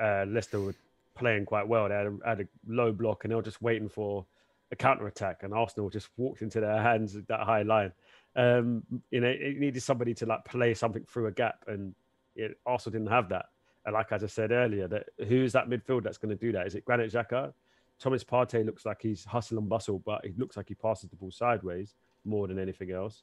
uh, 0.00 0.24
Leicester 0.26 0.60
were 0.60 0.74
playing 1.14 1.44
quite 1.44 1.66
well. 1.66 1.88
They 1.88 1.94
had 1.94 2.06
a, 2.06 2.18
had 2.26 2.40
a 2.40 2.48
low 2.66 2.92
block, 2.92 3.24
and 3.24 3.30
they 3.30 3.36
were 3.36 3.42
just 3.42 3.62
waiting 3.62 3.88
for 3.88 4.26
a 4.72 4.76
counter 4.76 5.06
attack, 5.06 5.42
and 5.42 5.54
Arsenal 5.54 5.90
just 5.90 6.08
walked 6.16 6.42
into 6.42 6.60
their 6.60 6.82
hands 6.82 7.16
at 7.16 7.28
that 7.28 7.40
high 7.40 7.62
line. 7.62 7.92
Um, 8.36 8.82
you 9.10 9.20
know, 9.20 9.28
it 9.28 9.58
needed 9.58 9.82
somebody 9.82 10.14
to 10.14 10.26
like 10.26 10.44
play 10.44 10.74
something 10.74 11.04
through 11.04 11.26
a 11.26 11.32
gap, 11.32 11.64
and 11.68 11.94
it, 12.34 12.58
Arsenal 12.66 12.98
didn't 12.98 13.12
have 13.12 13.28
that. 13.28 13.46
Like 13.90 14.12
I 14.12 14.18
said 14.26 14.50
earlier, 14.50 14.88
that 14.88 15.08
who 15.28 15.42
is 15.42 15.52
that 15.52 15.68
midfield 15.68 16.04
that's 16.04 16.18
going 16.18 16.36
to 16.36 16.40
do 16.40 16.52
that? 16.52 16.66
Is 16.66 16.74
it 16.74 16.84
Granit 16.84 17.12
Xhaka? 17.12 17.52
Thomas 17.98 18.24
Partey 18.24 18.64
looks 18.64 18.84
like 18.84 19.00
he's 19.02 19.24
hustle 19.24 19.58
and 19.58 19.68
bustle, 19.68 19.98
but 19.98 20.24
he 20.24 20.32
looks 20.36 20.56
like 20.56 20.68
he 20.68 20.74
passes 20.74 21.10
the 21.10 21.16
ball 21.16 21.30
sideways 21.30 21.94
more 22.24 22.48
than 22.48 22.58
anything 22.58 22.90
else. 22.90 23.22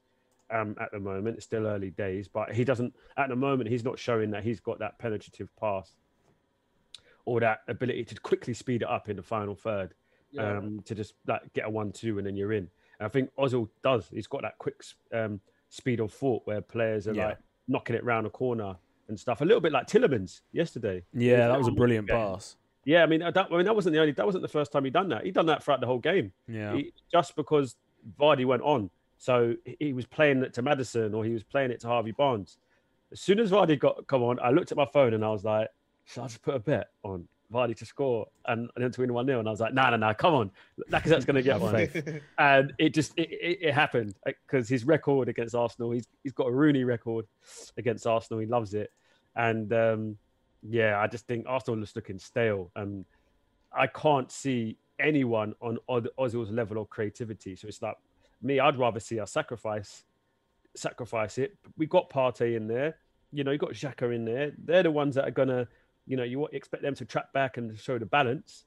Um, 0.49 0.75
at 0.79 0.91
the 0.91 0.99
moment, 0.99 1.37
it's 1.37 1.45
still 1.45 1.65
early 1.65 1.91
days, 1.91 2.27
but 2.27 2.51
he 2.51 2.63
doesn't. 2.63 2.93
At 3.17 3.29
the 3.29 3.35
moment, 3.35 3.69
he's 3.69 3.83
not 3.83 3.97
showing 3.97 4.31
that 4.31 4.43
he's 4.43 4.59
got 4.59 4.79
that 4.79 4.99
penetrative 4.99 5.49
pass 5.59 5.95
or 7.25 7.39
that 7.39 7.61
ability 7.67 8.03
to 8.05 8.15
quickly 8.19 8.53
speed 8.53 8.81
it 8.81 8.89
up 8.89 9.09
in 9.09 9.15
the 9.15 9.23
final 9.23 9.55
third, 9.55 9.93
yeah. 10.31 10.57
um, 10.57 10.81
to 10.85 10.95
just 10.95 11.13
like 11.27 11.41
get 11.53 11.65
a 11.65 11.69
one-two 11.69 12.17
and 12.17 12.27
then 12.27 12.35
you're 12.35 12.53
in. 12.53 12.67
And 12.99 13.05
I 13.05 13.07
think 13.07 13.29
Ozil 13.37 13.69
does. 13.83 14.07
He's 14.09 14.27
got 14.27 14.41
that 14.41 14.57
quick 14.57 14.83
um, 15.13 15.39
speed 15.69 15.99
of 15.99 16.11
thought 16.11 16.41
where 16.45 16.61
players 16.61 17.07
are 17.07 17.13
yeah. 17.13 17.27
like 17.27 17.37
knocking 17.67 17.95
it 17.95 18.03
round 18.03 18.27
a 18.27 18.29
corner 18.29 18.75
and 19.11 19.19
stuff. 19.19 19.41
A 19.41 19.45
little 19.45 19.61
bit 19.61 19.71
like 19.71 19.85
Tielemans 19.87 20.41
yesterday. 20.51 21.03
Yeah, 21.13 21.47
that 21.49 21.57
was 21.57 21.67
a 21.67 21.71
brilliant 21.71 22.07
pass. 22.07 22.57
Yeah, 22.83 23.03
I 23.03 23.05
mean 23.05 23.19
that. 23.19 23.37
I 23.37 23.55
mean 23.55 23.65
that 23.65 23.75
wasn't 23.75 23.93
the 23.93 23.99
only. 23.99 24.13
That 24.13 24.25
wasn't 24.25 24.41
the 24.41 24.47
first 24.47 24.71
time 24.71 24.85
he'd 24.85 24.93
done 24.93 25.09
that. 25.09 25.23
He'd 25.23 25.35
done 25.35 25.45
that 25.45 25.63
throughout 25.63 25.81
the 25.81 25.87
whole 25.87 25.99
game. 25.99 26.31
Yeah. 26.47 26.73
He, 26.73 26.93
just 27.11 27.35
because 27.35 27.75
Vardy 28.19 28.45
went 28.45 28.63
on, 28.63 28.89
so 29.17 29.55
he 29.79 29.93
was 29.93 30.07
playing 30.07 30.41
it 30.41 30.53
to 30.55 30.63
Maddison 30.63 31.13
or 31.13 31.23
he 31.23 31.31
was 31.31 31.43
playing 31.43 31.69
it 31.69 31.79
to 31.81 31.87
Harvey 31.87 32.11
Barnes. 32.11 32.57
As 33.11 33.19
soon 33.19 33.39
as 33.39 33.51
Vardy 33.51 33.77
got 33.77 34.07
come 34.07 34.23
on, 34.23 34.39
I 34.39 34.49
looked 34.49 34.71
at 34.71 34.77
my 34.77 34.87
phone 34.91 35.13
and 35.13 35.23
I 35.23 35.29
was 35.29 35.43
like, 35.43 35.67
should 36.05 36.21
I 36.21 36.27
just 36.27 36.41
put 36.41 36.55
a 36.55 36.59
bet 36.59 36.87
on 37.03 37.27
Vardy 37.53 37.75
to 37.77 37.85
score 37.85 38.27
and, 38.47 38.69
and 38.75 38.83
then 38.83 38.91
to 38.91 39.01
win 39.01 39.13
1 39.13 39.25
0? 39.27 39.39
And 39.39 39.47
I 39.47 39.51
was 39.51 39.59
like, 39.59 39.73
no, 39.73 39.89
no, 39.91 39.97
no, 39.97 40.13
come 40.13 40.33
on. 40.33 40.51
Lacazette's 40.89 41.25
going 41.25 41.35
to 41.35 41.43
get 41.43 41.59
one. 41.59 42.21
and 42.39 42.73
it 42.79 42.95
just, 42.95 43.13
it, 43.15 43.29
it, 43.29 43.59
it 43.61 43.73
happened 43.73 44.15
because 44.25 44.67
his 44.67 44.85
record 44.85 45.29
against 45.29 45.53
Arsenal, 45.53 45.91
he's, 45.91 46.07
he's 46.23 46.33
got 46.33 46.47
a 46.47 46.51
Rooney 46.51 46.83
record 46.83 47.27
against 47.77 48.07
Arsenal. 48.07 48.39
He 48.39 48.47
loves 48.47 48.73
it. 48.73 48.91
And 49.35 49.71
um, 49.73 50.17
yeah, 50.67 50.99
I 50.99 51.07
just 51.07 51.27
think 51.27 51.45
Arsenal 51.47 51.81
is 51.83 51.95
looking 51.95 52.19
stale. 52.19 52.71
And 52.75 53.05
I 53.73 53.87
can't 53.87 54.31
see 54.31 54.77
anyone 54.99 55.53
on 55.61 55.77
Ozil's 55.89 56.51
level 56.51 56.81
of 56.81 56.89
creativity. 56.89 57.55
So 57.55 57.67
it's 57.67 57.81
like, 57.81 57.95
me, 58.41 58.59
I'd 58.59 58.77
rather 58.77 58.99
see 58.99 59.19
us 59.19 59.31
sacrifice 59.31 60.03
sacrifice 60.75 61.37
it. 61.37 61.57
We 61.77 61.85
got 61.85 62.09
Partey 62.09 62.55
in 62.55 62.67
there. 62.67 62.97
You 63.31 63.43
know, 63.43 63.51
you 63.51 63.57
got 63.57 63.71
Xhaka 63.71 64.13
in 64.13 64.25
there. 64.25 64.51
They're 64.57 64.83
the 64.83 64.91
ones 64.91 65.15
that 65.15 65.27
are 65.27 65.31
gonna, 65.31 65.67
you 66.05 66.17
know, 66.17 66.23
you 66.23 66.45
expect 66.47 66.83
them 66.83 66.95
to 66.95 67.05
track 67.05 67.31
back 67.33 67.57
and 67.57 67.77
show 67.77 67.97
the 67.97 68.05
balance. 68.05 68.65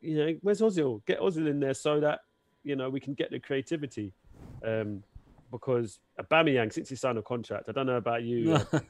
You 0.00 0.16
know, 0.16 0.38
where's 0.42 0.60
Ozil? 0.60 1.04
Get 1.06 1.20
Ozil 1.20 1.48
in 1.48 1.60
there 1.60 1.74
so 1.74 2.00
that 2.00 2.20
you 2.64 2.76
know 2.76 2.90
we 2.90 3.00
can 3.00 3.14
get 3.14 3.30
the 3.30 3.38
creativity. 3.38 4.12
Um, 4.64 5.02
because 5.50 5.98
Aubameyang, 6.18 6.72
since 6.72 6.88
he 6.88 6.96
signed 6.96 7.18
a 7.18 7.22
contract, 7.22 7.68
I 7.68 7.72
don't 7.72 7.86
know 7.86 7.96
about 7.96 8.22
you, 8.22 8.54
uh, 8.72 8.80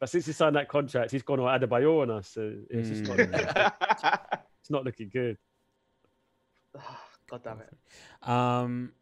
but 0.00 0.08
since 0.08 0.26
he 0.26 0.32
signed 0.32 0.56
that 0.56 0.68
contract, 0.68 1.10
he's 1.10 1.22
gone 1.22 1.40
on 1.40 1.60
Adebayor 1.60 2.02
on 2.02 2.10
us. 2.10 2.28
So 2.28 2.54
it's 2.70 2.88
mm. 2.88 3.06
just 3.06 3.32
not, 3.32 4.20
it's 4.60 4.70
not 4.70 4.84
looking 4.84 5.08
good. 5.08 5.38
God 7.30 7.42
damn 7.42 7.60
it. 7.60 8.28
Um, 8.28 8.92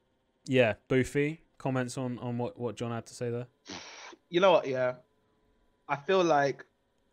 yeah, 0.46 0.74
Boofy. 0.88 1.38
Comments 1.58 1.96
on 1.96 2.18
on 2.18 2.38
what 2.38 2.58
what 2.58 2.76
John 2.76 2.90
had 2.90 3.06
to 3.06 3.14
say 3.14 3.30
there. 3.30 3.46
You 4.28 4.40
know 4.40 4.50
what? 4.50 4.66
Yeah, 4.66 4.94
I 5.88 5.96
feel 5.96 6.24
like 6.24 6.64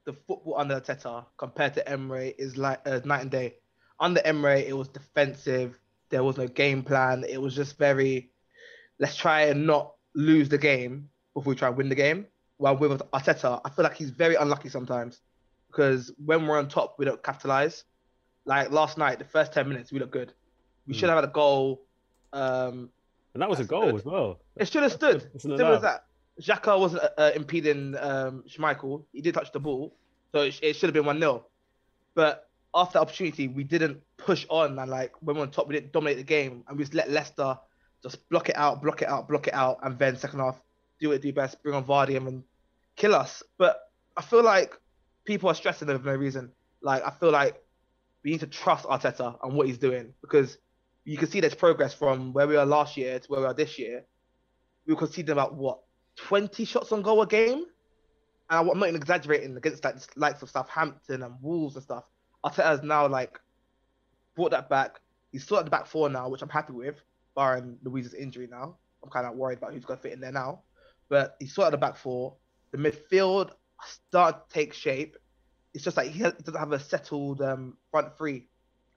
the 0.05 0.13
football 0.13 0.55
under 0.57 0.79
Teta 0.79 1.25
compared 1.37 1.75
to 1.75 1.87
Emery 1.87 2.33
is 2.37 2.57
like 2.57 2.79
uh, 2.87 2.99
night 3.05 3.21
and 3.21 3.29
day. 3.31 3.55
Under 3.99 4.21
Emery, 4.21 4.65
it 4.65 4.75
was 4.75 4.87
defensive. 4.87 5.77
There 6.09 6.23
was 6.23 6.37
no 6.37 6.47
game 6.47 6.81
plan. 6.81 7.23
It 7.29 7.39
was 7.39 7.55
just 7.55 7.77
very, 7.77 8.31
let's 8.97 9.15
try 9.15 9.41
and 9.43 9.67
not 9.67 9.93
lose 10.15 10.49
the 10.49 10.57
game 10.57 11.09
before 11.33 11.51
we 11.51 11.55
try 11.55 11.67
and 11.67 11.77
win 11.77 11.89
the 11.89 11.95
game. 11.95 12.25
While 12.59 12.75
with 12.75 13.01
Arteta, 13.13 13.61
I 13.63 13.69
feel 13.69 13.83
like 13.83 13.95
he's 13.95 14.09
very 14.09 14.35
unlucky 14.35 14.67
sometimes 14.67 15.21
because 15.71 16.11
when 16.23 16.45
we're 16.45 16.59
on 16.59 16.67
top, 16.67 16.95
we 16.99 17.05
don't 17.05 17.23
capitalize. 17.23 17.85
Like 18.43 18.69
last 18.69 18.97
night, 18.97 19.17
the 19.17 19.25
first 19.25 19.53
10 19.53 19.67
minutes, 19.67 19.93
we 19.93 19.99
look 19.99 20.11
good. 20.11 20.33
We 20.85 20.93
mm. 20.93 20.97
should 20.97 21.07
have 21.07 21.17
had 21.17 21.23
a 21.23 21.31
goal. 21.31 21.81
Um, 22.33 22.89
and 23.33 23.41
that 23.41 23.49
was 23.49 23.61
a 23.61 23.63
goal 23.63 23.95
as 23.95 24.03
well. 24.03 24.39
It 24.57 24.67
should 24.67 24.83
have 24.83 24.91
stood. 24.91 25.29
Simple 25.39 25.73
as 25.73 25.81
that. 25.83 26.03
Xhaka 26.41 26.77
wasn't 26.77 27.03
uh, 27.03 27.09
uh, 27.17 27.31
impeding 27.33 27.95
um, 27.97 28.43
Schmeichel. 28.47 29.03
He 29.13 29.21
did 29.21 29.35
touch 29.35 29.53
the 29.53 29.59
ball, 29.61 29.95
so 30.33 30.41
it, 30.41 30.59
it 30.61 30.75
should 30.75 30.87
have 30.87 30.93
been 30.93 31.05
one 31.05 31.19
0 31.19 31.45
But 32.13 32.49
after 32.75 32.93
the 32.93 33.01
opportunity, 33.01 33.47
we 33.47 33.63
didn't 33.63 34.01
push 34.17 34.45
on 34.49 34.77
and 34.77 34.91
like 34.91 35.13
when 35.21 35.37
we're 35.37 35.43
on 35.43 35.51
top, 35.51 35.69
we 35.69 35.75
didn't 35.75 35.93
dominate 35.93 36.17
the 36.17 36.23
game, 36.23 36.63
and 36.67 36.77
we 36.77 36.83
just 36.83 36.93
let 36.93 37.09
Leicester 37.09 37.57
just 38.03 38.27
block 38.29 38.49
it 38.49 38.57
out, 38.57 38.81
block 38.81 39.01
it 39.01 39.07
out, 39.07 39.29
block 39.29 39.47
it 39.47 39.53
out, 39.53 39.79
and 39.83 39.97
then 39.97 40.17
second 40.17 40.39
half 40.39 40.61
do 40.99 41.09
what 41.09 41.21
do 41.21 41.31
best, 41.31 41.61
bring 41.63 41.75
on 41.75 41.83
Vardy 41.85 42.17
and 42.17 42.43
kill 42.99 43.15
us. 43.15 43.41
But 43.57 43.79
I 44.15 44.21
feel 44.21 44.43
like 44.43 44.73
people 45.25 45.49
are 45.49 45.55
stressing 45.55 45.87
for 45.87 45.97
no 45.97 46.15
reason. 46.15 46.51
Like 46.81 47.03
I 47.03 47.09
feel 47.09 47.31
like 47.31 47.55
we 48.23 48.31
need 48.31 48.41
to 48.41 48.47
trust 48.47 48.85
Arteta 48.85 49.37
and 49.43 49.53
what 49.53 49.65
he's 49.65 49.79
doing 49.79 50.13
because 50.21 50.57
you 51.05 51.17
can 51.17 51.29
see 51.29 51.39
there's 51.39 51.55
progress 51.55 51.93
from 51.93 52.33
where 52.33 52.47
we 52.47 52.55
were 52.55 52.65
last 52.65 52.97
year 52.97 53.17
to 53.17 53.27
where 53.27 53.39
we 53.39 53.47
are 53.47 53.53
this 53.53 53.79
year. 53.79 54.05
We 54.85 54.93
were 54.93 54.99
conceding 54.99 55.31
about 55.31 55.55
what 55.55 55.79
20 56.17 56.65
shots 56.65 56.91
on 56.91 57.01
goal 57.01 57.21
a 57.21 57.27
game. 57.27 57.65
And 58.49 58.69
I'm 58.69 58.79
not 58.79 58.89
even 58.89 58.95
exaggerating 58.95 59.55
against 59.55 59.83
like 59.83 59.95
likes 60.15 60.41
of 60.41 60.49
Southampton 60.49 61.23
and 61.23 61.35
Wolves 61.41 61.75
and 61.75 61.83
stuff. 61.83 62.03
Arteta's 62.45 62.83
now 62.83 63.07
like 63.07 63.39
brought 64.35 64.51
that 64.51 64.69
back. 64.69 64.99
He's 65.31 65.43
still 65.43 65.57
at 65.57 65.65
the 65.65 65.71
back 65.71 65.85
four 65.85 66.09
now, 66.09 66.27
which 66.29 66.41
I'm 66.41 66.49
happy 66.49 66.73
with, 66.73 66.99
barring 67.35 67.77
Luiz's 67.83 68.15
injury 68.15 68.47
now. 68.49 68.75
I'm 69.03 69.09
kind 69.09 69.27
of 69.27 69.35
worried 69.35 69.59
about 69.59 69.73
who's 69.73 69.85
going 69.85 69.97
to 69.97 70.03
fit 70.03 70.13
in 70.13 70.19
there 70.19 70.31
now. 70.31 70.63
But 71.09 71.35
he's 71.39 71.51
still 71.51 71.65
at 71.65 71.71
the 71.71 71.77
back 71.77 71.95
four. 71.95 72.35
The 72.71 72.77
midfield 72.77 73.51
start 73.85 74.49
to 74.49 74.53
take 74.53 74.73
shape. 74.73 75.17
It's 75.73 75.83
just 75.83 75.97
like 75.97 76.09
he, 76.09 76.19
doesn't 76.19 76.57
have 76.57 76.71
a 76.71 76.79
settled 76.79 77.41
um, 77.41 77.77
front 77.91 78.17
three. 78.17 78.47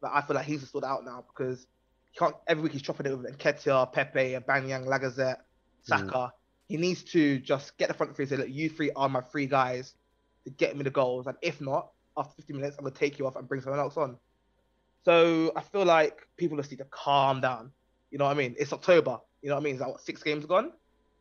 But 0.01 0.13
I 0.15 0.23
feel 0.23 0.37
like 0.37 0.47
he's 0.47 0.61
just 0.61 0.73
sort 0.73 0.85
out 0.85 1.05
now 1.05 1.25
because 1.35 1.67
he 2.11 2.19
can't 2.19 2.35
every 2.47 2.65
week 2.65 2.73
he's 2.73 2.83
chopping 2.83 3.07
it 3.07 3.17
with 3.17 3.39
Nketiah, 3.39 3.93
Pepe, 3.93 4.37
Banyang, 4.49 4.87
Lacazette, 4.87 5.39
Saka. 5.83 6.05
Mm. 6.05 6.31
He 6.69 6.77
needs 6.77 7.03
to 7.05 7.39
just 7.39 7.77
get 7.77 7.89
the 7.89 7.95
front 7.95 8.17
three 8.17 8.25
and 8.25 8.31
say, 8.31 8.37
look, 8.37 8.49
you 8.49 8.69
three 8.69 8.91
are 8.97 9.09
my 9.09 9.21
three 9.21 9.47
guys 9.47 9.95
to 10.45 10.51
get 10.51 10.77
me 10.77 10.83
the 10.83 10.91
goals. 10.91 11.27
And 11.27 11.37
if 11.43 11.61
not, 11.61 11.91
after 12.17 12.35
50 12.37 12.55
minutes, 12.55 12.77
I'm 12.79 12.85
gonna 12.85 12.95
take 12.95 13.19
you 13.19 13.27
off 13.27 13.37
and 13.37 13.47
bring 13.47 13.61
someone 13.61 13.81
else 13.81 13.97
on. 13.97 14.17
So 15.05 15.53
I 15.57 15.61
feel 15.61 15.85
like 15.85 16.27
people 16.37 16.57
just 16.57 16.71
need 16.71 16.79
to 16.79 16.85
calm 16.85 17.41
down. 17.41 17.73
You 18.11 18.19
know 18.19 18.25
what 18.25 18.33
I 18.33 18.35
mean? 18.35 18.55
It's 18.59 18.73
October. 18.73 19.19
You 19.41 19.49
know 19.49 19.57
what 19.57 19.63
I 19.63 19.65
mean? 19.65 19.75
Is 19.75 19.81
that 19.81 19.89
what 19.89 20.01
six 20.01 20.23
games 20.23 20.47
gone? 20.47 20.73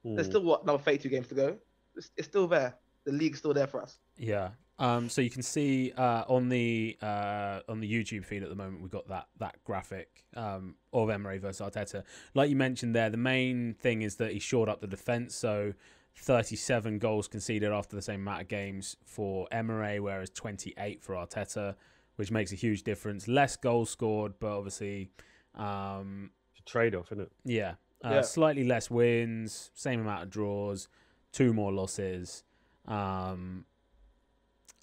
Mm. 0.05 0.15
There's 0.15 0.27
still 0.27 0.43
what 0.43 0.63
another 0.63 0.79
32 0.79 1.09
games 1.09 1.27
to 1.27 1.35
go. 1.35 1.57
It's, 2.01 2.11
it's 2.17 2.27
still 2.27 2.47
there. 2.47 2.75
The 3.05 3.11
league's 3.11 3.39
still 3.39 3.53
there 3.53 3.67
for 3.67 3.81
us. 3.81 3.99
Yeah, 4.17 4.49
um, 4.79 5.09
so 5.09 5.21
you 5.21 5.29
can 5.29 5.43
see 5.43 5.93
uh, 5.95 6.23
on 6.27 6.49
the 6.49 6.97
uh, 7.03 7.59
on 7.69 7.79
the 7.79 7.91
YouTube 7.91 8.25
feed 8.25 8.41
at 8.41 8.49
the 8.49 8.55
moment 8.55 8.81
we've 8.81 8.89
got 8.89 9.07
that 9.09 9.27
that 9.37 9.63
graphic 9.63 10.25
um, 10.35 10.73
of 10.91 11.11
Emery 11.11 11.37
versus 11.37 11.61
Arteta. 11.61 12.03
Like 12.33 12.49
you 12.49 12.55
mentioned 12.55 12.95
there, 12.95 13.11
the 13.11 13.17
main 13.17 13.75
thing 13.75 14.01
is 14.01 14.15
that 14.15 14.31
he 14.31 14.39
shored 14.39 14.69
up 14.69 14.81
the 14.81 14.87
defense. 14.87 15.35
So 15.35 15.73
37 16.17 16.97
goals 16.97 17.27
conceded 17.27 17.71
after 17.71 17.95
the 17.95 18.01
same 18.01 18.21
amount 18.21 18.41
of 18.41 18.47
games 18.47 18.97
for 19.05 19.47
Emery, 19.51 19.99
whereas 19.99 20.31
28 20.31 21.03
for 21.03 21.13
Arteta, 21.13 21.75
which 22.15 22.31
makes 22.31 22.51
a 22.51 22.55
huge 22.55 22.81
difference. 22.81 23.27
Less 23.27 23.55
goals 23.55 23.91
scored, 23.91 24.33
but 24.39 24.57
obviously 24.57 25.11
um, 25.53 26.31
trade 26.65 26.95
off, 26.95 27.11
isn't 27.11 27.25
it? 27.25 27.31
Yeah, 27.45 27.75
uh, 28.03 28.09
yeah, 28.09 28.21
slightly 28.21 28.63
less 28.63 28.89
wins, 28.89 29.69
same 29.75 30.01
amount 30.01 30.23
of 30.23 30.31
draws, 30.31 30.87
two 31.31 31.53
more 31.53 31.71
losses. 31.71 32.43
Um, 32.87 33.65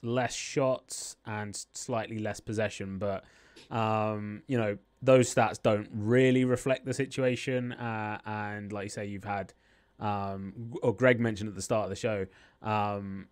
less 0.02 0.34
shots 0.34 1.16
and 1.26 1.64
slightly 1.72 2.18
less 2.18 2.40
possession, 2.40 2.98
but 2.98 3.24
um, 3.70 4.42
you 4.46 4.56
know 4.56 4.78
those 5.02 5.32
stats 5.32 5.62
don't 5.62 5.88
really 5.92 6.44
reflect 6.44 6.84
the 6.84 6.94
situation. 6.94 7.72
Uh, 7.72 8.18
and 8.26 8.72
like 8.72 8.84
you 8.84 8.90
say, 8.90 9.06
you've 9.06 9.24
had, 9.24 9.52
um, 10.00 10.72
or 10.82 10.94
Greg 10.94 11.20
mentioned 11.20 11.48
at 11.48 11.54
the 11.54 11.62
start 11.62 11.84
of 11.84 11.90
the 11.90 11.96
show, 11.96 12.26
um, 12.62 13.28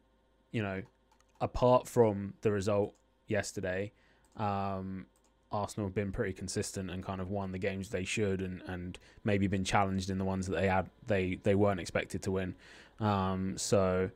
you 0.53 0.63
know, 0.63 0.83
apart 1.41 1.89
from 1.89 2.35
the 2.43 2.53
result 2.53 2.95
yesterday, 3.27 3.93
um, 4.37 5.07
Arsenal 5.51 5.89
have 5.89 5.95
been 5.95 6.13
pretty 6.13 6.33
consistent 6.33 6.91
and 6.91 7.05
kind 7.05 7.21
of 7.21 7.31
won 7.31 7.53
the 7.53 7.59
games 7.59 7.89
they 7.89 8.05
should, 8.05 8.41
and, 8.41 8.63
and 8.67 8.99
maybe 9.25 9.47
been 9.47 9.65
challenged 9.65 10.11
in 10.11 10.19
the 10.19 10.25
ones 10.25 10.47
that 10.47 10.57
they 10.57 10.69
had 10.69 10.89
they 11.07 11.39
they 11.43 11.55
weren't 11.55 11.81
expected 11.81 12.23
to 12.23 12.31
win. 12.31 12.55
Um, 13.01 13.57
so 13.59 14.11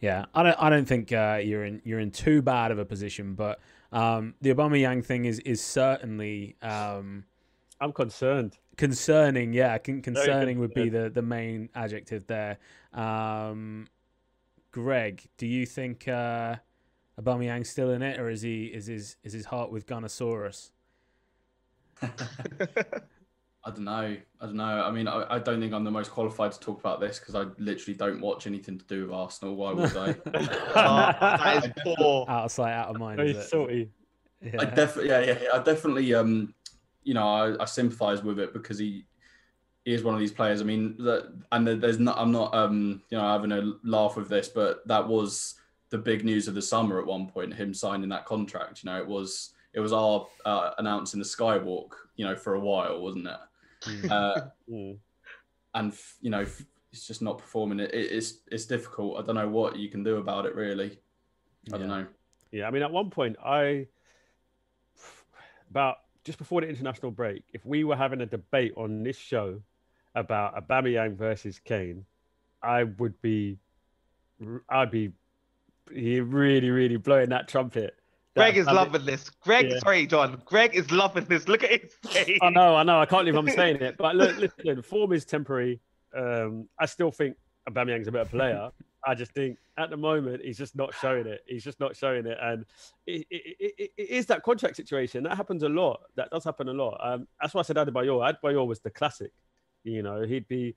yeah, 0.00 0.24
I 0.34 0.42
don't 0.42 0.56
I 0.58 0.70
don't 0.70 0.86
think 0.86 1.12
uh, 1.12 1.40
you're 1.42 1.64
in 1.64 1.80
you're 1.84 2.00
in 2.00 2.10
too 2.10 2.42
bad 2.42 2.70
of 2.70 2.78
a 2.78 2.84
position, 2.84 3.34
but 3.34 3.60
Um, 3.92 4.34
the 4.40 4.50
Aubameyang 4.52 5.04
thing 5.04 5.24
is 5.24 5.38
is 5.40 5.60
certainly 5.62 6.56
um, 6.62 7.24
I'm 7.80 7.92
concerned. 7.92 8.58
concerning. 8.76 9.52
Yeah, 9.52 9.78
con- 9.78 10.02
concerning 10.02 10.58
would 10.58 10.74
be 10.74 10.88
the 10.88 11.10
the 11.10 11.22
main 11.22 11.68
adjective 11.74 12.26
there. 12.26 12.58
Um, 12.92 13.86
Greg, 14.72 15.22
do 15.36 15.46
you 15.46 15.64
think 15.66 16.08
uh, 16.08 16.56
Aubameyang's 17.20 17.68
still 17.70 17.90
in 17.90 18.02
it, 18.02 18.18
or 18.18 18.28
is 18.30 18.42
he 18.42 18.64
is 18.66 18.86
his 18.86 19.16
is 19.22 19.32
his 19.32 19.46
heart 19.46 19.70
with 19.70 19.86
Gunnersaurus? 19.86 20.70
I 23.66 23.70
don't 23.70 23.84
know. 23.84 24.16
I 24.40 24.46
don't 24.46 24.56
know. 24.56 24.64
I 24.64 24.90
mean, 24.90 25.08
I, 25.08 25.24
I 25.30 25.38
don't 25.38 25.58
think 25.58 25.72
I'm 25.72 25.84
the 25.84 25.90
most 25.90 26.10
qualified 26.10 26.52
to 26.52 26.60
talk 26.60 26.80
about 26.80 27.00
this 27.00 27.18
because 27.18 27.34
I 27.34 27.46
literally 27.58 27.96
don't 27.96 28.20
watch 28.20 28.46
anything 28.46 28.78
to 28.78 28.84
do 28.84 29.02
with 29.02 29.12
Arsenal. 29.14 29.56
Why 29.56 29.72
would 29.72 29.96
I? 29.96 30.14
Oh, 30.26 30.32
that 31.20 31.64
is 31.64 31.72
poor. 31.96 32.26
Out 32.28 32.44
of 32.44 32.52
sight, 32.52 32.72
out 32.72 32.90
of 32.90 32.98
mind. 32.98 33.16
Very 33.16 33.30
is 33.30 33.38
it? 33.38 33.48
salty. 33.48 33.90
Yeah. 34.42 34.60
I 34.60 34.64
definitely, 34.66 35.10
yeah, 35.10 35.20
yeah, 35.20 35.48
I 35.54 35.62
definitely, 35.62 36.14
um, 36.14 36.54
you 37.02 37.14
know, 37.14 37.26
I, 37.26 37.62
I 37.62 37.64
sympathise 37.64 38.22
with 38.22 38.38
it 38.38 38.52
because 38.52 38.78
he, 38.78 39.06
he 39.86 39.94
is 39.94 40.02
one 40.02 40.12
of 40.12 40.20
these 40.20 40.32
players. 40.32 40.60
I 40.60 40.64
mean, 40.64 40.96
that, 40.98 41.32
and 41.52 41.66
there's 41.66 41.98
not, 41.98 42.18
I'm 42.18 42.32
not, 42.32 42.54
um, 42.54 43.00
you 43.08 43.16
know, 43.16 43.24
having 43.24 43.52
a 43.52 43.72
laugh 43.82 44.16
with 44.16 44.28
this, 44.28 44.48
but 44.48 44.86
that 44.86 45.08
was 45.08 45.54
the 45.88 45.96
big 45.96 46.24
news 46.26 46.46
of 46.46 46.54
the 46.54 46.60
summer 46.60 47.00
at 47.00 47.06
one 47.06 47.26
point. 47.28 47.54
Him 47.54 47.72
signing 47.72 48.10
that 48.10 48.26
contract. 48.26 48.84
You 48.84 48.90
know, 48.90 48.98
it 48.98 49.06
was, 49.06 49.54
it 49.72 49.80
was 49.80 49.94
our 49.94 50.26
uh, 50.44 50.72
announcing 50.76 51.20
the 51.20 51.26
Skywalk. 51.26 51.92
You 52.16 52.26
know, 52.26 52.36
for 52.36 52.54
a 52.54 52.60
while, 52.60 53.00
wasn't 53.00 53.26
it? 53.26 53.36
Mm. 53.86 54.10
Uh, 54.10 54.40
Mm. 54.70 54.98
and 55.74 55.92
you 56.20 56.30
know, 56.30 56.46
it's 56.92 57.06
just 57.06 57.22
not 57.22 57.38
performing. 57.38 57.80
It, 57.80 57.92
it, 57.92 58.12
it's, 58.12 58.40
it's 58.50 58.66
difficult. 58.66 59.18
I 59.18 59.26
don't 59.26 59.34
know 59.34 59.48
what 59.48 59.76
you 59.76 59.88
can 59.88 60.02
do 60.02 60.16
about 60.16 60.46
it. 60.46 60.54
Really, 60.54 60.98
I 61.72 61.78
don't 61.78 61.88
know. 61.88 62.06
Yeah, 62.52 62.68
I 62.68 62.70
mean, 62.70 62.82
at 62.82 62.90
one 62.90 63.10
point, 63.10 63.36
I 63.44 63.88
about 65.70 65.96
just 66.24 66.38
before 66.38 66.60
the 66.60 66.68
international 66.68 67.10
break, 67.10 67.42
if 67.52 67.66
we 67.66 67.84
were 67.84 67.96
having 67.96 68.20
a 68.20 68.26
debate 68.26 68.72
on 68.76 69.02
this 69.02 69.16
show 69.16 69.60
about 70.14 70.54
Aubameyang 70.56 71.16
versus 71.16 71.58
Kane, 71.58 72.04
I 72.62 72.84
would 72.84 73.20
be, 73.20 73.58
I'd 74.68 74.90
be 74.90 75.12
really, 75.90 76.70
really 76.70 76.96
blowing 76.96 77.30
that 77.30 77.48
trumpet. 77.48 77.96
Greg 78.36 78.56
is 78.56 78.66
loving 78.66 79.04
this. 79.06 79.30
Greg, 79.42 79.70
Yeah. 79.70 79.78
sorry, 79.78 80.06
John. 80.06 80.42
Greg 80.44 80.74
is 80.74 80.90
loving 80.90 81.24
this. 81.26 81.46
Look 81.48 81.62
at 81.62 81.70
his 81.82 81.94
face. 82.10 82.38
I 82.42 82.50
know, 82.50 82.74
I 82.74 82.82
know. 82.82 83.00
I 83.00 83.06
can't 83.06 83.24
believe 83.24 83.36
I'm 83.36 83.48
saying 83.54 83.76
it, 83.80 83.96
but 83.96 84.16
look, 84.16 84.36
listen, 84.36 84.82
form 84.82 85.12
is 85.12 85.24
temporary. 85.24 85.80
Um, 86.16 86.68
I 86.78 86.86
still 86.86 87.10
think 87.10 87.36
Aubameyang's 87.68 88.08
a 88.08 88.12
better 88.12 88.28
player. 88.28 88.70
I 89.06 89.14
just 89.14 89.32
think 89.32 89.58
at 89.76 89.90
the 89.90 89.96
moment 89.96 90.42
he's 90.42 90.56
just 90.56 90.74
not 90.74 90.94
showing 91.00 91.26
it. 91.26 91.44
He's 91.46 91.62
just 91.62 91.78
not 91.78 91.94
showing 91.94 92.26
it, 92.26 92.38
and 92.40 92.64
it, 93.06 93.26
it, 93.30 93.56
it, 93.78 93.90
it 93.96 94.08
is 94.08 94.26
that 94.26 94.42
contract 94.42 94.76
situation 94.76 95.24
that 95.24 95.36
happens 95.36 95.62
a 95.62 95.68
lot. 95.68 96.00
That 96.16 96.30
does 96.30 96.42
happen 96.44 96.68
a 96.68 96.72
lot. 96.72 96.98
Um, 97.02 97.28
that's 97.40 97.52
why 97.54 97.60
I 97.60 97.62
said 97.62 97.76
Adebayor. 97.76 98.32
Adebayor 98.42 98.66
was 98.66 98.80
the 98.80 98.90
classic. 98.90 99.30
You 99.84 100.02
know, 100.02 100.22
he'd 100.22 100.48
be, 100.48 100.74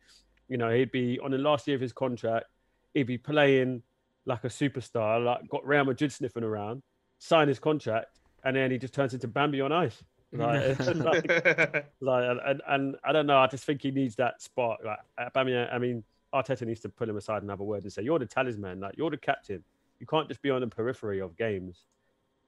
you 0.49 0.57
know, 0.57 0.69
he'd 0.71 0.91
be 0.91 1.17
on 1.23 1.31
the 1.31 1.37
last 1.37 1.67
year 1.67 1.75
of 1.75 1.81
his 1.81 1.93
contract. 1.93 2.47
He'd 2.93 3.03
be 3.03 3.17
playing 3.17 3.81
like 4.25 4.43
a 4.43 4.49
superstar, 4.49 5.23
like 5.23 5.47
got 5.47 5.65
Real 5.65 5.85
Madrid 5.85 6.11
sniffing 6.11 6.43
around, 6.43 6.83
sign 7.19 7.47
his 7.47 7.59
contract, 7.59 8.19
and 8.43 8.55
then 8.55 8.71
he 8.71 8.77
just 8.77 8.93
turns 8.93 9.13
into 9.13 9.27
Bambi 9.27 9.61
on 9.61 9.71
ice. 9.71 10.03
Like, 10.31 10.79
like, 10.95 11.85
like 12.01 12.39
and, 12.45 12.61
and, 12.67 12.95
I 13.03 13.11
don't 13.11 13.27
know. 13.27 13.37
I 13.37 13.47
just 13.47 13.63
think 13.63 13.81
he 13.81 13.91
needs 13.91 14.15
that 14.15 14.41
spot. 14.41 14.79
Like 14.83 14.99
uh, 15.17 15.29
Aubameyang, 15.29 15.73
I 15.73 15.77
mean, 15.77 16.03
Arteta 16.33 16.65
needs 16.65 16.81
to 16.81 16.89
pull 16.89 17.09
him 17.09 17.17
aside 17.17 17.41
and 17.41 17.49
have 17.49 17.59
a 17.59 17.63
word 17.63 17.83
and 17.83 17.91
say, 17.91 18.03
"You're 18.03 18.19
the 18.19 18.25
talisman. 18.25 18.79
Like 18.79 18.95
you're 18.97 19.09
the 19.09 19.17
captain. 19.17 19.63
You 19.99 20.05
can't 20.05 20.27
just 20.27 20.41
be 20.41 20.49
on 20.49 20.61
the 20.61 20.67
periphery 20.67 21.21
of 21.21 21.35
games, 21.37 21.85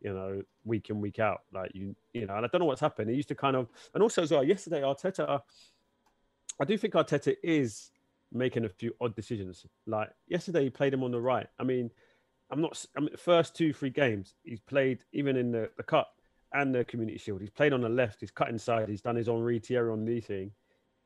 you 0.01 0.13
know, 0.13 0.41
week 0.65 0.89
in 0.89 1.01
week 1.01 1.19
out. 1.19 1.41
Like 1.53 1.71
you, 1.73 1.95
you 2.13 2.25
know." 2.25 2.36
And 2.36 2.45
I 2.45 2.49
don't 2.49 2.60
know 2.60 2.65
what's 2.65 2.82
happened. 2.82 3.10
He 3.10 3.15
used 3.15 3.29
to 3.29 3.36
kind 3.36 3.55
of, 3.55 3.69
and 3.93 4.03
also 4.03 4.23
as 4.23 4.32
well, 4.32 4.43
yesterday 4.43 4.82
Arteta, 4.82 5.27
uh, 5.27 5.39
I 6.60 6.65
do 6.65 6.77
think 6.77 6.93
Arteta 6.93 7.36
is 7.41 7.91
making 8.32 8.65
a 8.65 8.69
few 8.69 8.93
odd 8.99 9.15
decisions. 9.15 9.65
Like 9.88 10.10
yesterday, 10.27 10.63
he 10.63 10.69
played 10.69 10.93
him 10.93 11.03
on 11.03 11.12
the 11.12 11.21
right. 11.21 11.47
I 11.58 11.63
mean, 11.63 11.89
I'm 12.51 12.62
not. 12.62 12.83
I 12.95 13.01
mean, 13.01 13.09
the 13.12 13.17
first 13.17 13.55
two, 13.55 13.73
three 13.73 13.89
games 13.89 14.33
he's 14.43 14.59
played, 14.59 14.99
even 15.13 15.35
in 15.35 15.51
the, 15.51 15.69
the 15.77 15.83
cup 15.83 16.09
and 16.53 16.73
the 16.73 16.83
Community 16.83 17.17
Shield, 17.17 17.41
he's 17.41 17.49
played 17.49 17.73
on 17.73 17.81
the 17.81 17.89
left. 17.89 18.21
He's 18.21 18.31
cut 18.31 18.49
inside. 18.49 18.89
He's 18.89 19.01
done 19.01 19.15
his 19.15 19.29
Henri 19.29 19.59
Thierry 19.59 19.91
on 19.91 20.05
the 20.05 20.19
thing, 20.19 20.51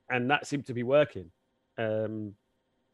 and 0.10 0.30
that 0.32 0.48
seemed 0.48 0.66
to 0.68 0.74
be 0.74 0.84
working. 0.84 1.32
Um, 1.78 2.34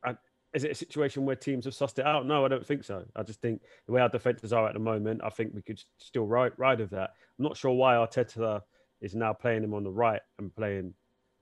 I, 0.03 0.15
is 0.53 0.63
it 0.63 0.71
a 0.71 0.75
situation 0.75 1.25
where 1.25 1.35
teams 1.35 1.65
have 1.65 1.75
sussed 1.75 1.99
it 1.99 2.05
out? 2.05 2.25
No, 2.25 2.43
I 2.43 2.47
don't 2.47 2.65
think 2.65 2.83
so. 2.83 3.05
I 3.15 3.23
just 3.23 3.41
think 3.41 3.61
the 3.85 3.91
way 3.91 4.01
our 4.01 4.09
defenders 4.09 4.51
are 4.51 4.67
at 4.67 4.73
the 4.73 4.79
moment, 4.79 5.21
I 5.23 5.29
think 5.29 5.53
we 5.53 5.61
could 5.61 5.81
still 5.97 6.25
ride 6.25 6.53
ride 6.57 6.81
of 6.81 6.89
that. 6.89 7.11
I'm 7.37 7.43
not 7.43 7.57
sure 7.57 7.71
why 7.71 7.95
Arteta 7.95 8.61
is 9.01 9.15
now 9.15 9.33
playing 9.33 9.63
him 9.63 9.73
on 9.73 9.83
the 9.83 9.91
right 9.91 10.21
and 10.39 10.53
playing 10.55 10.93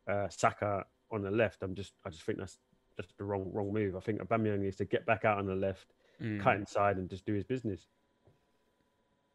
uh, 0.09 0.27
Saka 0.29 0.85
on 1.11 1.21
the 1.21 1.31
left. 1.31 1.63
I'm 1.63 1.75
just, 1.75 1.93
I 2.05 2.09
just 2.09 2.23
think 2.23 2.37
that's 2.37 2.57
just 2.97 3.17
the 3.17 3.23
wrong 3.23 3.49
wrong 3.53 3.73
move. 3.73 3.95
I 3.95 3.99
think 3.99 4.19
Aubameyang 4.19 4.59
needs 4.59 4.75
to 4.77 4.85
get 4.85 5.05
back 5.05 5.23
out 5.23 5.37
on 5.37 5.45
the 5.45 5.55
left, 5.55 5.93
Mm. 6.21 6.41
cut 6.41 6.55
inside, 6.55 6.97
and 6.97 7.09
just 7.09 7.25
do 7.25 7.33
his 7.33 7.43
business. 7.43 7.87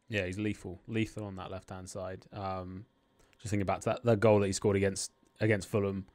Yeah, 0.09 0.25
he's 0.25 0.37
lethal, 0.37 0.79
lethal 0.87 1.25
on 1.25 1.35
that 1.37 1.49
left 1.49 1.69
hand 1.69 1.89
side. 1.89 2.25
Um, 2.33 2.85
just 3.39 3.51
thinking 3.51 3.65
back 3.65 3.81
to 3.81 3.89
that, 3.89 4.03
that 4.03 4.19
goal 4.19 4.39
that 4.41 4.47
he 4.47 4.53
scored 4.53 4.75
against 4.75 5.11
against 5.39 5.67
Fulham, 5.67 6.05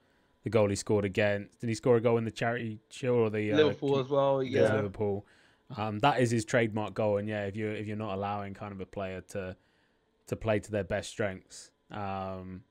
the 0.44 0.50
goal 0.50 0.68
he 0.68 0.76
scored 0.76 1.04
against. 1.04 1.60
Did 1.60 1.68
he 1.68 1.74
score 1.74 1.96
a 1.96 2.00
goal 2.00 2.18
in 2.18 2.24
the 2.24 2.30
charity 2.30 2.80
shield 2.90 3.18
or 3.18 3.30
the 3.30 3.52
uh, 3.52 3.56
Liverpool 3.56 3.98
as 3.98 4.08
well. 4.08 4.42
Yeah. 4.42 4.74
Liverpool? 4.74 5.26
Um, 5.76 5.98
that 5.98 6.20
is 6.20 6.30
his 6.30 6.44
trademark 6.44 6.94
goal, 6.94 7.18
and 7.18 7.28
yeah, 7.28 7.44
if 7.44 7.56
you 7.56 7.68
if 7.68 7.86
you're 7.86 7.96
not 7.96 8.14
allowing 8.14 8.54
kind 8.54 8.72
of 8.72 8.80
a 8.80 8.86
player 8.86 9.20
to 9.32 9.56
to 10.28 10.36
play 10.36 10.60
to 10.60 10.70
their 10.70 10.84
best 10.84 11.10
strengths, 11.10 11.70
um, 11.90 12.62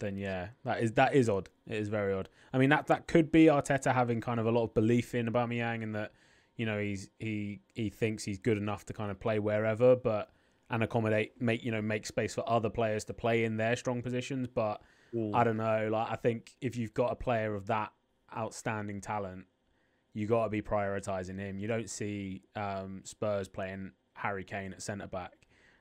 then 0.00 0.16
yeah, 0.16 0.48
that 0.64 0.82
is 0.82 0.92
that 0.92 1.14
is 1.14 1.28
odd. 1.28 1.48
It 1.68 1.76
is 1.76 1.88
very 1.88 2.12
odd. 2.12 2.28
I 2.52 2.58
mean, 2.58 2.70
that 2.70 2.88
that 2.88 3.06
could 3.06 3.30
be 3.30 3.46
Arteta 3.46 3.94
having 3.94 4.20
kind 4.20 4.40
of 4.40 4.46
a 4.46 4.50
lot 4.50 4.64
of 4.64 4.74
belief 4.74 5.14
in 5.14 5.26
Aubameyang, 5.26 5.84
and 5.84 5.94
that 5.94 6.12
you 6.56 6.66
know 6.66 6.78
he's 6.78 7.08
he 7.18 7.60
he 7.74 7.90
thinks 7.90 8.24
he's 8.24 8.38
good 8.38 8.58
enough 8.58 8.84
to 8.86 8.92
kind 8.92 9.10
of 9.10 9.20
play 9.20 9.38
wherever, 9.38 9.96
but 9.96 10.30
and 10.70 10.82
accommodate 10.82 11.40
make 11.40 11.64
you 11.64 11.70
know 11.70 11.82
make 11.82 12.06
space 12.06 12.34
for 12.34 12.48
other 12.48 12.70
players 12.70 13.04
to 13.04 13.14
play 13.14 13.44
in 13.44 13.56
their 13.56 13.76
strong 13.76 14.02
positions. 14.02 14.48
But 14.48 14.80
Mm. 15.14 15.34
I 15.34 15.44
don't 15.44 15.56
know. 15.56 15.88
Like 15.90 16.08
I 16.10 16.16
think 16.16 16.50
if 16.60 16.76
you've 16.76 16.92
got 16.92 17.12
a 17.12 17.14
player 17.14 17.54
of 17.54 17.68
that 17.68 17.92
outstanding 18.36 19.00
talent, 19.00 19.46
you 20.14 20.26
got 20.26 20.44
to 20.44 20.50
be 20.50 20.60
prioritizing 20.62 21.38
him. 21.38 21.58
You 21.58 21.68
don't 21.68 21.88
see 21.88 22.42
um, 22.56 23.02
Spurs 23.04 23.46
playing 23.48 23.92
Harry 24.14 24.42
Kane 24.44 24.72
at 24.72 24.82
centre 24.82 25.06
back 25.06 25.32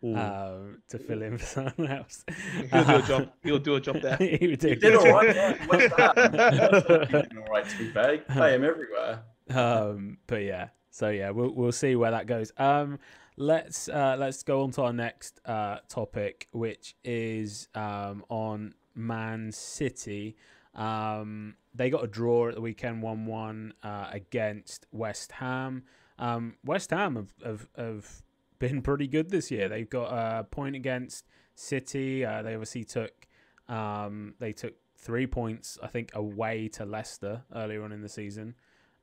um, 0.03 0.83
to 0.89 0.99
fill 0.99 1.23
in 1.23 1.39
for 1.39 1.45
someone 1.77 1.91
else. 1.91 2.23
He'll 2.71 2.83
do 2.83 2.95
a 2.95 3.01
job. 3.01 3.31
He'll 3.43 3.59
do 3.59 3.75
a 3.75 3.81
job 3.81 4.01
there. 4.01 4.17
he 4.39 4.47
would 4.47 4.59
do. 4.59 4.69
He 4.69 4.75
did 4.75 4.95
all 4.95 5.11
right. 5.11 5.35
Yeah. 5.35 5.65
West 5.67 5.95
Ham. 5.97 6.13
He 6.31 6.37
did 6.37 7.37
all 7.37 7.45
right. 7.51 7.67
To 7.67 7.77
be 7.77 7.89
fair, 7.89 8.17
play 8.19 8.53
him 8.55 8.63
everywhere. 8.63 9.23
Um, 9.53 10.17
but 10.27 10.43
yeah, 10.43 10.69
so 10.89 11.09
yeah, 11.09 11.29
we'll 11.31 11.51
we'll 11.53 11.71
see 11.71 11.95
where 11.95 12.11
that 12.11 12.27
goes. 12.27 12.51
Um, 12.57 12.99
let's 13.37 13.89
uh, 13.89 14.15
let's 14.17 14.43
go 14.43 14.63
on 14.63 14.71
to 14.71 14.83
our 14.83 14.93
next 14.93 15.41
uh, 15.45 15.79
topic, 15.87 16.47
which 16.51 16.95
is 17.03 17.67
um, 17.75 18.23
on 18.29 18.73
Man 18.95 19.51
City. 19.51 20.35
Um, 20.73 21.55
they 21.73 21.89
got 21.89 22.03
a 22.03 22.07
draw 22.07 22.49
at 22.49 22.55
the 22.55 22.61
weekend, 22.61 23.01
one 23.01 23.25
one 23.25 23.73
uh, 23.83 24.07
against 24.11 24.87
West 24.91 25.33
Ham. 25.33 25.83
Um, 26.17 26.55
West 26.63 26.91
Ham 26.91 27.15
have, 27.15 27.33
have 27.43 27.67
have 27.77 28.23
been 28.59 28.81
pretty 28.81 29.07
good 29.07 29.29
this 29.29 29.51
year. 29.51 29.67
They've 29.67 29.89
got 29.89 30.07
a 30.07 30.43
point 30.43 30.75
against 30.75 31.25
City. 31.55 32.25
Uh, 32.25 32.41
they 32.41 32.53
obviously 32.53 32.83
took 32.83 33.27
um, 33.67 34.35
they 34.39 34.53
took 34.53 34.75
three 34.97 35.27
points, 35.27 35.77
I 35.83 35.87
think, 35.87 36.11
away 36.13 36.67
to 36.69 36.85
Leicester 36.85 37.43
earlier 37.53 37.83
on 37.83 37.91
in 37.91 38.01
the 38.01 38.09
season. 38.09 38.55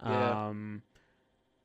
Yeah. 0.04 0.48
Um, 0.48 0.82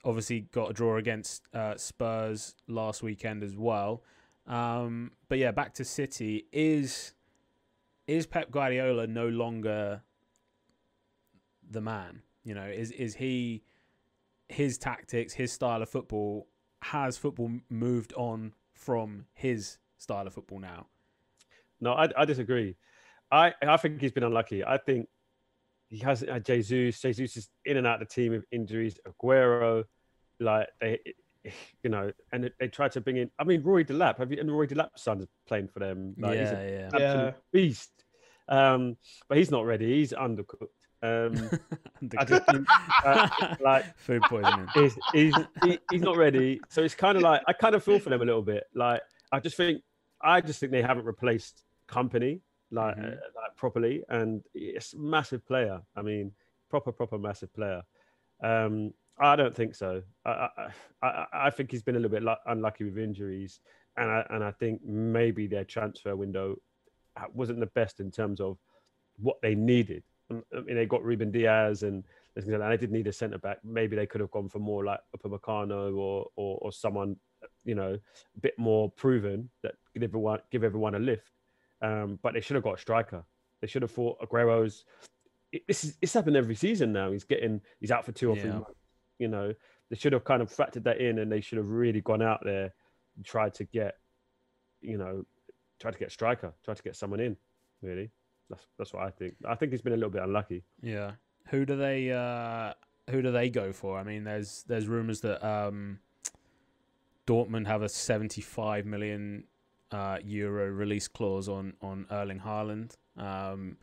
obviously 0.03 0.41
got 0.51 0.69
a 0.69 0.73
draw 0.73 0.97
against 0.97 1.43
uh, 1.53 1.75
Spurs 1.75 2.55
last 2.67 3.03
weekend 3.03 3.43
as 3.43 3.55
well. 3.55 4.03
Um, 4.45 5.11
but 5.27 5.37
yeah, 5.37 5.51
back 5.51 5.73
to 5.75 5.83
City. 5.85 6.45
Is 6.51 7.13
is 8.07 8.25
Pep 8.25 8.49
Guardiola 8.51 9.07
no 9.07 9.27
longer 9.27 10.01
the 11.69 11.81
man? 11.81 12.21
You 12.43 12.55
know, 12.55 12.65
is 12.65 12.91
is 12.91 13.15
he 13.15 13.63
his 14.47 14.77
tactics, 14.77 15.33
his 15.33 15.51
style 15.51 15.81
of 15.81 15.89
football? 15.89 16.47
Has 16.83 17.17
football 17.17 17.51
moved 17.69 18.13
on 18.13 18.53
from 18.73 19.25
his 19.33 19.79
style 19.97 20.27
of 20.27 20.33
football 20.33 20.59
now? 20.59 20.87
No, 21.81 21.93
I, 21.93 22.07
I 22.15 22.25
disagree. 22.25 22.75
I, 23.31 23.53
I 23.61 23.77
think 23.77 23.99
he's 23.99 24.11
been 24.11 24.23
unlucky. 24.23 24.63
I 24.63 24.77
think 24.77 25.09
he 25.89 25.99
hasn't 25.99 26.31
had 26.31 26.45
Jesus. 26.45 26.99
Jesus 26.99 27.37
is 27.37 27.49
in 27.65 27.77
and 27.77 27.87
out 27.87 28.01
of 28.01 28.07
the 28.07 28.13
team 28.13 28.31
with 28.33 28.45
injuries. 28.51 28.99
Aguero, 29.07 29.85
like 30.39 30.67
they, 30.81 30.99
you 31.83 31.89
know, 31.89 32.11
and 32.31 32.51
they 32.59 32.67
tried 32.67 32.91
to 32.93 33.01
bring 33.01 33.17
in. 33.17 33.31
I 33.39 33.43
mean, 33.43 33.63
Rory 33.63 33.85
Delap. 33.85 34.17
Have 34.17 34.31
you? 34.31 34.39
And 34.39 34.51
Rory 34.51 34.67
Delap's 34.67 35.07
is 35.07 35.27
playing 35.47 35.69
for 35.69 35.79
them. 35.79 36.15
Like, 36.17 36.39
he's 36.39 36.51
yeah, 36.51 36.59
a 36.59 36.69
yeah. 36.71 36.85
absolute 36.85 37.01
Yeah. 37.03 37.31
beast. 37.51 37.91
Um, 38.49 38.97
but 39.27 39.37
he's 39.37 39.51
not 39.51 39.65
ready. 39.65 39.97
He's 39.97 40.13
undercooked. 40.13 40.67
Um, 41.03 41.49
I 42.17 42.25
just 42.25 42.45
think, 42.45 42.67
uh, 43.05 43.55
like 43.61 43.97
food 43.99 44.23
poisoning. 44.23 44.67
he's, 44.73 44.97
he's, 45.13 45.35
he, 45.63 45.79
he's 45.91 46.01
not 46.01 46.17
ready. 46.17 46.59
So 46.69 46.81
it's 46.83 46.95
kind 46.95 47.17
of 47.17 47.23
like 47.23 47.41
I 47.47 47.53
kind 47.53 47.75
of 47.75 47.83
feel 47.83 47.99
for 47.99 48.09
them 48.09 48.21
a 48.21 48.25
little 48.25 48.41
bit. 48.41 48.63
Like 48.73 49.01
I 49.31 49.39
just 49.39 49.57
think 49.57 49.81
I 50.21 50.41
just 50.41 50.59
think 50.59 50.71
they 50.71 50.81
haven't 50.81 51.05
replaced 51.05 51.61
Kompany 51.89 52.41
like 52.71 52.95
Mhm. 52.97 53.13
uh, 53.13 53.21
like 53.35 53.55
properly, 53.55 54.03
and 54.09 54.43
it's 54.53 54.93
a 54.93 54.97
massive 54.97 55.45
player. 55.45 55.81
I 55.95 56.01
mean, 56.01 56.33
proper 56.69 56.91
proper 56.91 57.17
massive 57.17 57.53
player. 57.53 57.83
Um, 58.41 58.93
I 59.19 59.35
don't 59.35 59.55
think 59.55 59.73
so. 59.75 60.03
I 60.25 60.31
I, 60.57 60.71
I, 61.01 61.25
I 61.33 61.49
think 61.49 61.71
he's 61.71 61.81
been 61.83 61.95
a 61.95 61.99
little 61.99 62.11
bit 62.11 62.23
lu- 62.23 62.43
unlucky 62.45 62.83
with 62.83 62.97
injuries, 62.97 63.61
and 63.95 64.09
I 64.11 64.25
and 64.29 64.43
I 64.43 64.51
think 64.51 64.83
maybe 64.83 65.47
their 65.47 65.63
transfer 65.65 66.15
window 66.15 66.57
uh, 67.15 67.25
wasn't 67.33 67.59
the 67.59 67.67
best 67.67 67.99
in 67.99 68.11
terms 68.11 68.39
of 68.41 68.57
what 69.17 69.41
they 69.41 69.55
needed. 69.55 70.03
Um, 70.29 70.43
I 70.55 70.59
mean, 70.61 70.75
they 70.75 70.85
got 70.85 71.03
Ruben 71.03 71.31
Dias 71.31 71.81
and 71.83 72.03
things 72.35 72.47
like 72.47 72.59
that, 72.59 72.65
and 72.65 72.71
they 72.73 72.77
didn't 72.77 72.93
need 72.95 73.07
a 73.07 73.13
centre 73.13 73.39
back. 73.39 73.57
Maybe 73.63 73.95
they 73.95 74.05
could 74.05 74.21
have 74.21 74.29
gone 74.31 74.49
for 74.49 74.59
more 74.59 74.83
like 74.83 74.99
Upamecano 75.17 75.95
or, 75.97 76.27
or 76.35 76.59
or 76.61 76.71
someone, 76.71 77.15
you 77.63 77.75
know, 77.75 77.93
a 77.93 78.39
bit 78.39 78.59
more 78.59 78.91
proven 78.91 79.49
that 79.63 79.75
give 79.93 80.03
everyone 80.03 80.39
give 80.51 80.63
everyone 80.63 80.95
a 80.95 80.99
lift. 80.99 81.31
Um, 81.81 82.19
but 82.21 82.33
they 82.33 82.41
should 82.41 82.55
have 82.55 82.63
got 82.63 82.75
a 82.77 82.81
striker. 82.81 83.23
They 83.61 83.67
should 83.67 83.81
have 83.81 83.91
thought 83.91 84.17
Aguero's. 84.21 84.83
it- 85.51 85.63
This 85.67 85.83
is 85.83 85.97
it's 86.01 86.13
happened 86.13 86.35
every 86.35 86.55
season 86.55 86.91
now. 86.91 87.11
He's 87.11 87.23
getting 87.23 87.61
he's 87.79 87.91
out 87.91 88.05
for 88.05 88.11
two 88.11 88.29
or 88.31 88.35
three 88.35 88.49
months. 88.59 88.71
You 89.19 89.27
know, 89.27 89.53
they 89.89 89.95
should 89.95 90.13
have 90.13 90.23
kind 90.23 90.41
of 90.41 90.49
factored 90.49 90.83
that 90.83 90.99
in, 90.99 91.19
and 91.19 91.31
they 91.31 91.41
should 91.41 91.57
have 91.57 91.69
really 91.69 92.01
gone 92.01 92.21
out 92.21 92.41
there 92.43 92.73
and 93.15 93.25
tried 93.25 93.53
to 93.55 93.63
get, 93.63 93.97
you 94.81 94.97
know, 94.97 95.25
tried 95.79 95.91
to 95.93 95.99
get 95.99 96.09
a 96.09 96.11
striker, 96.11 96.53
tried 96.65 96.77
to 96.77 96.83
get 96.83 96.95
someone 96.95 97.19
in. 97.19 97.35
Really, 97.81 98.11
that's 98.49 98.65
that's 98.77 98.93
what 98.93 99.03
I 99.03 99.09
think. 99.11 99.35
I 99.47 99.55
think 99.55 99.71
he's 99.71 99.81
been 99.81 99.93
a 99.93 99.97
little 99.97 100.11
bit 100.11 100.23
unlucky. 100.23 100.63
Yeah. 100.81 101.11
Who 101.49 101.65
do 101.65 101.75
they 101.77 102.11
uh 102.11 102.73
who 103.09 103.21
do 103.21 103.31
they 103.31 103.49
go 103.49 103.71
for? 103.71 103.97
I 103.97 104.03
mean 104.03 104.23
there's 104.23 104.63
there's 104.67 104.87
rumors 104.87 105.21
that 105.21 105.43
um 105.47 105.99
Dortmund 107.25 107.67
have 107.67 107.81
a 107.81 107.89
75 107.89 108.85
million 108.85 109.43
uh 109.91 110.17
euro 110.23 110.69
release 110.69 111.07
clause 111.07 111.47
on 111.47 111.73
on 111.81 112.05
Erling 112.11 112.39
Haaland 112.39 112.95
um 113.17 113.77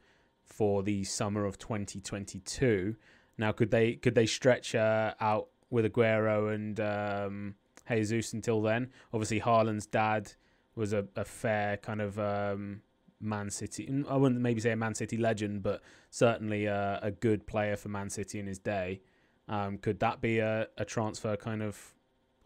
for 0.45 0.83
the 0.83 1.05
summer 1.05 1.45
of 1.47 1.59
2022. 1.59 2.97
Now 3.39 3.53
could 3.53 3.71
they 3.71 3.95
could 3.95 4.15
they 4.15 4.27
stretch 4.27 4.75
uh, 4.75 5.15
out 5.21 5.49
with 5.71 5.85
Aguero 5.91 6.55
and 6.55 6.79
um 6.81 7.55
Jesus 7.89 8.33
until 8.33 8.63
then? 8.63 8.91
Obviously 9.13 9.41
Haaland's 9.41 9.87
dad 9.87 10.33
was 10.77 10.93
a, 10.93 11.07
a 11.17 11.25
fair 11.25 11.77
kind 11.79 12.01
of 12.01 12.19
um 12.19 12.83
Man 13.21 13.51
City. 13.51 14.05
I 14.09 14.17
wouldn't 14.17 14.41
maybe 14.41 14.61
say 14.61 14.73
a 14.73 14.77
Man 14.77 14.95
City 14.95 15.17
legend, 15.17 15.63
but 15.63 15.83
certainly 16.11 16.67
a, 16.67 17.01
a 17.03 17.11
good 17.11 17.47
player 17.47 17.77
for 17.77 17.89
Man 17.89 18.11
City 18.11 18.39
in 18.39 18.47
his 18.47 18.59
day. 18.59 19.01
Um, 19.49 19.79
could 19.79 20.01
that 20.01 20.21
be 20.21 20.39
a, 20.39 20.69
a 20.79 20.85
transfer 20.85 21.37
kind 21.37 21.63
of 21.63 21.95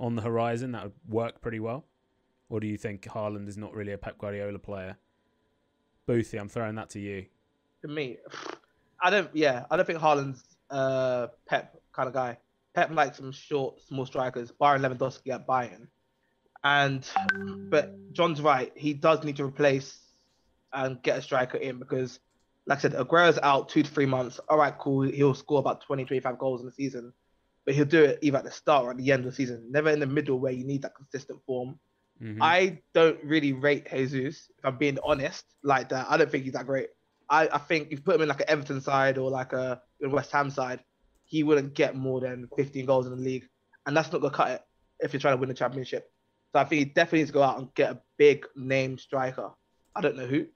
on 0.01 0.15
the 0.15 0.23
horizon 0.23 0.73
that 0.73 0.85
would 0.85 0.93
work 1.09 1.41
pretty 1.41 1.61
well? 1.61 1.85
Or 2.51 2.61
do 2.61 2.67
you 2.67 2.77
think 2.77 3.03
Haaland 3.03 3.49
is 3.49 3.57
not 3.57 3.75
really 3.75 3.93
a 3.93 3.99
Pep 3.99 4.19
Guardiola 4.19 4.59
player? 4.59 4.97
Boothie, 6.09 6.41
I'm 6.41 6.49
throwing 6.49 6.77
that 6.77 6.91
to 6.91 6.99
you. 6.99 7.27
To 7.83 7.89
me, 7.89 8.19
I 9.03 9.11
don't. 9.11 9.31
Yeah, 9.35 9.65
I 9.71 9.77
don't 9.77 9.87
think 9.87 10.01
Haaland's 10.01 10.43
uh 10.71 11.29
Pep 11.47 11.81
kind 11.93 12.09
of 12.09 12.15
guy. 12.15 12.39
Pep 12.75 12.91
likes 12.91 13.19
some 13.19 13.33
short, 13.33 13.81
small 13.83 14.07
strikers. 14.07 14.51
Byron 14.51 14.83
Lewandowski 14.83 15.33
at 15.33 15.47
Bayern, 15.47 15.89
and 16.65 17.07
but 17.71 17.95
John's 18.13 18.41
right. 18.41 18.73
He 18.75 18.95
does 18.95 19.25
need 19.25 19.37
to 19.37 19.45
replace 19.45 19.99
and 20.73 21.03
get 21.03 21.19
a 21.19 21.23
striker 21.23 21.59
in 21.59 21.79
because, 21.79 22.19
like 22.67 22.79
I 22.79 22.83
said, 22.83 22.95
Aguero's 22.95 23.39
out 23.43 23.69
two 23.69 23.83
to 23.83 23.91
three 23.91 24.07
months. 24.07 24.41
All 24.49 24.59
right, 24.59 24.77
cool. 24.79 25.03
He'll 25.03 25.35
score 25.35 25.61
about 25.61 25.81
20, 25.83 26.05
25 26.05 26.39
goals 26.39 26.61
in 26.61 26.67
the 26.67 26.73
season, 26.73 27.13
but 27.65 27.75
he'll 27.75 27.85
do 27.85 28.05
it 28.05 28.19
either 28.23 28.39
at 28.39 28.45
the 28.45 28.51
start 28.51 28.85
or 28.85 28.91
at 28.91 28.99
the 28.99 29.11
end 29.13 29.25
of 29.25 29.31
the 29.31 29.37
season. 29.37 29.67
Never 29.71 29.91
in 29.91 30.01
the 30.01 30.07
middle 30.07 30.39
where 30.39 30.53
you 30.53 30.65
need 30.65 30.83
that 30.83 30.95
consistent 30.95 31.41
form. 31.47 31.79
Mhm. 32.23 32.39
I 32.41 32.81
don't 32.95 33.23
really 33.23 33.53
rate 33.53 33.89
Jesus, 33.91 34.51
if 34.59 34.65
I'm 34.65 34.77
being 34.77 34.99
honest, 35.05 35.45
like 35.63 35.89
that. 35.91 36.07
I 36.09 36.17
don't 36.17 36.31
think 36.31 36.45
he's 36.45 36.53
that 36.55 36.67
great. 36.67 36.89
I, 37.31 37.49
I 37.53 37.59
think 37.59 37.87
if 37.87 37.99
you 37.99 38.01
put 38.01 38.17
him 38.17 38.23
in 38.23 38.29
like 38.29 38.41
an 38.41 38.49
Everton 38.49 38.81
side 38.81 39.19
or 39.19 39.31
like 39.31 39.53
a, 39.53 39.81
West 40.01 40.33
Ham 40.33 40.51
side, 40.51 40.81
he 41.25 41.43
wouldn't 41.43 41.75
get 41.75 41.95
more 41.95 42.21
than 42.21 42.49
15 42.57 42.87
goals 42.87 43.07
in 43.07 43.17
the 43.17 43.23
league. 43.23 43.49
And 43.87 43.97
that's 43.97 44.11
not 44.13 44.23
to 44.23 44.31
cut 44.31 44.51
it 44.51 44.63
if 45.01 45.13
you're 45.13 45.21
trying 45.21 45.35
to 45.35 45.41
win 45.41 45.49
the 45.49 45.55
championship. 45.55 46.11
So 46.53 46.61
I 46.61 46.65
think 46.65 46.79
he 46.79 46.85
definitely 46.87 47.19
needs 47.21 47.31
to 47.31 47.35
go 47.35 47.43
out 47.43 47.59
and 47.59 47.75
get 47.75 47.91
a 47.93 48.01
big 48.17 48.47
name 48.57 48.97
striker. 48.97 49.51
I 49.95 50.01
don't 50.01 50.17
know 50.17 50.27
who, 50.27 50.47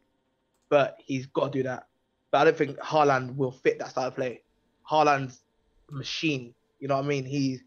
but 0.70 0.96
he's 1.04 1.26
got 1.26 1.52
to 1.52 1.58
do 1.58 1.62
that. 1.64 1.86
But 2.30 2.38
I 2.38 2.44
don't 2.44 2.56
think 2.56 2.78
Haaland 2.78 3.36
will 3.36 3.52
fit 3.52 3.78
that 3.78 3.90
style 3.90 4.08
of 4.08 4.14
play. 4.14 4.42
Haaland's 4.90 5.42
machine. 5.90 6.54
You 6.80 6.88
know 6.88 6.96
what 6.96 7.04
I 7.04 7.08
mean? 7.08 7.24
He 7.24 7.60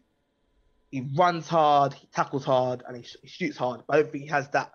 he 0.90 1.08
runs 1.16 1.48
hard, 1.48 1.94
he 1.94 2.06
tackles 2.08 2.44
hard, 2.44 2.82
and 2.86 2.96
he, 2.96 3.02
sh- 3.02 3.16
he 3.22 3.28
shoots 3.28 3.56
hard. 3.56 3.82
But 3.86 3.96
I 3.96 4.02
don't 4.02 4.12
think 4.12 4.24
he 4.24 4.30
has 4.30 4.48
that 4.50 4.72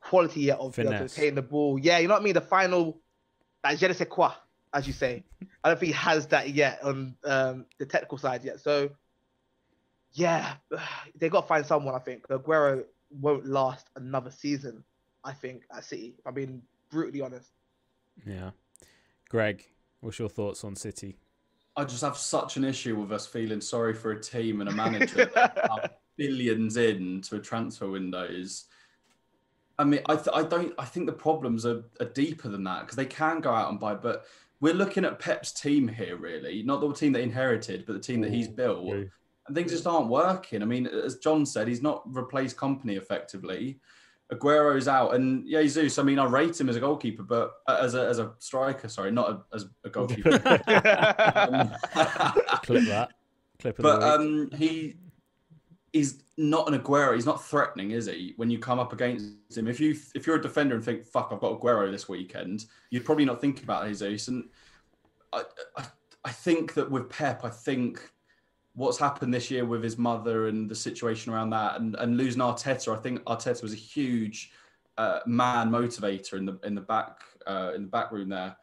quality 0.00 0.40
yet 0.42 0.58
of 0.58 0.74
to 0.74 0.82
the 0.82 1.42
ball. 1.42 1.78
Yeah, 1.78 1.98
you 1.98 2.08
know 2.08 2.14
what 2.14 2.20
I 2.20 2.24
mean? 2.24 2.34
The 2.34 2.40
final, 2.40 3.00
like 3.64 3.78
je 3.78 3.86
ne 3.86 3.94
sais 3.94 4.08
quoi, 4.08 4.32
as 4.72 4.86
you 4.86 4.92
say. 4.92 5.24
I 5.62 5.68
don't 5.68 5.78
think 5.78 5.92
he 5.92 5.98
has 5.98 6.26
that 6.28 6.50
yet 6.50 6.82
on 6.82 7.14
um, 7.24 7.66
the 7.78 7.86
technical 7.86 8.18
side 8.18 8.44
yet. 8.44 8.60
So, 8.60 8.90
yeah, 10.12 10.54
they 11.18 11.28
got 11.28 11.42
to 11.42 11.46
find 11.46 11.64
someone. 11.64 11.94
I 11.94 11.98
think 11.98 12.26
Aguero 12.28 12.84
won't 13.10 13.46
last 13.46 13.88
another 13.96 14.30
season. 14.30 14.84
I 15.24 15.32
think 15.32 15.62
at 15.74 15.84
City. 15.84 16.14
If 16.18 16.26
I'm 16.26 16.34
being 16.34 16.62
brutally 16.90 17.20
honest. 17.20 17.50
Yeah. 18.26 18.50
Greg, 19.28 19.64
what's 20.00 20.18
your 20.18 20.28
thoughts 20.28 20.64
on 20.64 20.76
City? 20.76 21.16
I 21.76 21.84
just 21.84 22.02
have 22.02 22.16
such 22.16 22.56
an 22.56 22.64
issue 22.64 22.96
with 22.96 23.12
us 23.12 23.26
feeling 23.26 23.60
sorry 23.60 23.94
for 23.94 24.12
a 24.12 24.20
team 24.20 24.60
and 24.60 24.68
a 24.68 24.72
manager 24.72 25.30
billions 26.16 26.76
into 26.76 27.36
a 27.36 27.40
transfer 27.40 27.88
windows. 27.88 28.66
I 29.78 29.84
mean, 29.84 30.00
I, 30.06 30.16
th- 30.16 30.28
I 30.34 30.42
don't. 30.42 30.74
I 30.78 30.84
think 30.84 31.06
the 31.06 31.12
problems 31.12 31.64
are, 31.64 31.82
are 31.98 32.06
deeper 32.06 32.48
than 32.48 32.64
that 32.64 32.82
because 32.82 32.96
they 32.96 33.06
can 33.06 33.40
go 33.40 33.50
out 33.50 33.70
and 33.70 33.80
buy, 33.80 33.94
but 33.94 34.26
we're 34.60 34.74
looking 34.74 35.04
at 35.04 35.18
Pep's 35.18 35.50
team 35.50 35.88
here, 35.88 36.16
really, 36.16 36.62
not 36.62 36.80
the 36.80 36.92
team 36.92 37.12
that 37.12 37.22
inherited, 37.22 37.84
but 37.86 37.94
the 37.94 37.98
team 37.98 38.20
that 38.20 38.30
he's 38.30 38.48
built, 38.48 38.86
and 39.46 39.56
things 39.56 39.72
just 39.72 39.86
aren't 39.86 40.08
working. 40.08 40.62
I 40.62 40.66
mean, 40.66 40.86
as 40.86 41.16
John 41.16 41.44
said, 41.46 41.66
he's 41.68 41.82
not 41.82 42.02
replaced 42.14 42.56
Kompany 42.56 42.96
effectively. 42.96 43.80
Aguero's 44.32 44.88
out, 44.88 45.14
and 45.14 45.46
Jesus. 45.46 45.98
I 45.98 46.02
mean, 46.02 46.18
I 46.18 46.24
rate 46.24 46.58
him 46.58 46.68
as 46.68 46.76
a 46.76 46.80
goalkeeper, 46.80 47.22
but 47.22 47.52
uh, 47.66 47.78
as 47.82 47.94
a 47.94 48.06
as 48.06 48.18
a 48.18 48.32
striker, 48.38 48.88
sorry, 48.88 49.10
not 49.10 49.30
a, 49.30 49.54
as 49.54 49.66
a 49.84 49.90
goalkeeper. 49.90 50.34
Um, 50.34 51.70
Clip 52.62 52.86
that. 52.86 53.10
Clip 53.58 53.78
of 53.78 53.82
but 53.82 54.02
um, 54.02 54.50
he 54.56 54.96
is 55.92 56.22
not 56.38 56.72
an 56.72 56.80
Aguero. 56.80 57.14
He's 57.14 57.26
not 57.26 57.44
threatening, 57.44 57.90
is 57.90 58.06
he? 58.06 58.32
When 58.36 58.50
you 58.50 58.58
come 58.58 58.78
up 58.78 58.92
against 58.92 59.56
him, 59.56 59.68
if 59.68 59.78
you 59.80 59.96
if 60.14 60.26
you're 60.26 60.36
a 60.36 60.42
defender 60.42 60.74
and 60.74 60.84
think, 60.84 61.04
"Fuck, 61.04 61.28
I've 61.30 61.40
got 61.40 61.60
Aguero 61.60 61.90
this 61.90 62.08
weekend," 62.08 62.66
you'd 62.90 63.04
probably 63.04 63.24
not 63.24 63.40
think 63.40 63.62
about 63.62 63.86
Jesus. 63.86 64.28
And 64.28 64.48
I, 65.32 65.42
I, 65.76 65.84
I 66.24 66.30
think 66.30 66.74
that 66.74 66.90
with 66.90 67.10
Pep, 67.10 67.44
I 67.44 67.50
think 67.50 68.10
what's 68.74 68.98
happened 68.98 69.32
this 69.32 69.50
year 69.50 69.64
with 69.64 69.82
his 69.82 69.98
mother 69.98 70.48
and 70.48 70.68
the 70.68 70.74
situation 70.74 71.32
around 71.32 71.50
that, 71.50 71.80
and, 71.80 71.94
and 71.96 72.16
losing 72.16 72.40
Arteta, 72.40 72.96
I 72.96 73.00
think 73.00 73.22
Arteta 73.24 73.62
was 73.62 73.72
a 73.72 73.76
huge 73.76 74.52
uh, 74.98 75.20
man 75.26 75.70
motivator 75.70 76.34
in 76.34 76.46
the 76.46 76.58
in 76.64 76.74
the 76.74 76.80
back 76.80 77.18
uh, 77.46 77.72
in 77.74 77.82
the 77.82 77.88
back 77.88 78.12
room 78.12 78.28
there. 78.28 78.56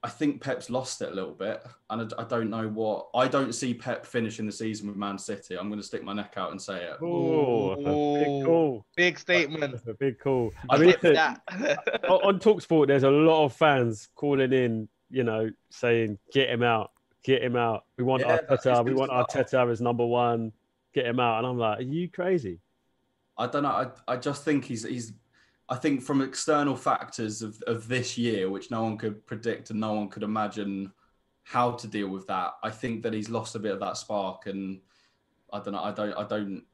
I 0.00 0.08
think 0.08 0.40
Pep's 0.40 0.70
lost 0.70 1.02
it 1.02 1.10
a 1.10 1.14
little 1.14 1.32
bit, 1.32 1.60
and 1.90 2.12
I, 2.16 2.22
I 2.22 2.24
don't 2.24 2.50
know 2.50 2.68
what. 2.68 3.08
I 3.14 3.26
don't 3.26 3.52
see 3.52 3.74
Pep 3.74 4.06
finishing 4.06 4.46
the 4.46 4.52
season 4.52 4.86
with 4.86 4.96
Man 4.96 5.18
City. 5.18 5.58
I'm 5.58 5.68
going 5.68 5.80
to 5.80 5.86
stick 5.86 6.04
my 6.04 6.12
neck 6.12 6.34
out 6.36 6.52
and 6.52 6.62
say 6.62 6.84
it. 6.84 7.02
Oh, 7.02 7.74
big 7.74 8.44
call. 8.44 8.86
Big 8.96 9.18
statement. 9.18 9.72
That's 9.72 9.86
a 9.88 9.94
big 9.94 10.20
call. 10.20 10.52
I 10.70 10.76
I 10.76 10.78
mean, 10.78 10.88
listen, 10.90 11.14
that. 11.14 11.40
on 12.08 12.20
on 12.22 12.38
Talksport, 12.38 12.86
there's 12.86 13.02
a 13.02 13.10
lot 13.10 13.44
of 13.44 13.54
fans 13.54 14.08
calling 14.14 14.52
in, 14.52 14.88
you 15.10 15.24
know, 15.24 15.50
saying, 15.70 16.18
"Get 16.32 16.48
him 16.48 16.62
out, 16.62 16.92
get 17.24 17.42
him 17.42 17.56
out. 17.56 17.84
We 17.96 18.04
want 18.04 18.22
Yeah, 18.22 18.38
Arteta. 18.50 18.84
We 18.84 18.94
want. 18.94 19.10
Arteta 19.10 19.70
as 19.70 19.80
number 19.80 20.06
one. 20.06 20.52
Get 20.94 21.06
him 21.06 21.20
out." 21.20 21.38
And 21.38 21.46
I'm 21.46 21.58
like, 21.58 21.80
"Are 21.80 21.82
you 21.82 22.08
crazy?" 22.08 22.60
I 23.36 23.46
don't 23.46 23.62
know. 23.62 23.68
I, 23.68 24.12
I 24.12 24.16
just 24.16 24.44
think 24.44 24.64
he's 24.64 24.84
he's. 24.84 25.12
I 25.68 25.76
think 25.76 26.02
from 26.02 26.22
external 26.22 26.76
factors 26.76 27.42
of, 27.42 27.62
of 27.66 27.88
this 27.88 28.16
year, 28.16 28.48
which 28.48 28.70
no 28.70 28.82
one 28.82 28.96
could 28.96 29.26
predict 29.26 29.68
and 29.68 29.78
no 29.78 29.92
one 29.92 30.08
could 30.08 30.22
imagine 30.22 30.90
how 31.42 31.72
to 31.72 31.86
deal 31.86 32.08
with 32.08 32.26
that. 32.26 32.54
I 32.62 32.70
think 32.70 33.02
that 33.02 33.12
he's 33.12 33.28
lost 33.28 33.54
a 33.54 33.58
bit 33.58 33.72
of 33.72 33.80
that 33.80 33.98
spark, 33.98 34.46
and 34.46 34.80
I 35.52 35.60
don't 35.60 35.74
know. 35.74 35.82
I 35.82 35.92
don't. 35.92 36.14
I 36.14 36.24
don't 36.24 36.64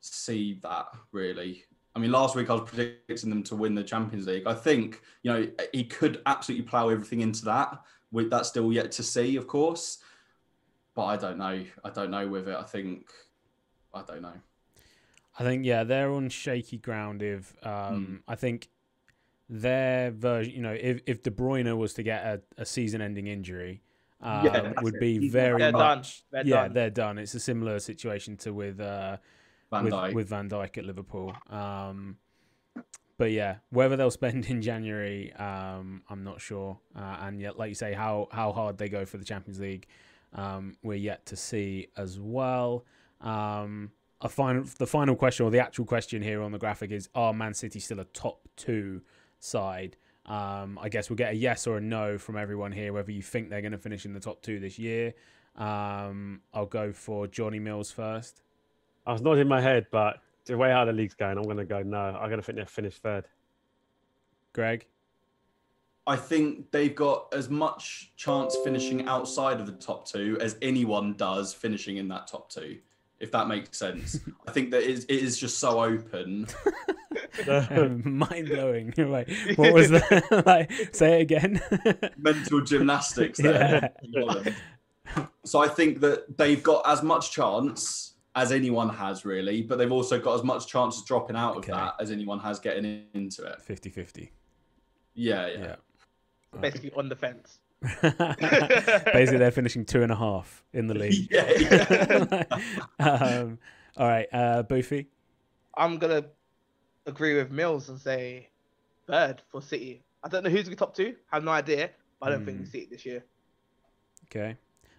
see 0.00 0.58
that 0.62 0.88
really. 1.12 1.64
I 1.94 1.98
mean, 1.98 2.12
last 2.12 2.36
week 2.36 2.50
I 2.50 2.54
was 2.54 2.70
predicting 2.70 3.30
them 3.30 3.42
to 3.44 3.56
win 3.56 3.74
the 3.74 3.82
Champions 3.82 4.26
League. 4.26 4.46
I 4.46 4.54
think 4.54 5.02
you 5.22 5.32
know 5.32 5.48
he 5.72 5.84
could 5.84 6.22
absolutely 6.26 6.66
plough 6.66 6.88
everything 6.88 7.20
into 7.20 7.44
that. 7.46 7.80
With 8.12 8.30
that 8.30 8.46
still 8.46 8.72
yet 8.72 8.92
to 8.92 9.02
see, 9.02 9.36
of 9.36 9.46
course. 9.46 9.98
But 10.94 11.04
I 11.04 11.16
don't 11.16 11.38
know. 11.38 11.64
I 11.84 11.90
don't 11.90 12.10
know 12.10 12.26
with 12.28 12.48
it. 12.48 12.56
I 12.56 12.64
think 12.64 13.06
I 13.94 14.02
don't 14.02 14.22
know. 14.22 14.32
I 15.38 15.44
think 15.44 15.64
yeah, 15.64 15.84
they're 15.84 16.10
on 16.10 16.28
shaky 16.28 16.78
ground. 16.78 17.22
If 17.22 17.54
um, 17.64 18.22
I 18.26 18.34
think 18.34 18.68
their 19.48 20.10
version, 20.10 20.54
you 20.54 20.62
know, 20.62 20.76
if 20.78 21.00
if 21.06 21.22
De 21.22 21.30
Bruyne 21.30 21.76
was 21.76 21.94
to 21.94 22.02
get 22.02 22.24
a, 22.24 22.40
a 22.58 22.66
season-ending 22.66 23.26
injury, 23.26 23.82
um, 24.20 24.44
that's 24.44 24.82
would 24.82 24.94
it. 24.96 25.00
be 25.00 25.18
He's 25.20 25.32
very 25.32 25.58
They're 25.58 25.72
done. 25.72 25.98
much. 25.98 26.24
They're 26.30 26.46
yeah, 26.46 26.62
done. 26.64 26.72
they're 26.72 26.90
done. 26.90 27.18
It's 27.18 27.34
a 27.34 27.40
similar 27.40 27.78
situation 27.78 28.36
to 28.38 28.52
with 28.52 28.80
uh, 28.80 29.16
Van 29.70 29.84
with, 29.84 29.92
Dijk. 29.92 30.14
with 30.14 30.28
Van 30.28 30.48
Dijk 30.48 30.78
at 30.78 30.84
Liverpool. 30.84 31.34
Um, 31.48 32.16
but 33.20 33.32
yeah, 33.32 33.56
whether 33.68 33.96
they'll 33.96 34.10
spend 34.10 34.46
in 34.48 34.62
January, 34.62 35.30
um, 35.34 36.00
I'm 36.08 36.24
not 36.24 36.40
sure. 36.40 36.78
Uh, 36.96 37.18
and 37.20 37.38
yet, 37.38 37.58
like 37.58 37.68
you 37.68 37.74
say, 37.74 37.92
how 37.92 38.28
how 38.32 38.50
hard 38.50 38.78
they 38.78 38.88
go 38.88 39.04
for 39.04 39.18
the 39.18 39.26
Champions 39.26 39.60
League, 39.60 39.86
um, 40.32 40.74
we're 40.82 40.94
yet 40.94 41.26
to 41.26 41.36
see 41.36 41.88
as 41.98 42.18
well. 42.18 42.86
Um, 43.20 43.90
a 44.22 44.28
final, 44.30 44.64
the 44.78 44.86
final 44.86 45.14
question 45.16 45.44
or 45.44 45.50
the 45.50 45.58
actual 45.58 45.84
question 45.84 46.22
here 46.22 46.40
on 46.40 46.50
the 46.50 46.58
graphic 46.58 46.92
is: 46.92 47.10
Are 47.14 47.34
Man 47.34 47.52
City 47.52 47.78
still 47.78 48.00
a 48.00 48.04
top 48.04 48.48
two 48.56 49.02
side? 49.38 49.98
Um, 50.24 50.78
I 50.80 50.88
guess 50.88 51.10
we'll 51.10 51.18
get 51.18 51.32
a 51.32 51.36
yes 51.36 51.66
or 51.66 51.76
a 51.76 51.80
no 51.82 52.16
from 52.16 52.38
everyone 52.38 52.72
here, 52.72 52.94
whether 52.94 53.12
you 53.12 53.20
think 53.20 53.50
they're 53.50 53.60
going 53.60 53.72
to 53.72 53.78
finish 53.78 54.06
in 54.06 54.14
the 54.14 54.20
top 54.20 54.40
two 54.40 54.60
this 54.60 54.78
year. 54.78 55.12
Um, 55.56 56.40
I'll 56.54 56.64
go 56.64 56.90
for 56.90 57.26
Johnny 57.26 57.58
Mills 57.58 57.90
first. 57.90 58.40
I 59.06 59.12
was 59.12 59.20
nodding 59.20 59.48
my 59.48 59.60
head, 59.60 59.88
but 59.90 60.22
the 60.50 60.56
way 60.58 60.70
how 60.70 60.84
the 60.84 60.92
league's 60.92 61.14
going, 61.14 61.38
I'm 61.38 61.44
going 61.44 61.56
to 61.56 61.64
go 61.64 61.82
no. 61.82 61.98
I'm 61.98 62.28
going 62.28 62.40
to 62.40 62.42
think 62.42 62.56
they'll 62.56 62.66
finish 62.66 62.98
third. 62.98 63.24
Greg? 64.52 64.86
I 66.06 66.16
think 66.16 66.70
they've 66.72 66.94
got 66.94 67.32
as 67.32 67.48
much 67.48 68.12
chance 68.16 68.56
finishing 68.64 69.06
outside 69.06 69.60
of 69.60 69.66
the 69.66 69.72
top 69.72 70.08
two 70.08 70.38
as 70.40 70.56
anyone 70.60 71.14
does 71.14 71.54
finishing 71.54 71.98
in 71.98 72.08
that 72.08 72.26
top 72.26 72.50
two, 72.50 72.78
if 73.20 73.30
that 73.32 73.46
makes 73.46 73.78
sense. 73.78 74.18
I 74.46 74.50
think 74.50 74.72
that 74.72 74.82
it 74.82 75.08
is 75.08 75.38
just 75.38 75.58
so 75.58 75.82
open. 75.82 76.46
Um, 77.48 78.02
Mind 78.04 78.48
blowing. 78.48 78.92
Like, 78.96 79.30
what 79.56 79.72
was 79.72 79.90
that? 79.90 80.42
like, 80.46 80.70
say 80.92 81.18
it 81.18 81.22
again. 81.22 81.60
Mental 82.16 82.60
gymnastics 82.60 83.38
there. 83.38 83.92
Yeah. 84.02 84.54
So 85.44 85.60
I 85.60 85.68
think 85.68 86.00
that 86.00 86.36
they've 86.36 86.62
got 86.62 86.88
as 86.88 87.02
much 87.02 87.32
chance 87.32 88.09
as 88.34 88.52
anyone 88.52 88.88
has, 88.88 89.24
really, 89.24 89.62
but 89.62 89.76
they've 89.76 89.92
also 89.92 90.20
got 90.20 90.34
as 90.34 90.44
much 90.44 90.66
chance 90.66 90.98
of 90.98 91.06
dropping 91.06 91.36
out 91.36 91.56
okay. 91.56 91.72
of 91.72 91.78
that 91.78 91.94
as 92.00 92.10
anyone 92.10 92.38
has 92.38 92.58
getting 92.58 93.04
into 93.14 93.44
it. 93.44 93.60
50 93.60 93.90
50. 93.90 94.32
Yeah, 95.14 95.46
yeah. 95.48 95.58
yeah. 95.58 95.76
Basically 96.60 96.92
on 96.96 97.08
the 97.08 97.16
fence. 97.16 97.58
Basically, 98.02 99.38
they're 99.38 99.50
finishing 99.50 99.84
two 99.84 100.02
and 100.02 100.12
a 100.12 100.16
half 100.16 100.62
in 100.72 100.86
the 100.86 100.94
league. 100.94 101.28
yeah. 101.30 102.44
um, 102.98 103.58
all 103.96 104.06
right, 104.06 104.28
uh, 104.32 104.62
Boofy. 104.62 105.06
I'm 105.76 105.98
gonna 105.98 106.24
agree 107.06 107.36
with 107.36 107.50
Mills 107.50 107.88
and 107.88 107.98
say 107.98 108.50
third 109.06 109.42
for 109.50 109.62
City. 109.62 110.02
I 110.22 110.28
don't 110.28 110.44
know 110.44 110.50
who's 110.50 110.68
the 110.68 110.76
top 110.76 110.94
two. 110.94 111.16
I 111.32 111.36
have 111.36 111.44
no 111.44 111.52
idea. 111.52 111.90
But 112.20 112.28
I 112.28 112.32
don't 112.32 112.42
mm. 112.42 112.46
think 112.46 112.60
we 112.60 112.66
see 112.66 112.78
it 112.80 112.90
this 112.90 113.06
year. 113.06 113.24
Okay. 114.26 114.56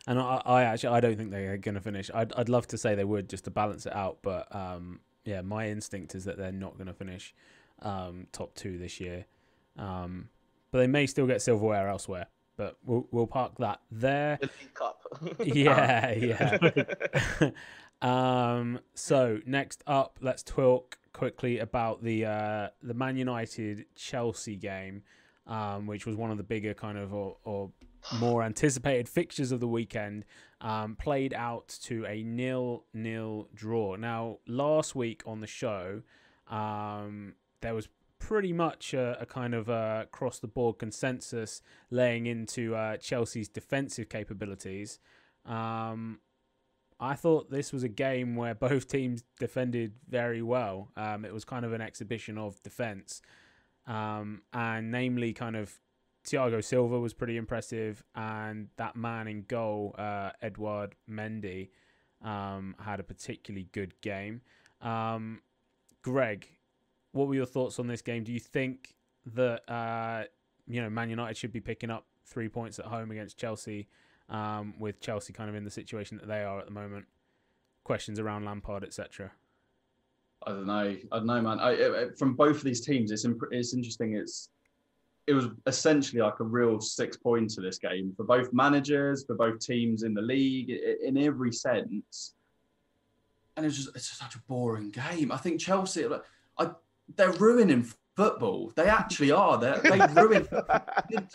And 0.08 0.20
I, 0.20 0.41
I 0.45 0.64
actually 0.64 0.95
I 0.95 0.99
don't 0.99 1.16
think 1.16 1.32
they're 1.32 1.58
going 1.58 1.76
to 1.76 1.82
finish. 1.82 2.10
I'd 2.14 2.34
I'd 2.34 2.49
love 2.49 2.68
to 2.68 2.78
say 2.78 2.95
they 2.95 3.04
would 3.04 3.30
just 3.30 3.43
to 3.45 3.52
balance 3.52 3.86
it 3.86 3.95
out, 3.95 4.20
but 4.22 4.54
um, 4.56 4.99
yeah, 5.26 5.41
my 5.41 5.70
instinct 5.70 6.16
is 6.16 6.26
that 6.26 6.38
they're 6.38 6.52
not 6.52 6.76
going 6.76 6.88
to 6.88 6.93
finish 6.93 7.34
um, 7.82 8.28
top 8.32 8.56
two 8.56 8.78
this 8.78 8.99
year. 8.99 9.26
Um, 9.78 10.30
but 10.72 10.80
they 10.80 10.88
may 10.88 11.06
still 11.06 11.28
get 11.28 11.41
silverware 11.41 11.88
elsewhere. 11.88 12.28
But 12.58 12.78
we'll 12.84 13.08
we'll 13.12 13.28
park 13.28 13.54
that 13.60 13.82
there. 13.91 14.38
The 14.41 14.49
Cup. 14.74 15.02
yeah, 15.43 16.12
yeah. 17.41 17.49
um. 18.02 18.80
So 18.93 19.39
next 19.45 19.84
up, 19.88 20.20
let's 20.22 20.43
talk 20.43 20.97
quickly 21.14 21.60
about 21.60 22.04
the 22.04 22.26
uh, 22.26 22.68
the 22.84 22.93
Man 22.93 23.18
United 23.18 23.86
Chelsea 23.95 24.56
game, 24.56 25.04
um, 25.47 25.88
which 25.88 26.06
was 26.06 26.16
one 26.16 26.32
of 26.32 26.38
the 26.38 26.43
bigger 26.43 26.74
kind 26.74 26.97
of 26.97 27.14
or, 27.14 27.38
or 27.43 27.72
more 28.20 28.43
anticipated 28.43 29.08
fixtures 29.08 29.52
of 29.52 29.60
the 29.60 29.68
weekend. 29.68 30.26
Um, 30.60 30.95
played 30.95 31.34
out 31.34 31.76
to 31.84 32.06
a 32.06 32.24
nil 32.24 32.86
nil 32.93 33.47
draw. 33.54 33.95
Now, 33.95 34.38
last 34.47 34.95
week 34.95 35.24
on 35.26 35.39
the 35.39 35.47
show, 35.47 36.02
um, 36.49 37.34
there 37.62 37.74
was 37.74 37.88
pretty 38.20 38.54
much 38.54 38.93
a, 38.93 39.18
a 39.20 39.26
kind 39.26 39.54
of 39.54 39.70
uh, 39.70 40.02
across 40.04 40.39
the 40.39 40.47
board 40.47 40.78
consensus 40.78 41.62
laying 41.89 42.28
into 42.28 42.76
uh, 42.76 42.97
Chelsea's 42.97 43.49
defensive 43.49 44.08
capabilities. 44.10 44.99
Um, 45.45 46.20
I 46.99 47.16
thought 47.16 47.49
this 47.49 47.74
was 47.74 47.84
a 47.84 47.89
game 47.89 48.36
where 48.36 48.54
both 48.54 48.88
teams 48.88 49.24
defended 49.39 49.93
very 50.08 50.43
well. 50.43 50.89
Um, 50.95 51.26
it 51.26 51.34
was 51.34 51.43
kind 51.43 51.66
of 51.66 51.74
an 51.74 51.82
exhibition 51.82 52.38
of 52.38 52.62
defense, 52.62 53.24
um, 53.88 54.43
and 54.54 54.91
namely, 54.91 55.34
kind 55.34 55.56
of 55.56 55.80
Thiago 56.26 56.63
Silva 56.63 56.99
was 56.99 57.13
pretty 57.13 57.38
impressive, 57.38 58.03
and 58.15 58.69
that 58.78 58.95
man 58.95 59.28
in 59.28 59.43
goal, 59.43 59.95
uh, 59.97 60.32
Edouard 60.41 60.95
Mendy, 61.09 61.69
um, 62.22 62.76
had 62.80 62.99
a 62.99 63.03
particularly 63.03 63.67
good 63.72 63.99
game. 64.01 64.41
Um, 64.82 65.41
Greg, 66.01 66.47
what 67.11 67.28
were 67.28 67.36
your 67.36 67.45
thoughts 67.45 67.80
on 67.80 67.88
this 67.88 68.01
game? 68.01 68.24
Do 68.24 68.32
you 68.32 68.39
think 68.39 68.95
that 69.34 69.69
uh, 69.72 70.26
you 70.67 70.82
know 70.82 70.89
Man 70.89 71.09
United 71.09 71.38
should 71.38 71.51
be 71.51 71.61
picking 71.61 71.89
up 71.89 72.05
three 72.26 72.49
points 72.49 72.78
at 72.80 72.86
home 72.86 73.11
against 73.11 73.38
Chelsea? 73.38 73.88
um, 74.32 74.74
with 74.80 74.99
Chelsea 75.01 75.34
kind 75.34 75.49
of 75.49 75.55
in 75.55 75.63
the 75.63 75.69
situation 75.69 76.17
that 76.17 76.28
they 76.28 76.43
are 76.43 76.59
at 76.59 76.65
the 76.65 76.72
moment. 76.72 77.05
Questions 77.84 78.19
around 78.19 78.45
Lampard, 78.45 78.84
etc. 78.84 79.32
I 80.47 80.51
don't 80.51 80.65
know. 80.65 80.95
I 81.11 81.17
don't 81.17 81.26
know, 81.26 81.41
man. 81.41 81.59
I, 81.59 82.05
from 82.17 82.36
both 82.36 82.57
of 82.57 82.63
these 82.63 82.82
teams, 82.82 83.11
it's 83.11 83.26
imp- 83.26 83.51
it's 83.51 83.74
interesting. 83.74 84.15
It's 84.15 84.49
it 85.28 85.34
was 85.34 85.47
essentially 85.67 86.22
like 86.22 86.39
a 86.39 86.43
real 86.43 86.80
six 86.80 87.15
points 87.17 87.55
to 87.55 87.61
this 87.61 87.78
game 87.78 88.13
for 88.15 88.24
both 88.24 88.51
managers, 88.53 89.24
for 89.26 89.36
both 89.36 89.59
teams 89.59 90.03
in 90.03 90.13
the 90.13 90.22
league, 90.22 90.69
in, 90.69 91.17
in 91.17 91.17
every 91.17 91.53
sense. 91.53 92.34
And 93.55 93.65
it's 93.65 93.76
just 93.76 93.89
it's 93.95 94.07
just 94.07 94.19
such 94.19 94.36
a 94.36 94.41
boring 94.47 94.89
game. 94.89 95.32
I 95.32 95.38
think 95.38 95.59
Chelsea, 95.59 96.05
like, 96.07 96.24
I, 96.57 96.72
they're 97.15 97.34
ruining 97.34 97.86
football. 98.15 98.72
They 98.76 98.88
actually 98.88 99.32
are. 99.32 99.57
They're, 99.57 99.80
they 99.80 99.99
ruined 100.22 100.47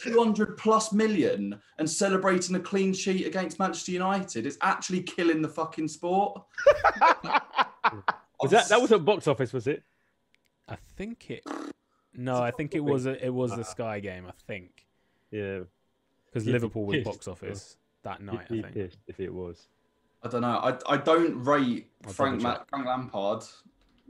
200 0.02 0.56
plus 0.56 0.92
million 0.92 1.60
and 1.78 1.88
celebrating 1.88 2.56
a 2.56 2.60
clean 2.60 2.92
sheet 2.92 3.26
against 3.26 3.58
Manchester 3.58 3.92
United. 3.92 4.46
It's 4.46 4.58
actually 4.62 5.02
killing 5.02 5.42
the 5.42 5.48
fucking 5.48 5.88
sport. 5.88 6.42
was 8.40 8.50
that 8.50 8.68
that 8.68 8.80
was 8.80 8.92
at 8.92 9.04
box 9.04 9.26
office? 9.26 9.52
Was 9.52 9.66
it? 9.66 9.82
I 10.68 10.76
think 10.96 11.30
it. 11.30 11.44
No, 12.16 12.42
I 12.42 12.50
think 12.50 12.74
it 12.74 12.84
was 12.84 13.06
a, 13.06 13.24
it 13.24 13.32
was 13.32 13.54
the 13.54 13.64
Sky 13.64 14.00
game. 14.00 14.26
I 14.26 14.32
think. 14.46 14.86
Yeah. 15.30 15.60
Because 16.26 16.46
Liverpool 16.46 16.84
was 16.84 17.02
box 17.02 17.28
office 17.28 17.76
that 18.02 18.20
night. 18.20 18.46
I 18.50 18.62
think. 18.62 18.76
If 19.06 19.20
it 19.20 19.32
was. 19.32 19.68
I 20.22 20.28
don't 20.28 20.40
know. 20.40 20.48
I, 20.48 20.94
I 20.94 20.96
don't 20.96 21.44
rate 21.44 21.88
Frank, 22.08 22.42
Ma- 22.42 22.58
Frank 22.68 22.86
Lampard 22.86 23.44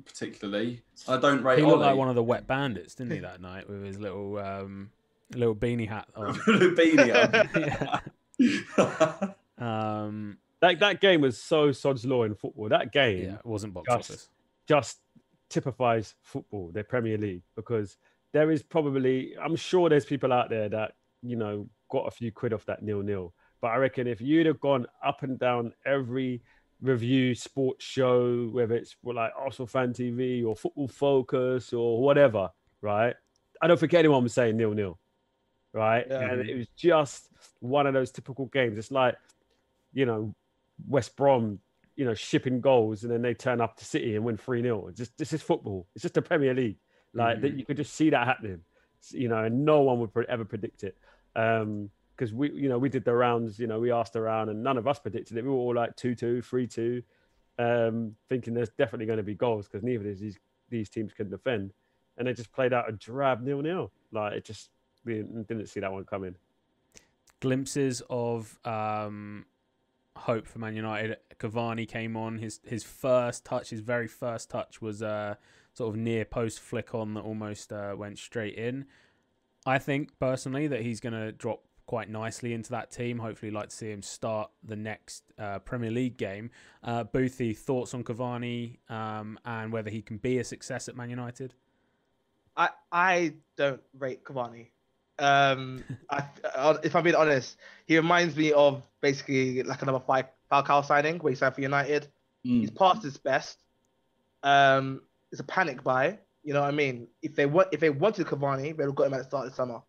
particularly. 0.04 0.82
I 1.08 1.16
don't 1.16 1.42
rate. 1.42 1.58
He 1.58 1.64
looked 1.64 1.76
Ollie. 1.76 1.86
like 1.86 1.96
one 1.96 2.08
of 2.08 2.14
the 2.14 2.22
wet 2.22 2.46
bandits, 2.46 2.94
didn't 2.94 3.12
he, 3.12 3.18
that 3.20 3.40
night 3.40 3.68
with 3.68 3.84
his 3.84 3.98
little 3.98 4.38
um, 4.38 4.90
little 5.34 5.54
beanie 5.54 5.88
hat 5.88 6.08
on. 6.14 6.38
little 6.46 6.70
beanie 6.72 8.00
um, 9.58 10.38
that 10.60 10.78
that 10.80 11.00
game 11.00 11.20
was 11.20 11.38
so 11.38 11.72
sod's 11.72 12.04
law 12.04 12.24
in 12.24 12.34
football. 12.34 12.68
That 12.68 12.92
game, 12.92 13.24
yeah, 13.24 13.34
it 13.34 13.46
wasn't 13.46 13.74
box 13.74 13.86
just, 13.88 14.10
office. 14.10 14.28
Just 14.66 14.98
typifies 15.48 16.14
football, 16.22 16.70
the 16.72 16.84
Premier 16.84 17.18
League, 17.18 17.42
because 17.54 17.96
there 18.32 18.50
is 18.50 18.62
probably, 18.62 19.34
I'm 19.42 19.56
sure 19.56 19.88
there's 19.88 20.04
people 20.04 20.32
out 20.32 20.50
there 20.50 20.68
that 20.68 20.92
you 21.22 21.36
know 21.36 21.68
got 21.90 22.06
a 22.06 22.10
few 22.10 22.32
quid 22.32 22.52
off 22.52 22.66
that 22.66 22.82
nil 22.82 23.02
nil. 23.02 23.32
But 23.60 23.68
I 23.68 23.76
reckon 23.76 24.06
if 24.06 24.20
you'd 24.20 24.46
have 24.46 24.60
gone 24.60 24.86
up 25.04 25.22
and 25.22 25.38
down 25.38 25.72
every 25.84 26.42
review 26.82 27.34
sports 27.34 27.84
show, 27.84 28.48
whether 28.52 28.74
it's 28.74 28.96
like 29.02 29.32
Arsenal 29.36 29.66
Fan 29.66 29.92
TV 29.92 30.44
or 30.44 30.54
Football 30.54 30.88
Focus 30.88 31.72
or 31.72 32.02
whatever, 32.02 32.50
right? 32.80 33.14
I 33.62 33.66
don't 33.66 33.80
think 33.80 33.94
anyone 33.94 34.22
was 34.22 34.34
saying 34.34 34.56
nil 34.56 34.72
nil, 34.72 34.98
right? 35.72 36.06
Yeah. 36.08 36.20
And 36.20 36.48
it 36.48 36.56
was 36.56 36.68
just 36.76 37.30
one 37.60 37.86
of 37.86 37.94
those 37.94 38.10
typical 38.10 38.46
games. 38.46 38.76
It's 38.76 38.90
like, 38.90 39.16
you 39.94 40.04
know, 40.04 40.34
West 40.86 41.16
Brom, 41.16 41.60
you 41.96 42.04
know, 42.04 42.14
shipping 42.14 42.60
goals 42.60 43.02
and 43.02 43.12
then 43.12 43.22
they 43.22 43.34
turn 43.34 43.60
up 43.60 43.76
to 43.76 43.84
City 43.84 44.14
and 44.16 44.24
win 44.24 44.36
3 44.36 44.62
0. 44.62 44.90
Just 44.94 45.16
this 45.16 45.32
is 45.32 45.42
football. 45.42 45.86
It's 45.94 46.02
just 46.02 46.14
the 46.14 46.22
Premier 46.22 46.54
League. 46.54 46.76
Like 47.14 47.36
mm-hmm. 47.36 47.42
that, 47.42 47.58
you 47.58 47.64
could 47.64 47.78
just 47.78 47.94
see 47.94 48.10
that 48.10 48.26
happening, 48.26 48.60
you 49.10 49.28
know, 49.28 49.44
and 49.44 49.64
no 49.64 49.80
one 49.80 49.98
would 50.00 50.10
ever 50.28 50.44
predict 50.44 50.84
it. 50.84 50.96
Um, 51.34 51.90
because 52.16 52.32
we, 52.32 52.50
you 52.52 52.70
know, 52.70 52.78
we 52.78 52.88
did 52.88 53.04
the 53.04 53.12
rounds. 53.12 53.58
You 53.58 53.66
know, 53.66 53.78
we 53.78 53.92
asked 53.92 54.16
around, 54.16 54.48
and 54.48 54.62
none 54.62 54.78
of 54.78 54.86
us 54.86 54.98
predicted 54.98 55.36
it. 55.36 55.44
We 55.44 55.50
were 55.50 55.56
all 55.56 55.74
like 55.74 55.96
two-two, 55.96 56.40
three-two, 56.40 57.02
um, 57.58 58.16
thinking 58.30 58.54
there's 58.54 58.70
definitely 58.70 59.04
going 59.04 59.18
to 59.18 59.22
be 59.22 59.34
goals 59.34 59.68
because 59.68 59.82
neither 59.82 60.08
of 60.08 60.18
these 60.18 60.38
these 60.70 60.88
teams 60.88 61.12
can 61.12 61.28
defend, 61.28 61.72
and 62.16 62.26
they 62.26 62.32
just 62.32 62.52
played 62.52 62.72
out 62.72 62.88
a 62.88 62.92
drab 62.92 63.42
nil-nil. 63.42 63.92
Like 64.12 64.32
it 64.32 64.44
just 64.44 64.70
we 65.04 65.22
didn't 65.22 65.68
see 65.68 65.80
that 65.80 65.92
one 65.92 66.04
coming. 66.04 66.36
Glimpses 67.40 68.02
of 68.08 68.58
um, 68.64 69.44
hope 70.16 70.46
for 70.46 70.58
Man 70.58 70.74
United. 70.74 71.18
Cavani 71.38 71.88
came 71.88 72.16
on. 72.16 72.38
His 72.38 72.60
his 72.64 72.82
first 72.82 73.44
touch, 73.44 73.70
his 73.70 73.80
very 73.80 74.08
first 74.08 74.50
touch, 74.50 74.80
was 74.80 75.02
uh, 75.02 75.34
sort 75.74 75.94
of 75.94 76.00
near 76.00 76.24
post 76.24 76.60
flick 76.60 76.94
on 76.94 77.14
that 77.14 77.20
almost 77.20 77.72
uh, 77.72 77.94
went 77.96 78.18
straight 78.18 78.54
in. 78.54 78.86
I 79.66 79.78
think 79.78 80.18
personally 80.18 80.68
that 80.68 80.82
he's 80.82 81.00
going 81.00 81.12
to 81.12 81.32
drop 81.32 81.62
quite 81.86 82.08
nicely 82.08 82.52
into 82.52 82.70
that 82.70 82.90
team. 82.90 83.18
Hopefully, 83.18 83.50
like 83.50 83.68
to 83.70 83.76
see 83.76 83.90
him 83.90 84.02
start 84.02 84.50
the 84.62 84.76
next 84.76 85.24
uh, 85.38 85.58
Premier 85.60 85.90
League 85.90 86.16
game. 86.16 86.50
Uh, 86.82 87.04
Boothie, 87.04 87.56
thoughts 87.56 87.94
on 87.94 88.04
Cavani 88.04 88.78
um, 88.90 89.38
and 89.44 89.72
whether 89.72 89.90
he 89.90 90.02
can 90.02 90.18
be 90.18 90.38
a 90.38 90.44
success 90.44 90.88
at 90.88 90.96
Man 90.96 91.10
United? 91.10 91.54
I 92.56 92.70
I 92.90 93.34
don't 93.56 93.82
rate 93.98 94.24
Cavani. 94.24 94.68
Um, 95.18 95.82
I, 96.10 96.24
uh, 96.54 96.78
if 96.82 96.94
I'm 96.94 97.04
being 97.04 97.16
honest, 97.16 97.56
he 97.86 97.96
reminds 97.96 98.36
me 98.36 98.52
of 98.52 98.82
basically 99.00 99.62
like 99.62 99.82
another 99.82 100.00
five 100.00 100.26
Falcao 100.50 100.84
signing 100.84 101.18
where 101.18 101.30
he 101.30 101.36
signed 101.36 101.54
for 101.54 101.60
United. 101.60 102.08
Mm. 102.46 102.60
He's 102.60 102.70
past 102.70 103.02
his 103.02 103.16
best. 103.16 103.58
Um, 104.42 105.02
it's 105.32 105.40
a 105.40 105.44
panic 105.44 105.82
buy. 105.82 106.18
You 106.44 106.52
know 106.52 106.60
what 106.60 106.68
I 106.68 106.72
mean? 106.72 107.08
If 107.22 107.34
they 107.34 107.46
want, 107.46 107.68
if 107.72 107.80
they 107.80 107.90
wanted 107.90 108.26
Cavani, 108.26 108.76
they'd 108.76 108.84
have 108.84 108.94
got 108.94 109.08
him 109.08 109.14
at 109.14 109.18
the 109.18 109.24
start 109.24 109.46
of 109.46 109.52
the 109.52 109.56
summer 109.56 109.80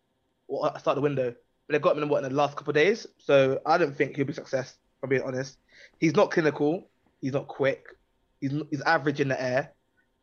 or 0.48 0.72
start 0.78 0.96
the 0.96 1.02
window. 1.02 1.34
But 1.66 1.72
they 1.72 1.78
got 1.78 1.96
him 1.96 2.02
in 2.02 2.08
what 2.08 2.24
in 2.24 2.30
the 2.30 2.36
last 2.36 2.56
couple 2.56 2.70
of 2.70 2.74
days. 2.74 3.06
So 3.18 3.60
I 3.64 3.78
don't 3.78 3.96
think 3.96 4.16
he'll 4.16 4.24
be 4.24 4.32
success. 4.32 4.70
If 4.70 5.04
I'm 5.04 5.10
being 5.10 5.22
honest. 5.22 5.58
He's 6.00 6.16
not 6.16 6.30
clinical. 6.30 6.88
He's 7.20 7.32
not 7.32 7.46
quick. 7.46 7.86
He's 8.40 8.52
he's 8.70 8.80
average 8.82 9.20
in 9.20 9.28
the 9.28 9.40
air. 9.40 9.72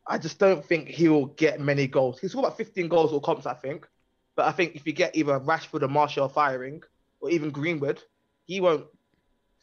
I 0.06 0.18
just 0.18 0.38
don't 0.38 0.64
think 0.64 0.88
he 0.88 1.08
will 1.08 1.26
get 1.26 1.60
many 1.60 1.86
goals. 1.86 2.20
He's 2.20 2.34
got 2.34 2.40
about 2.40 2.56
15 2.56 2.88
goals 2.88 3.12
or 3.12 3.20
comps, 3.20 3.46
I 3.46 3.54
think. 3.54 3.88
But 4.36 4.46
I 4.46 4.52
think 4.52 4.76
if 4.76 4.86
you 4.86 4.92
get 4.92 5.16
either 5.16 5.40
Rashford 5.40 5.82
or 5.82 5.88
Martial 5.88 6.28
firing, 6.28 6.82
or 7.20 7.30
even 7.30 7.50
Greenwood, 7.50 8.02
he 8.44 8.60
won't 8.60 8.86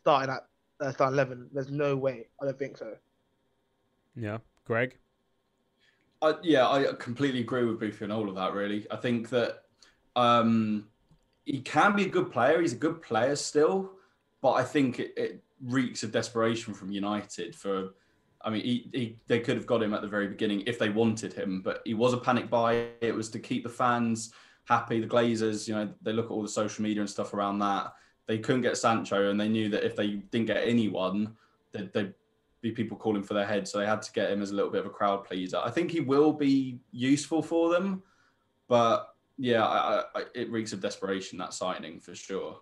start 0.02 0.24
in 0.24 0.30
that 0.32 0.48
uh, 0.82 0.92
start 0.92 1.14
11. 1.14 1.50
There's 1.54 1.70
no 1.70 1.96
way. 1.96 2.28
I 2.42 2.46
don't 2.46 2.60
think 2.60 2.78
so. 2.78 2.96
Yeah, 4.16 4.40
Greg. 4.66 4.98
I, 6.22 6.36
yeah, 6.42 6.68
I 6.68 6.86
completely 7.00 7.42
agree 7.42 7.66
with 7.66 7.80
Boothie 7.80 8.04
on 8.04 8.12
all 8.12 8.30
of 8.30 8.36
that. 8.36 8.54
Really, 8.54 8.86
I 8.90 8.96
think 8.96 9.30
that 9.30 9.64
um, 10.16 10.88
he 11.46 11.62
can 11.62 11.96
be 11.96 12.06
a 12.06 12.10
good 12.10 12.32
player. 12.32 12.62
He's 12.62 12.74
a 12.74 12.78
good 12.78 13.02
player 13.02 13.36
still, 13.36 13.92
but 14.42 14.54
I 14.54 14.64
think 14.64 15.00
it, 15.00 15.14
it 15.18 15.44
reeks 15.62 16.04
of 16.04 16.12
desperation 16.12 16.74
from 16.74 16.92
United. 16.92 17.56
For, 17.56 17.90
I 18.42 18.50
mean, 18.50 18.64
he, 18.64 18.90
he, 18.94 19.18
they 19.28 19.40
could 19.40 19.58
have 19.58 19.68
got 19.68 19.84
him 19.84 19.94
at 19.94 20.02
the 20.02 20.08
very 20.08 20.28
beginning 20.28 20.64
if 20.66 20.80
they 20.80 20.90
wanted 20.90 21.34
him, 21.34 21.62
but 21.62 21.82
he 21.86 21.94
was 21.94 22.14
a 22.14 22.18
panic 22.18 22.50
buy. 22.50 22.88
It 23.02 23.14
was 23.14 23.30
to 23.32 23.40
keep 23.40 23.64
the 23.64 23.70
fans 23.70 24.34
happy. 24.66 25.00
The 25.00 25.08
Glazers, 25.08 25.68
you 25.68 25.76
know, 25.76 25.90
they 26.02 26.14
look 26.14 26.26
at 26.26 26.32
all 26.32 26.42
the 26.42 26.48
social 26.50 26.84
media 26.84 27.02
and 27.02 27.10
stuff 27.10 27.34
around 27.34 27.60
that. 27.60 27.94
They 28.26 28.40
couldn't 28.40 28.62
get 28.62 28.78
Sancho, 28.78 29.30
and 29.30 29.40
they 29.40 29.50
knew 29.50 29.70
that 29.70 29.86
if 29.86 29.96
they 29.96 30.08
didn't 30.08 30.48
get 30.48 30.66
anyone, 30.68 31.36
they'd, 31.72 31.92
they'd 31.92 32.14
be 32.62 32.72
people 32.72 32.98
calling 32.98 33.24
for 33.24 33.34
their 33.34 33.46
head. 33.46 33.68
So 33.68 33.78
they 33.78 33.86
had 33.86 34.02
to 34.02 34.12
get 34.14 34.32
him 34.32 34.42
as 34.42 34.52
a 34.52 34.56
little 34.56 34.72
bit 34.72 34.80
of 34.80 34.86
a 34.86 34.90
crowd 34.90 35.26
pleaser. 35.26 35.58
I 35.64 35.70
think 35.70 35.92
he 35.92 36.00
will 36.00 36.32
be 36.32 36.80
useful 36.92 37.42
for 37.44 37.70
them, 37.70 38.02
but 38.68 39.14
yeah, 39.38 39.66
I, 39.66 40.04
I, 40.16 40.24
it 40.34 40.50
reeks 40.50 40.74
of 40.74 40.80
desperation 40.80 41.38
that 41.40 41.54
signing 41.54 42.00
for 42.00 42.16
sure. 42.16 42.60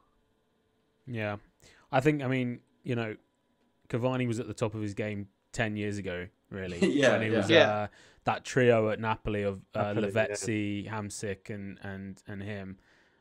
Yeah, 1.05 1.37
I 1.91 1.99
think. 1.99 2.23
I 2.23 2.27
mean, 2.27 2.59
you 2.83 2.95
know, 2.95 3.15
Cavani 3.89 4.27
was 4.27 4.39
at 4.39 4.47
the 4.47 4.53
top 4.53 4.73
of 4.73 4.81
his 4.81 4.93
game 4.93 5.27
ten 5.51 5.75
years 5.75 5.97
ago. 5.97 6.27
Really, 6.49 6.79
Yeah, 6.93 7.11
when 7.11 7.21
he 7.21 7.27
yeah. 7.29 7.37
was 7.37 7.49
Yeah. 7.49 7.69
Uh, 7.69 7.87
that 8.25 8.43
trio 8.45 8.89
at 8.89 8.99
Napoli 8.99 9.43
of 9.43 9.61
uh, 9.75 9.93
Napoli, 9.93 10.11
yeah. 10.13 10.27
Lavezzi, 10.27 10.89
Hamsik, 10.89 11.49
and 11.49 11.79
and 11.83 12.21
and 12.27 12.41
him. 12.43 12.77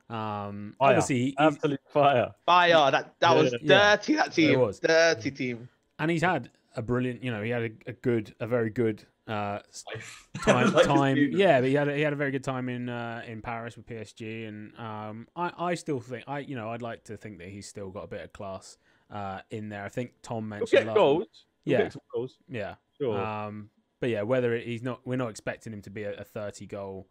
Um, 0.09 0.75
Fire. 0.79 0.89
obviously, 0.91 1.17
he- 1.17 1.25
he's, 1.27 1.35
Absolute 1.39 1.81
fire. 1.89 2.35
Fire. 2.45 2.91
That 2.91 3.15
that 3.21 3.37
was 3.37 3.55
Yeah. 3.63 3.97
dirty. 3.97 4.15
That 4.17 4.33
team. 4.33 4.51
It 4.51 4.59
was. 4.59 4.81
Dirty 4.81 5.31
team. 5.31 5.69
and 5.99 6.11
he's 6.11 6.23
had 6.23 6.51
a 6.77 6.83
brilliant. 6.83 7.23
You 7.23 7.31
know, 7.31 7.43
he 7.43 7.51
had 7.51 7.63
a, 7.63 7.71
a 7.91 7.93
good, 7.93 8.35
a 8.41 8.47
very 8.47 8.71
good 8.71 9.05
uh, 9.29 9.61
time. 10.43 10.73
Like 10.73 10.87
time, 10.87 11.17
yeah, 11.33 11.61
but 11.61 11.69
he 11.69 11.75
had 11.75 11.89
a, 11.89 11.95
he 11.95 12.01
had 12.03 12.13
a 12.13 12.17
very 12.17 12.33
good 12.33 12.43
time 12.45 12.69
in 12.69 12.89
uh, 12.89 13.23
in 13.27 13.41
Paris 13.41 13.77
with 13.77 13.87
PSG, 13.87 14.49
and 14.49 14.77
um, 14.79 15.29
I 15.37 15.53
I 15.57 15.75
still 15.77 16.01
think 16.01 16.25
I 16.27 16.41
you 16.41 16.57
know 16.57 16.71
I'd 16.71 16.83
like 16.83 17.05
to 17.05 17.17
think 17.17 17.39
that 17.39 17.49
he's 17.49 17.69
still 17.69 17.91
got 17.91 18.05
a 18.05 18.09
bit 18.09 18.23
of 18.25 18.33
class 18.33 18.79
uh, 19.13 19.41
in 19.51 19.69
there. 19.69 19.85
I 19.85 19.89
think 19.89 20.13
Tom 20.23 20.45
He'll 20.45 20.59
mentioned 20.59 20.71
get 20.81 20.87
last- 20.89 20.97
goals. 20.97 21.27
He'll 21.65 21.73
Yeah. 21.73 21.83
get 21.85 21.93
some 21.93 22.03
goals. 22.13 22.39
Yeah, 22.49 22.75
Sure. 22.99 23.17
um, 23.21 23.71
but 24.01 24.09
yeah, 24.11 24.23
whether 24.23 24.55
it, 24.55 24.67
he's 24.67 24.83
not, 24.83 25.01
we're 25.07 25.17
not 25.17 25.31
expecting 25.31 25.73
him 25.73 25.83
to 25.83 25.91
be 25.91 26.03
a, 26.05 26.15
a 26.15 26.25
thirty 26.25 26.67
goal 26.67 27.09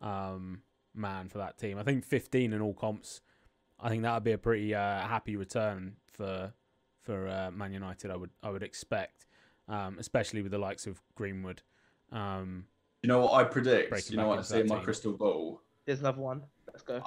um, 0.00 0.62
man 0.94 1.28
for 1.28 1.38
that 1.38 1.58
team. 1.58 1.78
I 1.78 1.82
think 1.82 2.04
fifteen 2.04 2.52
in 2.52 2.60
all 2.60 2.74
comps. 2.74 3.20
I 3.80 3.88
think 3.88 4.02
that 4.02 4.14
would 4.14 4.24
be 4.24 4.32
a 4.32 4.38
pretty 4.38 4.74
uh, 4.74 5.00
happy 5.00 5.36
return 5.36 5.96
for 6.06 6.52
for 7.00 7.28
uh, 7.28 7.50
Man 7.50 7.72
United. 7.72 8.10
I 8.10 8.16
would 8.16 8.30
I 8.42 8.50
would 8.50 8.62
expect, 8.62 9.26
um, 9.68 9.96
especially 9.98 10.42
with 10.42 10.52
the 10.52 10.58
likes 10.58 10.86
of 10.86 11.00
Greenwood. 11.14 11.62
Um, 12.10 12.66
You 13.02 13.08
know 13.08 13.20
what 13.20 13.32
I 13.34 13.44
predict? 13.44 14.10
You 14.10 14.16
know 14.16 14.28
what 14.28 14.38
I 14.38 14.42
see 14.42 14.60
in 14.60 14.68
my 14.68 14.80
crystal 14.80 15.12
ball? 15.12 15.62
There's 15.86 16.00
another 16.00 16.20
one. 16.20 16.42
Let's 16.68 16.82
go. 16.82 17.02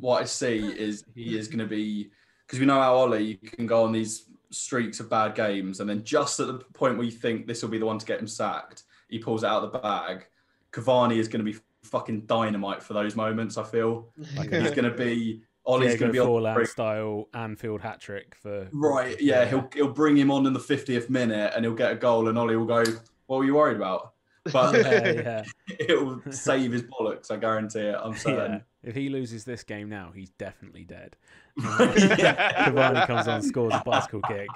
what 0.00 0.22
I 0.22 0.24
see 0.24 0.58
is 0.58 1.04
he 1.14 1.38
is 1.38 1.48
going 1.48 1.58
to 1.58 1.66
be 1.66 2.10
because 2.46 2.60
we 2.60 2.66
know 2.66 2.80
how 2.80 2.94
Ollie 2.94 3.34
can 3.36 3.66
go 3.66 3.84
on 3.84 3.92
these 3.92 4.26
streaks 4.56 5.00
of 5.00 5.08
bad 5.10 5.34
games, 5.34 5.80
and 5.80 5.88
then 5.88 6.04
just 6.04 6.40
at 6.40 6.46
the 6.46 6.54
point 6.54 6.96
where 6.96 7.04
you 7.04 7.12
think 7.12 7.46
this 7.46 7.62
will 7.62 7.68
be 7.68 7.78
the 7.78 7.86
one 7.86 7.98
to 7.98 8.06
get 8.06 8.20
him 8.20 8.26
sacked, 8.26 8.84
he 9.08 9.18
pulls 9.18 9.42
it 9.44 9.46
out 9.46 9.62
of 9.62 9.72
the 9.72 9.78
bag. 9.78 10.26
Cavani 10.72 11.18
is 11.18 11.28
going 11.28 11.44
to 11.44 11.50
be 11.52 11.58
fucking 11.84 12.22
dynamite 12.22 12.82
for 12.82 12.92
those 12.94 13.16
moments. 13.16 13.56
I 13.56 13.62
feel 13.64 14.12
Like 14.36 14.50
he's 14.50 14.70
going 14.72 14.90
to 14.90 14.96
be 14.96 15.42
Ollie's 15.64 15.92
Diego 15.92 16.00
going 16.00 16.08
to 16.08 16.12
be 16.12 16.18
on 16.20 16.26
the 16.26 16.48
Forlan 16.48 16.54
break. 16.54 16.68
style 16.68 17.28
Anfield 17.34 17.80
hat 17.80 18.00
trick 18.00 18.34
for 18.34 18.68
right. 18.72 19.20
Yeah, 19.20 19.44
he'll 19.46 19.68
he'll 19.74 19.92
bring 19.92 20.16
him 20.16 20.30
on 20.30 20.46
in 20.46 20.52
the 20.52 20.60
50th 20.60 21.08
minute, 21.10 21.52
and 21.54 21.64
he'll 21.64 21.74
get 21.74 21.92
a 21.92 21.96
goal, 21.96 22.28
and 22.28 22.38
Ollie 22.38 22.56
will 22.56 22.66
go, 22.66 22.84
"What 23.26 23.38
were 23.38 23.44
you 23.44 23.54
worried 23.54 23.76
about?" 23.76 24.12
But 24.52 24.74
yeah, 24.84 25.10
yeah, 25.12 25.44
it 25.68 26.02
will 26.02 26.22
save 26.30 26.72
his 26.72 26.82
bollocks. 26.82 27.30
I 27.30 27.36
guarantee 27.36 27.80
it. 27.80 27.96
I'm 28.00 28.12
yeah. 28.12 28.18
certain. 28.18 28.64
If 28.82 28.94
he 28.94 29.08
loses 29.08 29.44
this 29.44 29.64
game 29.64 29.88
now, 29.88 30.12
he's 30.14 30.30
definitely 30.30 30.84
dead. 30.84 31.16
Yeah. 31.58 32.68
Cavani 32.68 33.06
comes 33.06 33.28
on, 33.28 33.42
scores 33.42 33.74
a 33.74 33.82
bicycle 33.84 34.20
kick, 34.22 34.48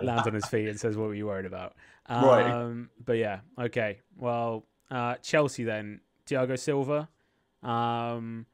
lands 0.00 0.26
on 0.26 0.34
his 0.34 0.46
feet, 0.46 0.68
and 0.68 0.80
says, 0.80 0.96
"What 0.96 1.08
were 1.08 1.14
you 1.14 1.26
worried 1.26 1.46
about?" 1.46 1.74
Um, 2.06 2.24
Right. 2.24 2.86
But 3.04 3.12
yeah, 3.18 3.40
okay. 3.58 4.00
Well, 4.16 4.64
uh, 4.90 5.16
Chelsea 5.16 5.64
then, 5.64 6.00
Thiago 6.26 6.58
Silva. 6.58 7.08
Um, 7.62 8.46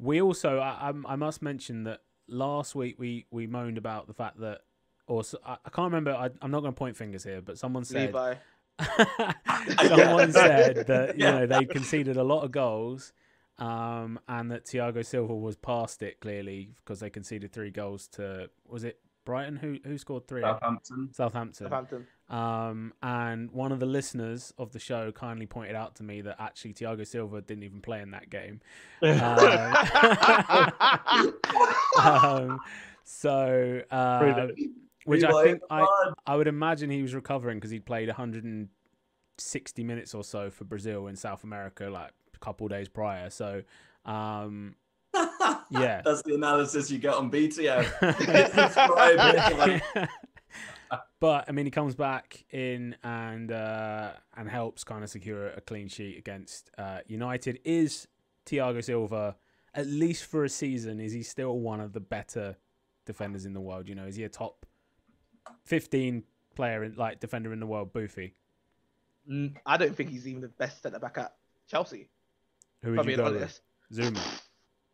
we 0.00 0.22
also, 0.22 0.58
I, 0.58 0.90
I, 0.90 1.12
I 1.12 1.16
must 1.16 1.42
mention 1.42 1.84
that 1.84 2.00
last 2.28 2.74
week 2.74 2.98
we 2.98 3.26
we 3.30 3.46
moaned 3.46 3.78
about 3.78 4.06
the 4.06 4.14
fact 4.14 4.40
that, 4.40 4.62
or 5.06 5.20
s- 5.20 5.34
I, 5.44 5.54
I 5.64 5.70
can't 5.70 5.92
remember. 5.92 6.12
I, 6.12 6.30
I'm 6.40 6.50
not 6.50 6.60
going 6.60 6.72
to 6.72 6.78
point 6.78 6.96
fingers 6.96 7.24
here, 7.24 7.42
but 7.42 7.58
someone 7.58 7.84
said 7.84 8.06
Levi. 8.06 8.34
someone 9.86 10.32
said 10.32 10.86
that 10.86 11.18
you 11.18 11.24
know 11.24 11.46
they 11.46 11.64
conceded 11.64 12.16
a 12.16 12.24
lot 12.24 12.44
of 12.44 12.52
goals, 12.52 13.12
um, 13.58 14.18
and 14.28 14.50
that 14.50 14.64
Thiago 14.66 15.04
Silva 15.04 15.34
was 15.34 15.56
past 15.56 16.02
it 16.02 16.20
clearly 16.20 16.70
because 16.76 17.00
they 17.00 17.10
conceded 17.10 17.52
three 17.52 17.70
goals 17.70 18.08
to 18.08 18.48
was 18.66 18.84
it 18.84 18.98
Brighton 19.24 19.56
who 19.56 19.78
who 19.84 19.98
scored 19.98 20.26
three 20.26 20.42
Southampton. 20.42 21.10
Southampton. 21.12 21.66
Southampton. 21.66 22.06
Um, 22.28 22.94
and 23.02 23.50
one 23.50 23.72
of 23.72 23.80
the 23.80 23.86
listeners 23.86 24.54
of 24.56 24.72
the 24.72 24.78
show 24.78 25.12
kindly 25.12 25.46
pointed 25.46 25.76
out 25.76 25.96
to 25.96 26.02
me 26.02 26.22
that 26.22 26.36
actually 26.38 26.72
Thiago 26.72 27.06
Silva 27.06 27.42
didn't 27.42 27.64
even 27.64 27.82
play 27.82 28.00
in 28.00 28.12
that 28.12 28.30
game. 28.30 28.60
Um, 29.02 29.20
um, 32.52 32.60
so, 33.04 33.82
uh, 33.90 34.48
which 35.04 35.24
I 35.24 35.44
think 35.44 35.62
I. 35.70 35.86
I 36.26 36.36
would 36.36 36.48
imagine 36.48 36.90
he 36.90 37.02
was 37.02 37.14
recovering 37.14 37.58
because 37.58 37.70
he'd 37.70 37.86
played 37.86 38.08
160 38.08 39.84
minutes 39.84 40.14
or 40.14 40.24
so 40.24 40.50
for 40.50 40.64
Brazil 40.64 41.08
in 41.08 41.16
South 41.16 41.44
America, 41.44 41.88
like 41.90 42.12
a 42.34 42.38
couple 42.38 42.68
days 42.68 42.88
prior. 42.88 43.30
So, 43.30 43.62
um, 44.04 44.74
yeah. 45.70 46.02
That's 46.04 46.22
the 46.22 46.34
analysis 46.34 46.90
you 46.90 46.98
get 46.98 47.14
on 47.14 47.30
it. 47.32 48.00
but 51.20 51.44
I 51.48 51.52
mean, 51.52 51.66
he 51.66 51.70
comes 51.70 51.94
back 51.94 52.44
in 52.50 52.96
and 53.02 53.50
uh, 53.50 54.12
and 54.36 54.48
helps 54.48 54.84
kind 54.84 55.02
of 55.02 55.10
secure 55.10 55.48
a 55.48 55.60
clean 55.60 55.88
sheet 55.88 56.18
against 56.18 56.70
uh, 56.78 56.98
United. 57.06 57.60
Is 57.64 58.08
Thiago 58.46 58.82
Silva, 58.82 59.36
at 59.74 59.86
least 59.86 60.24
for 60.24 60.44
a 60.44 60.48
season, 60.48 61.00
is 61.00 61.12
he 61.12 61.22
still 61.22 61.58
one 61.58 61.80
of 61.80 61.92
the 61.92 62.00
better 62.00 62.56
defenders 63.06 63.46
in 63.46 63.52
the 63.52 63.60
world? 63.60 63.88
You 63.88 63.94
know, 63.94 64.04
is 64.04 64.16
he 64.16 64.24
a 64.24 64.28
top 64.28 64.66
fifteen 65.64 66.24
player 66.54 66.84
in 66.84 66.94
like 66.96 67.20
defender 67.20 67.52
in 67.52 67.60
the 67.60 67.66
world? 67.66 67.92
Boofy. 67.92 68.32
Mm, 69.30 69.54
I 69.64 69.76
don't 69.76 69.94
think 69.96 70.10
he's 70.10 70.26
even 70.26 70.42
the 70.42 70.48
best 70.48 70.82
centre 70.82 70.98
back 70.98 71.18
at 71.18 71.34
Chelsea. 71.68 72.08
Who 72.82 72.88
If 72.88 72.90
would 72.92 73.00
I'm 73.00 73.10
you 73.10 73.16
being 73.16 73.28
go 73.28 73.38
with? 73.38 73.60
Zouma, 73.92 74.40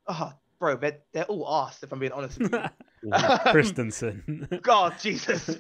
Oh, 0.07 0.33
bro, 0.59 0.77
they're, 0.77 0.99
they're 1.13 1.25
all 1.25 1.47
arse. 1.47 1.83
If 1.83 1.93
I'm 1.93 1.99
being 1.99 2.13
honest 2.13 2.39
with 2.39 2.53
you. 2.53 3.11
Christensen. 3.53 4.49
God, 4.63 4.95
Jesus. 5.01 5.57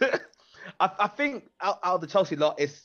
I, 0.80 0.90
I 0.98 1.08
think 1.08 1.48
out, 1.60 1.78
out 1.82 1.94
of 1.96 2.00
the 2.02 2.06
Chelsea 2.06 2.36
lot, 2.36 2.56
it's 2.60 2.82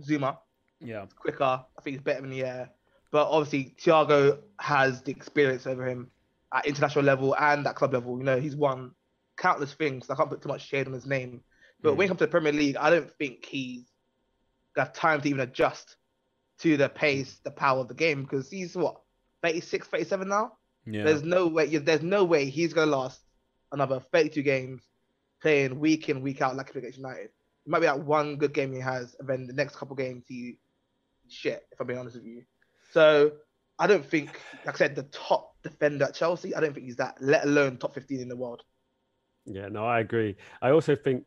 Zouma. 0.00 0.38
yeah, 0.80 1.04
quicker. 1.16 1.44
I 1.44 1.80
think 1.82 1.96
he's 1.96 2.02
better 2.02 2.24
in 2.24 2.30
the 2.30 2.44
air. 2.44 2.70
But 3.10 3.28
obviously, 3.28 3.74
Thiago 3.80 4.38
has 4.60 5.02
the 5.02 5.10
experience 5.12 5.66
over 5.66 5.84
him 5.86 6.10
at 6.54 6.66
international 6.66 7.04
level 7.04 7.34
and 7.38 7.66
at 7.66 7.74
club 7.74 7.92
level. 7.92 8.18
You 8.18 8.24
know, 8.24 8.38
he's 8.38 8.54
won 8.56 8.92
countless 9.38 9.72
things. 9.72 10.10
I 10.10 10.14
can't 10.14 10.28
put 10.28 10.42
too 10.42 10.48
much 10.48 10.66
shade 10.66 10.86
on 10.86 10.92
his 10.92 11.06
name. 11.06 11.42
But 11.80 11.94
when 11.94 12.04
it 12.04 12.06
mm. 12.06 12.08
comes 12.10 12.18
to 12.18 12.26
the 12.26 12.30
Premier 12.30 12.52
League, 12.52 12.76
I 12.76 12.90
don't 12.90 13.10
think 13.18 13.44
he's 13.44 13.84
got 14.74 14.94
time 14.94 15.20
to 15.20 15.28
even 15.28 15.40
adjust 15.40 15.96
to 16.60 16.76
the 16.76 16.88
pace, 16.88 17.40
the 17.44 17.50
power 17.50 17.80
of 17.80 17.88
the 17.88 17.94
game 17.94 18.22
because 18.24 18.50
he's 18.50 18.76
what 18.76 19.00
36, 19.42 19.86
37 19.86 20.28
now. 20.28 20.52
yeah. 20.86 21.04
There's 21.04 21.22
no 21.22 21.46
way. 21.46 21.66
There's 21.76 22.02
no 22.02 22.24
way 22.24 22.50
he's 22.50 22.72
gonna 22.72 22.90
last 22.90 23.20
another 23.72 24.00
32 24.12 24.42
games 24.42 24.82
playing 25.40 25.78
week 25.78 26.08
in 26.08 26.22
week 26.22 26.42
out 26.42 26.56
like 26.56 26.74
against 26.74 26.98
United. 26.98 27.26
It 27.26 27.70
might 27.70 27.80
be 27.80 27.86
that 27.86 28.00
one 28.00 28.36
good 28.36 28.52
game 28.52 28.72
he 28.72 28.80
has, 28.80 29.14
and 29.20 29.28
then 29.28 29.46
the 29.46 29.52
next 29.52 29.76
couple 29.76 29.94
games 29.94 30.24
he 30.26 30.58
shit. 31.28 31.66
If 31.70 31.80
I'm 31.80 31.86
being 31.86 31.98
honest 31.98 32.16
with 32.16 32.24
you, 32.24 32.42
So 32.92 33.32
I 33.78 33.86
don't 33.86 34.04
think, 34.04 34.40
like 34.66 34.74
I 34.74 34.78
said, 34.78 34.96
the 34.96 35.04
top 35.04 35.54
defender 35.62 36.06
at 36.06 36.14
Chelsea. 36.14 36.54
I 36.54 36.60
don't 36.60 36.74
think 36.74 36.86
he's 36.86 36.96
that. 36.96 37.16
Let 37.20 37.44
alone 37.44 37.76
top 37.76 37.94
15 37.94 38.20
in 38.20 38.28
the 38.28 38.36
world. 38.36 38.62
Yeah, 39.50 39.68
no, 39.68 39.86
I 39.86 40.00
agree. 40.00 40.36
I 40.60 40.70
also 40.70 40.94
think, 40.94 41.24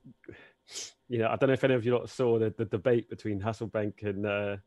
you 1.09 1.17
know, 1.19 1.27
I 1.27 1.35
don't 1.35 1.47
know 1.47 1.53
if 1.53 1.63
any 1.63 1.73
of 1.73 1.85
you 1.85 1.95
lot 1.97 2.09
saw 2.09 2.39
the, 2.39 2.53
the 2.57 2.65
debate 2.65 3.09
between 3.09 3.41
Hasselbaink 3.41 4.03
and 4.03 4.25
uh, 4.25 4.57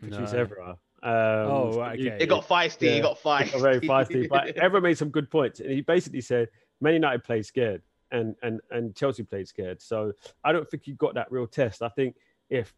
Patrice 0.00 0.32
No. 0.32 0.46
Evra. 0.46 0.68
Um, 1.02 1.50
Oh, 1.50 1.72
so 1.72 1.80
right, 1.80 1.98
he- 1.98 2.10
okay. 2.10 2.22
It 2.24 2.28
got 2.28 2.46
feisty. 2.46 2.82
Yeah. 2.82 2.90
It 2.96 3.02
got 3.02 3.16
It 3.16 3.22
feisty. 3.22 3.52
got 3.52 3.60
very 3.60 3.80
feisty. 3.80 4.28
But 4.28 4.56
Evra 4.56 4.82
made 4.82 4.98
some 4.98 5.08
good 5.10 5.30
points, 5.30 5.60
and 5.60 5.70
he 5.70 5.80
basically 5.80 6.20
said 6.20 6.48
Man 6.80 6.92
United 6.94 7.24
played 7.24 7.46
scared, 7.46 7.82
and 8.10 8.36
and 8.42 8.60
and 8.70 8.94
Chelsea 8.94 9.22
played 9.22 9.48
scared. 9.48 9.80
So 9.80 10.12
I 10.44 10.52
don't 10.52 10.68
think 10.68 10.82
he 10.84 10.92
got 10.92 11.14
that 11.14 11.32
real 11.32 11.46
test. 11.46 11.80
I 11.80 11.88
think 11.88 12.16
if 12.50 12.74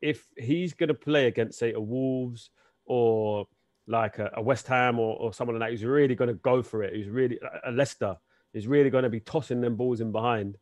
if 0.00 0.26
he's 0.38 0.72
going 0.72 0.88
to 0.88 0.94
play 0.94 1.26
against 1.26 1.58
say 1.58 1.72
a 1.74 1.80
Wolves 1.80 2.48
or 2.86 3.46
like 3.86 4.18
a, 4.18 4.30
a 4.34 4.42
West 4.42 4.66
Ham 4.68 4.98
or, 4.98 5.16
or 5.18 5.32
someone 5.34 5.58
like 5.58 5.68
that 5.68 5.72
who's 5.72 5.84
really 5.84 6.14
going 6.14 6.28
to 6.28 6.34
go 6.34 6.62
for 6.62 6.82
it, 6.82 6.94
who's 6.94 7.08
really 7.08 7.38
a 7.64 7.70
Leicester 7.70 8.16
is 8.54 8.66
really 8.66 8.90
going 8.90 9.04
to 9.04 9.10
be 9.10 9.20
tossing 9.20 9.60
them 9.60 9.76
balls 9.76 10.00
in 10.00 10.12
behind, 10.12 10.56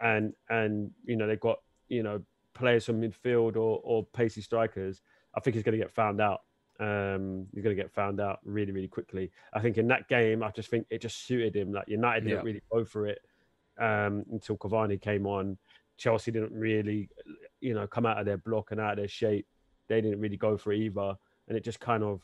and 0.00 0.32
and 0.48 0.90
you 1.04 1.16
know 1.16 1.26
they've 1.26 1.40
got 1.40 1.58
you 1.88 2.02
know 2.02 2.22
players 2.54 2.84
from 2.86 3.00
midfield 3.00 3.56
or 3.56 3.80
or 3.84 4.04
pacey 4.12 4.40
strikers. 4.40 5.00
I 5.34 5.40
think 5.40 5.54
he's 5.54 5.62
going 5.64 5.78
to 5.78 5.84
get 5.84 5.90
found 5.90 6.20
out. 6.20 6.42
Um, 6.80 7.46
he's 7.54 7.62
going 7.62 7.76
to 7.76 7.80
get 7.82 7.92
found 7.92 8.20
out 8.20 8.40
really, 8.44 8.72
really 8.72 8.88
quickly. 8.88 9.30
I 9.52 9.60
think 9.60 9.78
in 9.78 9.86
that 9.88 10.08
game, 10.08 10.42
I 10.42 10.50
just 10.50 10.68
think 10.68 10.86
it 10.90 11.00
just 11.00 11.26
suited 11.26 11.54
him. 11.54 11.72
Like 11.72 11.88
United 11.88 12.22
didn't 12.24 12.38
Yeah. 12.38 12.42
really 12.44 12.62
go 12.72 12.84
for 12.84 13.06
it 13.06 13.20
um, 13.78 14.24
until 14.32 14.56
Cavani 14.56 15.00
came 15.00 15.26
on. 15.26 15.58
Chelsea 15.96 16.32
didn't 16.32 16.52
really, 16.52 17.08
you 17.60 17.74
know, 17.74 17.86
come 17.86 18.04
out 18.06 18.18
of 18.18 18.26
their 18.26 18.38
block 18.38 18.72
and 18.72 18.80
out 18.80 18.92
of 18.92 18.96
their 18.98 19.08
shape. 19.08 19.46
They 19.88 20.00
didn't 20.00 20.20
really 20.20 20.36
go 20.36 20.56
for 20.56 20.72
it 20.72 20.78
either, 20.80 21.14
and 21.48 21.56
it 21.56 21.62
just 21.64 21.78
kind 21.80 22.02
of 22.02 22.22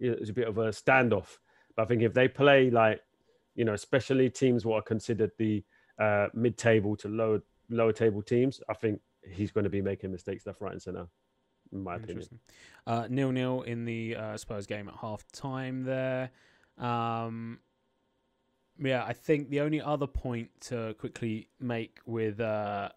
it 0.00 0.18
was 0.18 0.30
a 0.30 0.32
bit 0.34 0.48
of 0.48 0.56
a 0.58 0.68
standoff. 0.70 1.38
But 1.76 1.82
I 1.82 1.86
think 1.86 2.02
if 2.02 2.14
they 2.14 2.28
play 2.28 2.70
like, 2.70 3.00
you 3.54 3.64
know, 3.64 3.74
especially 3.74 4.30
teams 4.30 4.64
what 4.64 4.76
are 4.76 4.82
considered 4.82 5.30
the 5.38 5.62
uh, 5.98 6.28
mid-table 6.34 6.96
to 6.96 7.08
lower 7.08 7.42
lower 7.70 7.92
table 7.92 8.22
teams, 8.22 8.60
I 8.68 8.74
think 8.74 9.00
he's 9.22 9.50
going 9.50 9.64
to 9.64 9.70
be 9.70 9.82
making 9.82 10.12
mistakes 10.12 10.46
left, 10.46 10.60
right, 10.60 10.72
and 10.72 10.82
centre. 10.82 11.06
In 11.72 11.82
my 11.82 11.96
opinion. 11.96 12.40
Uh, 12.86 13.06
nil 13.08 13.32
nil 13.32 13.62
in 13.62 13.84
the 13.84 14.16
uh, 14.16 14.36
Spurs 14.36 14.66
game 14.66 14.88
at 14.88 14.94
half 14.96 15.24
time 15.32 15.84
there. 15.84 16.30
Um, 16.78 17.58
yeah, 18.78 19.04
I 19.04 19.12
think 19.12 19.50
the 19.50 19.60
only 19.60 19.80
other 19.80 20.06
point 20.06 20.50
to 20.62 20.94
quickly 20.98 21.48
make 21.60 21.98
with 22.06 22.40
uh, 22.40 22.90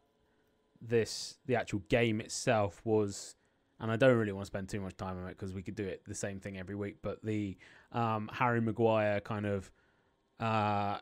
this, 0.82 1.38
the 1.46 1.56
actual 1.56 1.80
game 1.90 2.20
itself 2.20 2.82
was, 2.84 3.36
and 3.80 3.92
I 3.92 3.96
don't 3.96 4.18
really 4.18 4.32
want 4.32 4.44
to 4.44 4.48
spend 4.48 4.70
too 4.70 4.82
much 4.82 4.98
time 4.98 5.18
on 5.18 5.28
it 5.28 5.38
because 5.38 5.54
we 5.54 5.62
could 5.62 5.76
do 5.76 5.86
it 5.86 6.02
the 6.08 6.16
same 6.16 6.40
thing 6.40 6.58
every 6.58 6.76
week, 6.76 6.98
but 7.02 7.24
the 7.24 7.58
um, 7.92 8.30
Harry 8.34 8.62
Maguire 8.62 9.20
kind 9.22 9.46
of 9.46 9.72
uh, 10.40 10.98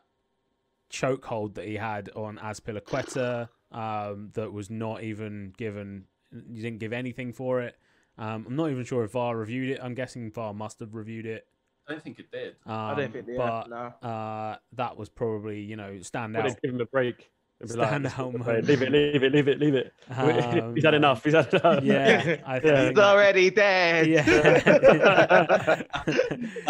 chokehold 0.90 1.54
that 1.54 1.66
he 1.66 1.76
had 1.76 2.10
on 2.14 2.38
Azpilicueta 2.38 3.48
um, 3.72 4.30
that 4.34 4.52
was 4.52 4.70
not 4.70 5.02
even 5.02 5.52
given. 5.56 6.04
You 6.32 6.62
didn't 6.62 6.78
give 6.78 6.92
anything 6.92 7.32
for 7.32 7.60
it. 7.60 7.76
Um, 8.18 8.46
I'm 8.48 8.56
not 8.56 8.70
even 8.70 8.84
sure 8.84 9.04
if 9.04 9.12
VAR 9.12 9.36
reviewed 9.36 9.70
it. 9.70 9.80
I'm 9.82 9.94
guessing 9.94 10.30
VAR 10.30 10.54
must 10.54 10.80
have 10.80 10.94
reviewed 10.94 11.26
it. 11.26 11.46
I 11.88 11.92
don't 11.92 12.02
think 12.02 12.18
it 12.18 12.30
did. 12.32 12.56
Um, 12.66 12.74
I 12.74 12.94
don't 12.94 13.12
think 13.12 13.26
they 13.26 13.36
but 13.36 13.68
no. 13.68 14.08
uh, 14.08 14.56
that 14.72 14.96
was 14.96 15.08
probably 15.08 15.60
you 15.60 15.76
know 15.76 16.00
stand 16.00 16.34
Would 16.34 16.40
out. 16.40 16.48
have 16.48 16.62
given 16.62 16.76
him 16.76 16.82
a 16.82 16.86
break. 16.86 17.30
They'd 17.60 17.70
like, 17.74 17.88
Stand 17.88 18.04
"Just 18.04 18.18
out 18.18 18.32
give 18.32 18.40
it 18.40 18.44
away. 18.44 18.52
moment. 18.52 18.68
Leave 18.68 18.82
it, 18.82 18.92
leave 18.92 19.22
it, 19.22 19.32
leave 19.32 19.48
it, 19.48 19.58
leave 19.60 19.74
it. 19.74 19.92
Um, 20.16 20.74
He's 20.74 20.84
had 20.84 20.94
enough. 20.94 21.24
He's 21.24 21.32
had 21.34 21.52
enough. 21.54 21.82
Yeah, 21.82 22.36
I 22.46 22.58
think 22.60 22.88
He's 22.90 22.98
already 22.98 23.50
dead. 23.50 24.06
Yeah, 24.06 25.82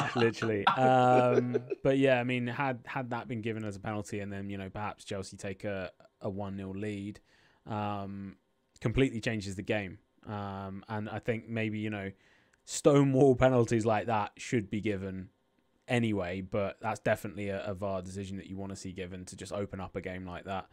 literally. 0.16 0.66
Um, 0.68 1.56
but 1.82 1.98
yeah, 1.98 2.20
I 2.20 2.24
mean, 2.24 2.46
had 2.46 2.80
had 2.86 3.10
that 3.10 3.26
been 3.28 3.40
given 3.40 3.64
as 3.64 3.76
a 3.76 3.80
penalty, 3.80 4.20
and 4.20 4.32
then 4.32 4.48
you 4.48 4.58
know 4.58 4.70
perhaps 4.70 5.04
Chelsea 5.04 5.36
take 5.36 5.64
a 5.64 5.90
a 6.20 6.30
one 6.30 6.56
0 6.56 6.72
lead, 6.74 7.20
um, 7.66 8.36
completely 8.80 9.20
changes 9.20 9.56
the 9.56 9.62
game. 9.62 9.98
Um, 10.26 10.84
and 10.88 11.08
I 11.08 11.18
think 11.18 11.48
maybe 11.48 11.78
you 11.78 11.90
know 11.90 12.10
stonewall 12.64 13.34
penalties 13.36 13.84
like 13.86 14.06
that 14.06 14.32
should 14.36 14.70
be 14.70 14.80
given 14.80 15.28
anyway, 15.88 16.40
but 16.40 16.78
that's 16.80 17.00
definitely 17.00 17.48
a, 17.48 17.64
a 17.64 17.74
VAR 17.74 18.02
decision 18.02 18.36
that 18.38 18.46
you 18.46 18.56
want 18.56 18.70
to 18.70 18.76
see 18.76 18.92
given 18.92 19.24
to 19.26 19.36
just 19.36 19.52
open 19.52 19.80
up 19.80 19.96
a 19.96 20.00
game 20.00 20.26
like 20.26 20.44
that. 20.44 20.66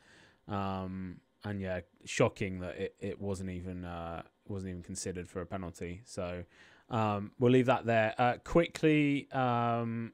Um, 0.47 1.18
and 1.43 1.59
yeah, 1.59 1.82
shocking 2.05 2.59
that 2.59 2.78
it, 2.78 2.95
it 2.99 3.22
wasn't 3.22 3.49
even 3.49 3.86
uh, 3.86 4.24
wasn't 4.47 4.72
even 4.72 4.84
considered 4.84 5.28
for 5.28 5.41
a 5.41 5.45
penalty. 5.45 6.01
So 6.05 6.43
um, 6.89 7.32
we'll 7.39 7.51
leave 7.51 7.66
that 7.66 7.86
there. 7.86 8.14
Uh, 8.18 8.36
quickly 8.43 9.28
um, 9.32 10.14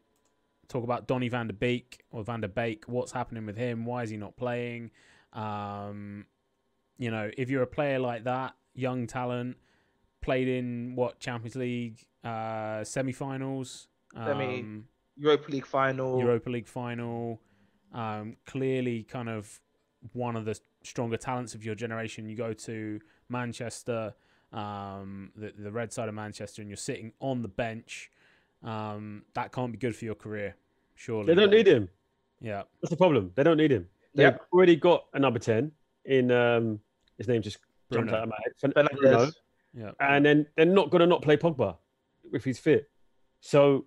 talk 0.67 0.83
about 0.83 1.07
Donny 1.07 1.29
van 1.29 1.47
der 1.47 1.53
Beek 1.53 2.03
or 2.11 2.23
Van 2.23 2.41
der 2.41 2.47
Beek. 2.47 2.85
What's 2.87 3.11
happening 3.11 3.45
with 3.45 3.57
him? 3.57 3.85
Why 3.85 4.03
is 4.03 4.09
he 4.09 4.17
not 4.17 4.37
playing? 4.37 4.91
Um, 5.33 6.25
you 6.97 7.11
know, 7.11 7.29
if 7.37 7.49
you're 7.49 7.63
a 7.63 7.67
player 7.67 7.99
like 7.99 8.23
that, 8.23 8.55
young 8.73 9.07
talent, 9.07 9.57
played 10.21 10.47
in 10.47 10.95
what 10.95 11.19
Champions 11.19 11.55
League 11.55 12.05
uh, 12.23 12.83
semi-finals, 12.83 13.88
Semi- 14.13 14.59
um, 14.61 14.85
Europa 15.17 15.51
League 15.51 15.65
final. 15.65 16.19
Europa 16.19 16.49
League 16.49 16.67
final. 16.67 17.41
Um, 17.93 18.37
clearly, 18.45 19.03
kind 19.03 19.29
of 19.29 19.59
one 20.13 20.35
of 20.35 20.45
the 20.45 20.59
stronger 20.83 21.17
talents 21.17 21.55
of 21.55 21.63
your 21.65 21.75
generation. 21.75 22.29
You 22.29 22.35
go 22.35 22.53
to 22.53 22.99
Manchester, 23.29 24.13
um, 24.53 25.31
the 25.35 25.53
the 25.57 25.71
red 25.71 25.91
side 25.91 26.07
of 26.09 26.15
Manchester, 26.15 26.61
and 26.61 26.69
you're 26.69 26.77
sitting 26.77 27.13
on 27.19 27.41
the 27.41 27.47
bench. 27.47 28.11
Um, 28.63 29.23
that 29.33 29.51
can't 29.51 29.71
be 29.71 29.77
good 29.77 29.95
for 29.95 30.05
your 30.05 30.15
career, 30.15 30.55
surely. 30.95 31.33
They 31.33 31.39
don't 31.41 31.51
need 31.51 31.67
him. 31.67 31.89
Yeah, 32.41 32.63
That's 32.81 32.89
the 32.91 32.97
problem. 32.97 33.31
They 33.35 33.43
don't 33.43 33.57
need 33.57 33.71
him. 33.71 33.87
They've 34.15 34.25
Yep. 34.25 34.47
already 34.53 34.75
got 34.75 35.05
a 35.13 35.19
number 35.19 35.39
10 35.39 35.71
in, 36.05 36.31
um, 36.31 36.79
his 37.17 37.27
name 37.27 37.41
just 37.41 37.57
jumped 37.91 38.11
out 38.13 38.23
of 38.23 38.29
my 38.29 38.37
head. 38.43 38.53
Fen- 38.75 38.87
Bruno. 38.97 39.29
Yeah, 39.73 39.91
and 39.99 40.25
then 40.25 40.47
they're 40.55 40.65
not 40.65 40.89
going 40.89 41.01
to 41.01 41.05
not 41.05 41.21
play 41.21 41.37
Pogba 41.37 41.77
if 42.33 42.43
he's 42.43 42.59
fit. 42.59 42.89
So 43.41 43.85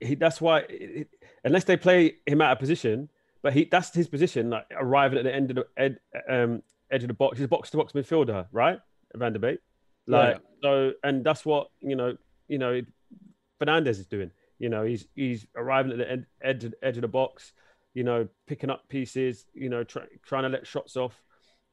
he, 0.00 0.14
that's 0.14 0.40
why, 0.40 0.60
it, 0.68 1.08
unless 1.44 1.64
they 1.64 1.76
play 1.76 2.16
him 2.26 2.40
out 2.40 2.52
of 2.52 2.58
position, 2.58 3.08
but 3.42 3.52
he 3.52 3.64
that's 3.70 3.94
his 3.94 4.08
position, 4.08 4.50
like 4.50 4.66
arriving 4.76 5.18
at 5.18 5.24
the 5.24 5.34
end 5.34 5.50
of 5.50 5.56
the 5.56 5.66
ed, 5.76 5.98
um, 6.28 6.62
edge 6.90 7.02
of 7.02 7.08
the 7.08 7.14
box. 7.14 7.38
He's 7.38 7.44
a 7.44 7.48
box 7.48 7.70
to 7.70 7.76
box 7.76 7.92
midfielder, 7.92 8.46
right? 8.52 8.80
Van 9.14 9.32
der 9.32 9.38
Beek. 9.38 9.60
Like 10.06 10.40
so, 10.62 10.92
and 11.02 11.24
that's 11.24 11.44
what 11.44 11.68
you 11.80 11.96
know. 11.96 12.16
You 12.48 12.58
know, 12.58 12.80
Fernandes 13.60 13.98
is 13.98 14.06
doing. 14.06 14.30
You 14.58 14.68
know, 14.68 14.84
he's 14.84 15.06
he's 15.14 15.46
arriving 15.56 15.92
at 15.92 15.98
the 15.98 16.10
ed, 16.10 16.26
edge 16.42 16.64
of, 16.64 16.74
edge 16.82 16.96
of 16.96 17.02
the 17.02 17.08
box. 17.08 17.52
You 17.94 18.04
know, 18.04 18.28
picking 18.46 18.70
up 18.70 18.88
pieces. 18.88 19.46
You 19.54 19.68
know, 19.68 19.84
try, 19.84 20.02
trying 20.24 20.44
to 20.44 20.48
let 20.48 20.66
shots 20.66 20.96
off. 20.96 21.20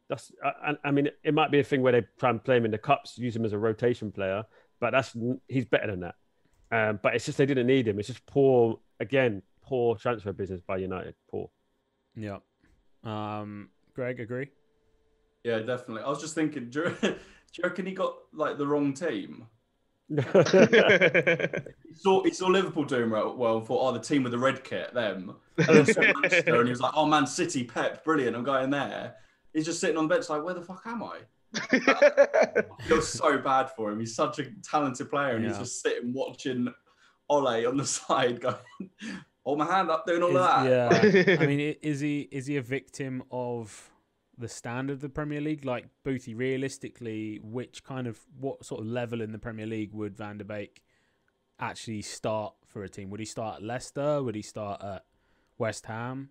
That's 0.09 0.31
I, 0.43 0.73
I 0.83 0.91
mean, 0.91 1.09
it 1.23 1.33
might 1.33 1.51
be 1.51 1.59
a 1.59 1.63
thing 1.63 1.81
where 1.81 1.93
they 1.93 2.05
try 2.19 2.29
and 2.29 2.43
play 2.43 2.57
him 2.57 2.65
in 2.65 2.71
the 2.71 2.77
cups, 2.77 3.17
use 3.17 3.35
him 3.35 3.45
as 3.45 3.53
a 3.53 3.57
rotation 3.57 4.11
player, 4.11 4.43
but 4.79 4.91
that's 4.91 5.15
he's 5.47 5.65
better 5.65 5.87
than 5.87 6.01
that. 6.01 6.15
Um, 6.73 6.99
but 7.03 7.13
it's 7.13 7.25
just 7.25 7.37
they 7.37 7.45
didn't 7.45 7.67
need 7.67 7.87
him. 7.87 7.99
It's 7.99 8.07
just 8.07 8.25
poor 8.25 8.79
again, 8.99 9.43
poor 9.61 9.95
transfer 9.95 10.33
business 10.33 10.59
by 10.65 10.77
United. 10.77 11.13
Poor. 11.29 11.51
yeah. 12.15 12.39
Um, 13.03 13.69
Greg, 13.93 14.19
agree? 14.19 14.49
Yeah, 15.43 15.59
definitely. 15.59 16.01
I 16.01 16.09
was 16.09 16.19
just 16.19 16.33
thinking, 16.33 16.71
do 16.71 16.79
you, 16.79 16.95
do 17.01 17.15
you 17.57 17.63
reckon 17.63 17.85
he 17.85 17.91
got 17.91 18.15
like 18.33 18.57
the 18.57 18.65
wrong 18.65 18.93
team? 18.93 19.45
He 21.93 21.99
saw, 21.99 22.23
he 22.23 22.31
saw 22.31 22.47
Liverpool 22.47 22.85
doing 22.85 23.11
well, 23.11 23.35
well 23.37 23.57
and 23.57 23.67
thought, 23.67 23.87
oh, 23.87 23.91
the 23.91 23.99
team 23.99 24.23
with 24.23 24.31
the 24.31 24.39
red 24.39 24.63
kit, 24.63 24.93
them. 24.95 25.35
And 25.57 25.67
then 25.67 25.85
saw 25.85 26.01
Manchester, 26.01 26.55
and 26.55 26.65
he 26.65 26.71
was 26.71 26.81
like, 26.81 26.93
oh, 26.95 27.05
Man 27.05 27.27
City, 27.27 27.63
Pep, 27.63 28.03
brilliant, 28.03 28.35
I'm 28.35 28.43
going 28.43 28.71
there. 28.71 29.13
He's 29.53 29.65
just 29.65 29.79
sitting 29.79 29.97
on 29.97 30.07
the 30.07 30.15
bench 30.15 30.27
like, 30.27 30.43
where 30.43 30.55
the 30.55 30.61
fuck 30.63 30.81
am 30.87 31.03
I? 31.03 31.19
I 31.55 32.63
feel 32.87 33.01
so 33.03 33.37
bad 33.37 33.69
for 33.71 33.91
him. 33.91 33.99
He's 33.99 34.15
such 34.15 34.39
a 34.39 34.45
talented 34.63 35.09
player, 35.09 35.35
and 35.35 35.45
he's 35.45 35.57
just 35.57 35.81
sitting 35.81 36.13
watching 36.13 36.67
Ole 37.29 37.65
on 37.67 37.77
the 37.77 37.85
side 37.99 38.41
going, 38.41 38.55
hold 39.45 39.59
my 39.59 39.65
hand 39.65 39.89
up, 39.89 40.05
doing 40.05 40.23
all 40.23 40.29
Is- 40.29 40.35
of 40.35 40.41
that. 40.65 41.27
yeah. 41.27 41.37
I 41.41 41.45
mean, 41.47 41.75
is 41.81 41.99
he 41.99 42.21
is 42.31 42.47
he 42.47 42.57
a 42.57 42.61
victim 42.61 43.23
of 43.31 43.89
the 44.37 44.47
standard 44.47 44.93
of 44.93 45.01
the 45.01 45.09
Premier 45.09 45.41
League? 45.41 45.63
Like 45.65 45.87
Boothie, 46.05 46.35
realistically, 46.37 47.39
which 47.43 47.83
kind 47.83 48.07
of 48.07 48.19
what 48.39 48.65
sort 48.65 48.81
of 48.81 48.87
level 48.87 49.21
in 49.21 49.31
the 49.31 49.39
Premier 49.39 49.65
League 49.67 49.93
would 49.93 50.15
Van 50.17 50.37
der 50.37 50.45
Beek 50.45 50.81
actually 51.59 52.01
start 52.01 52.53
for 52.65 52.83
a 52.83 52.89
team? 52.89 53.09
Would 53.11 53.19
he 53.19 53.25
start 53.25 53.57
at 53.57 53.63
Leicester? 53.63 54.23
Would 54.23 54.35
he 54.35 54.41
start 54.41 54.81
at 54.83 55.05
West 55.57 55.85
Ham? 55.85 56.29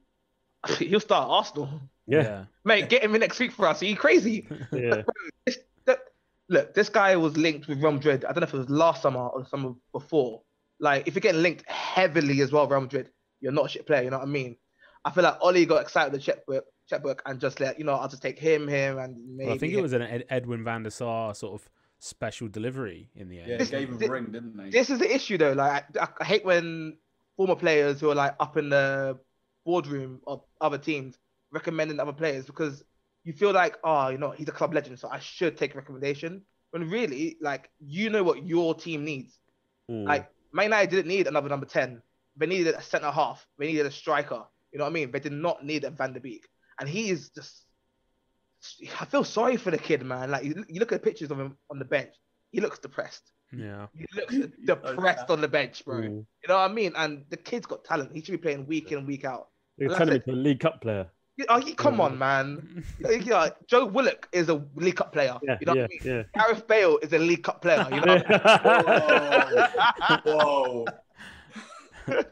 He'll 0.78 1.00
start 1.00 1.28
Arsenal. 1.28 1.80
Yeah, 2.06 2.44
Mate, 2.64 2.88
get 2.88 3.02
him 3.02 3.14
in 3.14 3.20
next 3.20 3.38
week 3.38 3.52
for 3.52 3.66
us. 3.66 3.80
Are 3.82 3.86
you 3.86 3.96
crazy? 3.96 4.46
yeah. 4.72 5.02
This- 5.46 5.58
that- 5.86 6.00
look, 6.48 6.74
this 6.74 6.88
guy 6.88 7.16
was 7.16 7.36
linked 7.36 7.68
with 7.68 7.82
Real 7.82 7.92
Madrid. 7.92 8.24
I 8.24 8.32
don't 8.32 8.40
know 8.40 8.46
if 8.48 8.54
it 8.54 8.58
was 8.58 8.70
last 8.70 9.02
summer 9.02 9.20
or 9.28 9.42
the 9.42 9.48
summer 9.48 9.72
before. 9.92 10.42
Like, 10.80 11.06
if 11.06 11.14
you're 11.14 11.20
getting 11.20 11.42
linked 11.42 11.68
heavily 11.70 12.40
as 12.40 12.50
well, 12.52 12.66
Real 12.66 12.80
Madrid, 12.80 13.10
you're 13.40 13.52
not 13.52 13.66
a 13.66 13.68
shit 13.68 13.86
player. 13.86 14.02
You 14.02 14.10
know 14.10 14.18
what 14.18 14.26
I 14.26 14.30
mean? 14.30 14.56
I 15.04 15.10
feel 15.10 15.22
like 15.24 15.36
Ollie 15.40 15.66
got 15.66 15.80
excited 15.82 16.12
with 16.12 16.20
the 16.20 16.24
checkbook, 16.24 16.64
checkbook, 16.88 17.22
and 17.26 17.40
just 17.40 17.60
let 17.60 17.78
you 17.78 17.84
know, 17.84 17.94
I'll 17.94 18.08
just 18.08 18.22
take 18.22 18.38
him, 18.38 18.66
him, 18.68 18.98
and 18.98 19.16
maybe. 19.36 19.46
Well, 19.46 19.54
I 19.54 19.58
think 19.58 19.72
it 19.74 19.82
was 19.82 19.92
an 19.92 20.02
Ed- 20.02 20.26
Edwin 20.30 20.62
van 20.64 20.82
der 20.82 20.90
Sar 20.90 21.34
sort 21.34 21.60
of 21.60 21.68
special 22.00 22.48
delivery 22.48 23.10
in 23.14 23.28
the 23.28 23.38
end. 23.40 23.48
Yeah, 23.48 23.56
This- 23.58 23.70
gave 23.70 23.88
him 23.88 23.98
thi- 23.98 24.06
a 24.06 24.10
ring, 24.10 24.26
didn't 24.26 24.56
they? 24.56 24.70
This 24.70 24.90
is 24.90 24.98
the 24.98 25.12
issue 25.12 25.38
though. 25.38 25.52
Like 25.52 25.84
I, 25.96 26.08
I 26.20 26.24
hate 26.24 26.44
when 26.44 26.96
former 27.36 27.54
players 27.56 28.00
who 28.00 28.10
are 28.10 28.14
like 28.16 28.34
up 28.40 28.56
in 28.56 28.68
the 28.68 29.18
boardroom 29.64 30.20
of 30.26 30.42
other 30.60 30.78
teams 30.78 31.16
recommending 31.52 32.00
other 32.00 32.12
players 32.12 32.46
because 32.46 32.82
you 33.24 33.32
feel 33.32 33.52
like, 33.52 33.76
oh, 33.84 34.08
you 34.08 34.18
know, 34.18 34.30
he's 34.30 34.48
a 34.48 34.52
club 34.52 34.74
legend, 34.74 34.98
so 34.98 35.08
I 35.08 35.20
should 35.20 35.56
take 35.56 35.74
a 35.74 35.78
recommendation. 35.78 36.42
When 36.70 36.88
really, 36.88 37.36
like, 37.40 37.70
you 37.78 38.10
know 38.10 38.24
what 38.24 38.46
your 38.46 38.74
team 38.74 39.04
needs. 39.04 39.38
Mm. 39.90 40.06
Like, 40.06 40.30
Man 40.52 40.64
United 40.64 40.90
didn't 40.90 41.08
need 41.08 41.26
another 41.26 41.48
number 41.48 41.66
10. 41.66 42.02
They 42.36 42.46
needed 42.46 42.74
a 42.74 42.82
centre 42.82 43.10
half. 43.10 43.46
They 43.58 43.66
needed 43.66 43.86
a 43.86 43.90
striker. 43.90 44.42
You 44.72 44.78
know 44.78 44.84
what 44.84 44.90
I 44.90 44.94
mean? 44.94 45.10
They 45.10 45.20
did 45.20 45.32
not 45.32 45.64
need 45.64 45.84
a 45.84 45.90
Van 45.90 46.14
der 46.14 46.20
Beek. 46.20 46.48
And 46.80 46.88
he 46.88 47.10
is 47.10 47.28
just. 47.28 47.66
I 49.00 49.04
feel 49.04 49.24
sorry 49.24 49.56
for 49.56 49.70
the 49.70 49.78
kid, 49.78 50.02
man. 50.02 50.30
Like, 50.30 50.44
you, 50.44 50.64
you 50.68 50.80
look 50.80 50.92
at 50.92 51.02
pictures 51.02 51.30
of 51.30 51.38
him 51.38 51.56
on 51.70 51.78
the 51.78 51.84
bench, 51.84 52.14
he 52.52 52.60
looks 52.60 52.78
depressed. 52.78 53.32
Yeah. 53.52 53.86
He 53.96 54.06
looks 54.14 54.34
depressed 54.64 55.28
on 55.28 55.40
the 55.40 55.48
bench, 55.48 55.84
bro. 55.84 55.96
Mm. 55.96 56.04
You 56.04 56.48
know 56.48 56.54
what 56.54 56.70
I 56.70 56.72
mean? 56.72 56.92
And 56.96 57.24
the 57.28 57.36
kid's 57.36 57.66
got 57.66 57.84
talent. 57.84 58.12
He 58.14 58.22
should 58.22 58.32
be 58.32 58.38
playing 58.38 58.66
week 58.66 58.92
in 58.92 58.98
and 58.98 59.06
week 59.06 59.24
out. 59.24 59.48
You're 59.76 59.90
Like 59.90 59.98
turning 59.98 60.14
him 60.14 60.22
into 60.26 60.40
a 60.40 60.40
League 60.40 60.60
Cup 60.60 60.80
player. 60.80 61.08
You- 61.36 61.46
Oh, 61.48 61.58
you- 61.58 61.74
come 61.74 62.00
on, 62.00 62.18
man. 62.18 62.84
Yeah, 63.00 63.48
Joe 63.66 63.86
Willock 63.86 64.28
is 64.32 64.48
a 64.48 64.62
League 64.74 64.96
Cup 64.96 65.12
player. 65.12 65.36
Yeah, 65.42 65.56
you 65.60 65.66
know 65.66 65.74
yeah, 65.74 65.82
what 65.82 65.90
I 66.02 66.04
mean? 66.04 66.16
yeah. 66.34 66.40
Gareth 66.42 66.66
Bale 66.66 66.98
is 66.98 67.12
a 67.12 67.18
League 67.18 67.42
Cup 67.42 67.62
player. 67.62 67.86
You 67.90 68.00
know 68.00 68.14
what 68.16 68.26
I? 68.30 70.20
Whoa. 70.24 70.84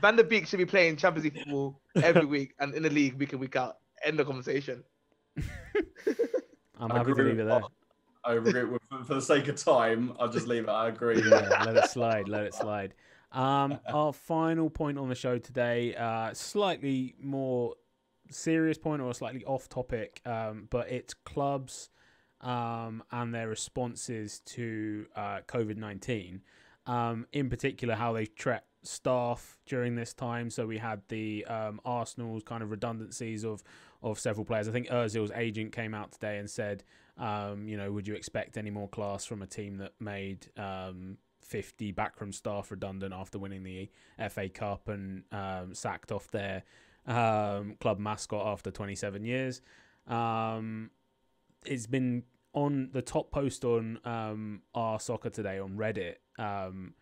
Van 0.00 0.14
der 0.16 0.24
Beek 0.24 0.46
should 0.46 0.58
be 0.58 0.66
playing 0.66 0.96
Champions 0.96 1.24
League 1.24 1.38
football 1.42 1.80
every 2.02 2.26
week 2.26 2.54
and 2.60 2.74
in 2.74 2.82
the 2.82 2.90
league 2.90 3.14
week 3.18 3.32
in 3.32 3.38
week 3.38 3.56
out. 3.56 3.78
End 4.04 4.18
the 4.18 4.24
conversation. 4.24 4.84
I'm 6.78 6.92
I 6.92 6.98
happy 6.98 7.14
to 7.14 7.22
leave 7.22 7.38
with 7.38 7.40
it 7.40 7.48
there. 7.48 7.62
I 8.24 8.34
agree. 8.34 8.78
For, 8.90 9.04
for 9.04 9.14
the 9.14 9.22
sake 9.22 9.48
of 9.48 9.56
time, 9.56 10.12
I'll 10.20 10.28
just 10.28 10.46
leave 10.46 10.64
it. 10.64 10.68
I 10.70 10.88
agree. 10.88 11.22
yeah, 11.28 11.62
let 11.64 11.76
it 11.76 11.90
slide. 11.90 12.28
Let 12.28 12.44
it 12.44 12.54
slide. 12.54 12.92
Um, 13.32 13.78
our 13.88 14.12
final 14.12 14.68
point 14.68 14.98
on 14.98 15.08
the 15.08 15.14
show 15.14 15.38
today, 15.38 15.94
uh, 15.94 16.34
slightly 16.34 17.14
more 17.20 17.74
serious 18.30 18.78
point 18.78 19.02
or 19.02 19.12
slightly 19.14 19.44
off 19.44 19.68
topic, 19.68 20.20
um, 20.26 20.66
but 20.70 20.90
it's 20.90 21.14
clubs 21.14 21.90
um, 22.40 23.02
and 23.10 23.34
their 23.34 23.48
responses 23.48 24.40
to 24.40 25.06
uh, 25.16 25.40
COVID 25.46 25.76
nineteen. 25.76 26.42
Um, 26.86 27.26
in 27.32 27.50
particular, 27.50 27.96
how 27.96 28.12
they've 28.12 28.32
treated 28.32 28.62
staff 28.86 29.58
during 29.66 29.94
this 29.96 30.12
time. 30.12 30.50
So 30.50 30.66
we 30.66 30.78
had 30.78 31.02
the 31.08 31.44
um, 31.46 31.80
Arsenal's 31.84 32.42
kind 32.42 32.62
of 32.62 32.70
redundancies 32.70 33.44
of 33.44 33.62
of 34.02 34.18
several 34.18 34.44
players. 34.44 34.68
I 34.68 34.72
think 34.72 34.88
Özil's 34.88 35.32
agent 35.34 35.72
came 35.72 35.94
out 35.94 36.12
today 36.12 36.38
and 36.38 36.48
said, 36.48 36.84
um, 37.18 37.66
you 37.66 37.76
know, 37.76 37.90
would 37.92 38.06
you 38.06 38.14
expect 38.14 38.56
any 38.56 38.70
more 38.70 38.88
class 38.88 39.24
from 39.24 39.42
a 39.42 39.46
team 39.46 39.78
that 39.78 39.92
made 39.98 40.46
um, 40.56 41.16
50 41.42 41.92
backroom 41.92 42.32
staff 42.32 42.70
redundant 42.70 43.14
after 43.14 43.38
winning 43.38 43.62
the 43.62 43.90
FA 44.28 44.48
Cup 44.48 44.88
and 44.88 45.24
um, 45.32 45.74
sacked 45.74 46.12
off 46.12 46.30
their 46.30 46.62
um, 47.06 47.76
club 47.80 47.98
mascot 47.98 48.46
after 48.46 48.70
27 48.70 49.24
years? 49.24 49.60
Um, 50.06 50.90
it's 51.64 51.86
been 51.86 52.24
on 52.52 52.90
the 52.92 53.02
top 53.02 53.30
post 53.30 53.64
on 53.64 53.98
um, 54.04 54.62
our 54.74 54.98
soccer 55.00 55.30
today 55.30 55.58
on 55.58 55.76
Reddit. 55.76 56.16
Um, 56.38 56.94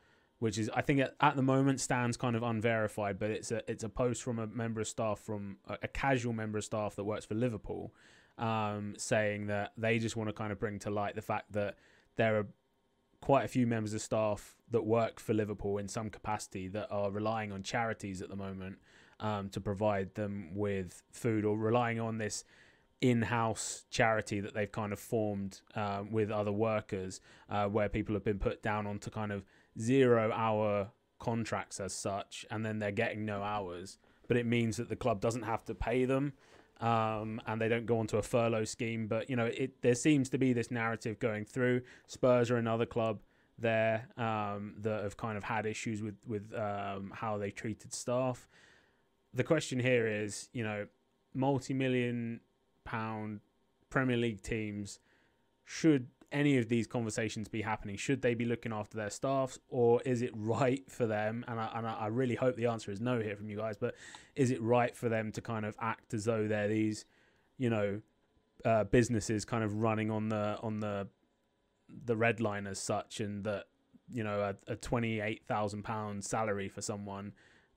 which 0.44 0.59
is 0.59 0.70
I 0.74 0.82
think 0.82 1.00
at, 1.00 1.14
at 1.22 1.36
the 1.36 1.42
moment 1.42 1.80
stands 1.80 2.18
kind 2.18 2.36
of 2.36 2.42
unverified, 2.42 3.18
but 3.18 3.30
it's 3.30 3.50
a 3.50 3.62
it's 3.70 3.82
a 3.82 3.88
post 3.88 4.22
from 4.22 4.38
a 4.38 4.46
member 4.46 4.80
of 4.80 4.88
staff 4.88 5.18
from 5.18 5.57
a, 5.66 5.78
a 5.84 5.88
casual 5.88 6.34
member 6.34 6.59
of 6.59 6.64
staff 6.64 6.96
that 6.96 7.05
works 7.05 7.24
for 7.24 7.34
Liverpool, 7.34 7.94
um, 8.36 8.94
saying 8.98 9.46
that 9.46 9.72
they 9.78 9.98
just 9.98 10.16
want 10.16 10.28
to 10.28 10.34
kind 10.34 10.52
of 10.52 10.59
bring 10.59 10.78
to 10.80 10.90
light 10.90 11.14
the 11.14 11.22
fact 11.22 11.52
that 11.52 11.76
there 12.16 12.36
are 12.36 12.46
quite 13.20 13.46
a 13.46 13.48
few 13.48 13.66
members 13.66 13.94
of 13.94 14.02
staff 14.02 14.55
that 14.70 14.84
work 14.84 15.18
for 15.18 15.32
Liverpool 15.32 15.78
in 15.78 15.88
some 15.88 16.11
capacity 16.11 16.68
that 16.68 16.88
are 16.90 17.11
relying 17.11 17.50
on 17.50 17.62
charities 17.62 18.20
at 18.20 18.28
the 18.28 18.36
moment 18.36 18.76
um, 19.24 19.48
to 19.48 19.60
provide 19.60 20.14
them 20.14 20.50
with 20.54 21.02
food 21.10 21.46
or 21.46 21.56
relying 21.56 21.98
on 21.98 22.18
this 22.18 22.44
in-house 23.00 23.86
charity 23.90 24.38
that 24.38 24.52
they've 24.52 24.70
kind 24.70 24.92
of 24.92 25.00
formed 25.00 25.62
um, 25.74 26.12
with 26.12 26.30
other 26.30 26.52
workers 26.52 27.22
uh, 27.48 27.64
where 27.64 27.88
people 27.88 28.14
have 28.14 28.22
been 28.22 28.38
put 28.38 28.62
down 28.62 28.86
onto 28.86 29.10
kind 29.10 29.32
of 29.32 29.42
zero 29.80 30.30
hour 30.30 30.90
contracts 31.18 31.80
as 31.80 31.94
such 31.94 32.44
and 32.50 32.66
then 32.66 32.78
they're 32.78 32.90
getting 32.90 33.24
no 33.24 33.42
hours. 33.42 33.98
But 34.28 34.36
it 34.36 34.44
means 34.44 34.76
that 34.76 34.90
the 34.90 34.96
club 34.96 35.22
doesn't 35.22 35.42
have 35.42 35.64
to 35.64 35.74
pay 35.74 36.04
them 36.04 36.34
um, 36.80 37.40
and 37.46 37.58
they 37.58 37.68
don't 37.68 37.86
go 37.86 37.98
onto 37.98 38.18
a 38.18 38.22
furlough 38.22 38.64
scheme. 38.64 39.06
But 39.06 39.30
you 39.30 39.36
know 39.36 39.46
it 39.46 39.80
there 39.80 39.94
seems 39.94 40.28
to 40.30 40.38
be 40.38 40.52
this 40.52 40.70
narrative 40.70 41.18
going 41.18 41.46
through. 41.46 41.80
Spurs 42.06 42.50
are 42.50 42.56
another 42.56 42.86
club 42.86 43.20
there 43.58 44.08
um, 44.18 44.74
that 44.82 45.02
have 45.02 45.16
kind 45.16 45.38
of 45.38 45.44
had 45.44 45.64
issues 45.64 46.02
with 46.02 46.16
with 46.26 46.52
um, 46.54 47.10
how 47.14 47.38
they 47.38 47.50
treated 47.50 47.94
staff 47.94 48.48
the 49.35 49.45
question 49.45 49.80
here 49.80 50.07
is 50.07 50.49
you 50.53 50.64
know 50.64 50.87
multi-million 51.35 52.41
pound 52.85 53.41
Premier 53.91 54.16
League 54.16 54.43
teams, 54.43 54.99
should 55.64 56.09
any 56.32 56.59
of 56.59 56.68
these 56.68 56.87
conversations 56.87 57.49
be 57.49 57.62
happening? 57.62 57.97
Should 57.97 58.22
they 58.22 58.35
be 58.35 58.45
looking 58.45 58.72
after 58.72 58.97
their 58.97 59.11
staffs, 59.11 59.59
or 59.68 60.03
is 60.03 60.20
it 60.20 60.32
right 60.35 60.82
for 60.91 61.07
them? 61.07 61.45
And 61.47 61.61
I, 61.61 61.70
and 61.74 61.87
I 61.87 62.09
really 62.09 62.35
hope 62.35 62.57
the 62.57 62.66
answer 62.66 62.91
is 62.91 63.01
no 63.01 63.20
here 63.20 63.37
from 63.37 63.49
you 63.49 63.57
guys. 63.57 63.76
But 63.76 63.95
is 64.35 64.51
it 64.51 64.61
right 64.61 64.95
for 64.97 65.09
them 65.09 65.30
to 65.32 65.41
kind 65.41 65.64
of 65.64 65.76
act 65.80 66.12
as 66.12 66.24
though 66.24 66.49
they're 66.49 66.68
these, 66.68 67.05
you 67.57 67.70
know, 67.70 68.01
uh, 68.64 68.85
businesses 68.85 69.45
kind 69.45 69.62
of 69.62 69.82
running 69.82 70.11
on 70.11 70.28
the 70.28 70.59
on 70.62 70.80
the 70.80 71.07
the 72.05 72.16
red 72.16 72.41
line 72.41 72.66
as 72.66 72.80
such, 72.80 73.20
and 73.20 73.45
that 73.45 73.64
you 74.12 74.24
know 74.24 74.41
a, 74.41 74.72
a 74.72 74.76
twenty 74.76 75.20
eight 75.20 75.47
thousand 75.47 75.85
pound 75.85 76.24
salary 76.24 76.68
for 76.68 76.82
someone 76.82 77.32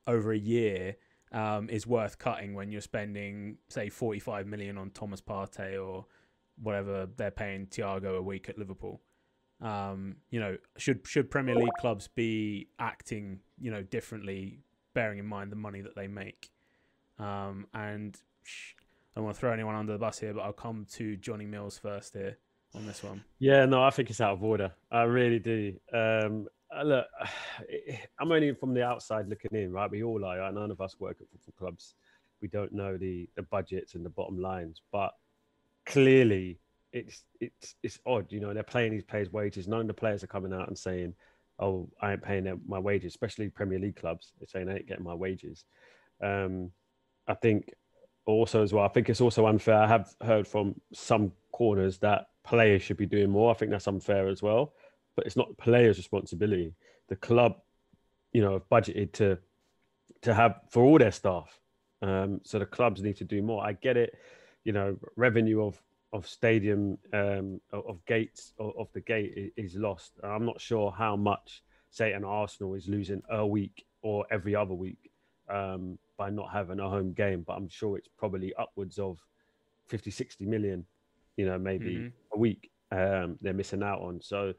over 0.07 0.31
a 0.31 0.37
year 0.37 0.95
um, 1.31 1.69
is 1.69 1.85
worth 1.85 2.17
cutting 2.17 2.53
when 2.53 2.71
you're 2.71 2.81
spending 2.81 3.57
say 3.69 3.89
45 3.89 4.47
million 4.47 4.77
on 4.77 4.91
Thomas 4.91 5.21
Partey 5.21 5.83
or 5.83 6.05
whatever 6.61 7.07
they're 7.17 7.31
paying 7.31 7.67
Thiago 7.67 8.17
a 8.17 8.21
week 8.21 8.49
at 8.49 8.57
Liverpool. 8.57 9.01
Um, 9.61 10.17
you 10.29 10.39
know, 10.39 10.57
should 10.77 11.05
should 11.05 11.31
Premier 11.31 11.55
League 11.55 11.69
clubs 11.79 12.07
be 12.07 12.69
acting 12.79 13.39
you 13.59 13.71
know 13.71 13.81
differently, 13.81 14.59
bearing 14.93 15.19
in 15.19 15.25
mind 15.25 15.51
the 15.51 15.55
money 15.55 15.81
that 15.81 15.95
they 15.95 16.07
make? 16.07 16.49
Um, 17.19 17.65
and 17.73 18.15
sh- 18.43 18.73
I 19.15 19.19
don't 19.19 19.25
want 19.25 19.35
to 19.35 19.39
throw 19.39 19.51
anyone 19.51 19.75
under 19.75 19.93
the 19.93 19.99
bus 19.99 20.19
here, 20.19 20.33
but 20.33 20.41
I'll 20.41 20.53
come 20.53 20.85
to 20.93 21.17
Johnny 21.17 21.47
Mills 21.47 21.79
first 21.79 22.13
here 22.13 22.37
on 22.75 22.85
this 22.85 23.03
one. 23.03 23.23
Yeah, 23.39 23.65
no, 23.65 23.83
I 23.83 23.89
think 23.89 24.11
it's 24.11 24.21
out 24.21 24.33
of 24.33 24.43
order. 24.43 24.73
I 24.91 25.03
really 25.03 25.39
do. 25.39 25.73
Um, 25.91 26.47
uh, 26.75 26.83
look, 26.83 27.05
I'm 28.19 28.31
only 28.31 28.53
from 28.53 28.73
the 28.73 28.83
outside 28.83 29.27
looking 29.27 29.51
in, 29.53 29.71
right? 29.71 29.89
We 29.89 30.03
all 30.03 30.23
are. 30.25 30.39
Right? 30.39 30.53
None 30.53 30.71
of 30.71 30.81
us 30.81 30.99
work 30.99 31.17
at 31.21 31.27
football 31.29 31.53
clubs. 31.57 31.95
We 32.41 32.47
don't 32.47 32.73
know 32.73 32.97
the 32.97 33.29
the 33.35 33.43
budgets 33.43 33.95
and 33.95 34.05
the 34.05 34.09
bottom 34.09 34.39
lines, 34.39 34.81
but 34.91 35.11
clearly 35.85 36.59
it's 36.93 37.23
it's 37.39 37.75
it's 37.83 37.99
odd. 38.05 38.31
You 38.31 38.39
know, 38.39 38.53
they're 38.53 38.63
paying 38.63 38.91
these 38.91 39.03
players 39.03 39.31
wages. 39.31 39.67
None 39.67 39.81
of 39.81 39.87
the 39.87 39.93
players 39.93 40.23
are 40.23 40.27
coming 40.27 40.53
out 40.53 40.67
and 40.67 40.77
saying, 40.77 41.13
"Oh, 41.59 41.89
I 42.01 42.13
ain't 42.13 42.23
paying 42.23 42.43
them 42.43 42.61
my 42.67 42.79
wages." 42.79 43.11
Especially 43.13 43.49
Premier 43.49 43.79
League 43.79 43.95
clubs, 43.95 44.33
they're 44.39 44.47
saying, 44.47 44.69
"I 44.69 44.77
ain't 44.77 44.87
getting 44.87 45.03
my 45.03 45.13
wages." 45.15 45.65
Um, 46.21 46.71
I 47.27 47.33
think 47.33 47.73
also 48.25 48.61
as 48.61 48.73
well. 48.73 48.83
I 48.83 48.89
think 48.89 49.09
it's 49.09 49.21
also 49.21 49.47
unfair. 49.47 49.81
I 49.81 49.87
have 49.87 50.13
heard 50.21 50.47
from 50.47 50.75
some 50.93 51.31
corners 51.51 51.97
that 51.99 52.27
players 52.43 52.81
should 52.81 52.97
be 52.97 53.05
doing 53.05 53.29
more. 53.29 53.51
I 53.51 53.53
think 53.53 53.71
that's 53.71 53.87
unfair 53.87 54.27
as 54.27 54.43
well. 54.43 54.73
But 55.17 55.25
it's 55.25 55.35
not 55.35 55.57
players' 55.57 55.97
responsibility. 55.97 56.73
The 57.09 57.15
club, 57.17 57.55
you 58.31 58.41
know, 58.41 58.53
have 58.53 58.69
budgeted 58.69 59.11
to 59.13 59.39
to 60.21 60.33
have 60.33 60.61
for 60.69 60.83
all 60.83 60.97
their 60.97 61.11
staff. 61.11 61.59
Um, 62.01 62.39
so 62.43 62.59
the 62.59 62.65
clubs 62.65 63.01
need 63.01 63.17
to 63.17 63.25
do 63.25 63.41
more. 63.41 63.65
I 63.65 63.73
get 63.73 63.97
it. 63.97 64.13
You 64.63 64.73
know, 64.73 64.97
revenue 65.17 65.65
of 65.65 65.81
of 66.13 66.27
stadium 66.27 66.97
um, 67.13 67.59
of, 67.73 67.99
gates 68.05 68.53
of, 68.59 68.73
of 68.77 68.87
the 68.93 69.01
gate 69.01 69.53
is 69.57 69.75
lost. 69.75 70.13
I'm 70.23 70.45
not 70.45 70.61
sure 70.61 70.91
how 70.91 71.15
much, 71.17 71.63
say, 71.89 72.13
an 72.13 72.23
Arsenal 72.23 72.75
is 72.75 72.87
losing 72.87 73.21
a 73.29 73.45
week 73.45 73.85
or 74.03 74.25
every 74.31 74.55
other 74.55 74.73
week 74.73 75.11
um, 75.49 75.97
by 76.15 76.29
not 76.29 76.49
having 76.51 76.79
a 76.79 76.89
home 76.89 77.11
game, 77.11 77.43
but 77.45 77.53
I'm 77.57 77.67
sure 77.67 77.97
it's 77.97 78.07
probably 78.17 78.53
upwards 78.55 78.99
of 78.99 79.19
50, 79.87 80.09
60 80.11 80.45
million, 80.45 80.85
you 81.35 81.45
know, 81.45 81.57
maybe 81.59 81.95
Mhm. 81.97 82.11
a 82.33 82.37
week 82.37 82.71
um, 82.91 83.37
they're 83.41 83.53
missing 83.53 83.83
out 83.83 84.01
on. 84.01 84.21
So 84.21 84.53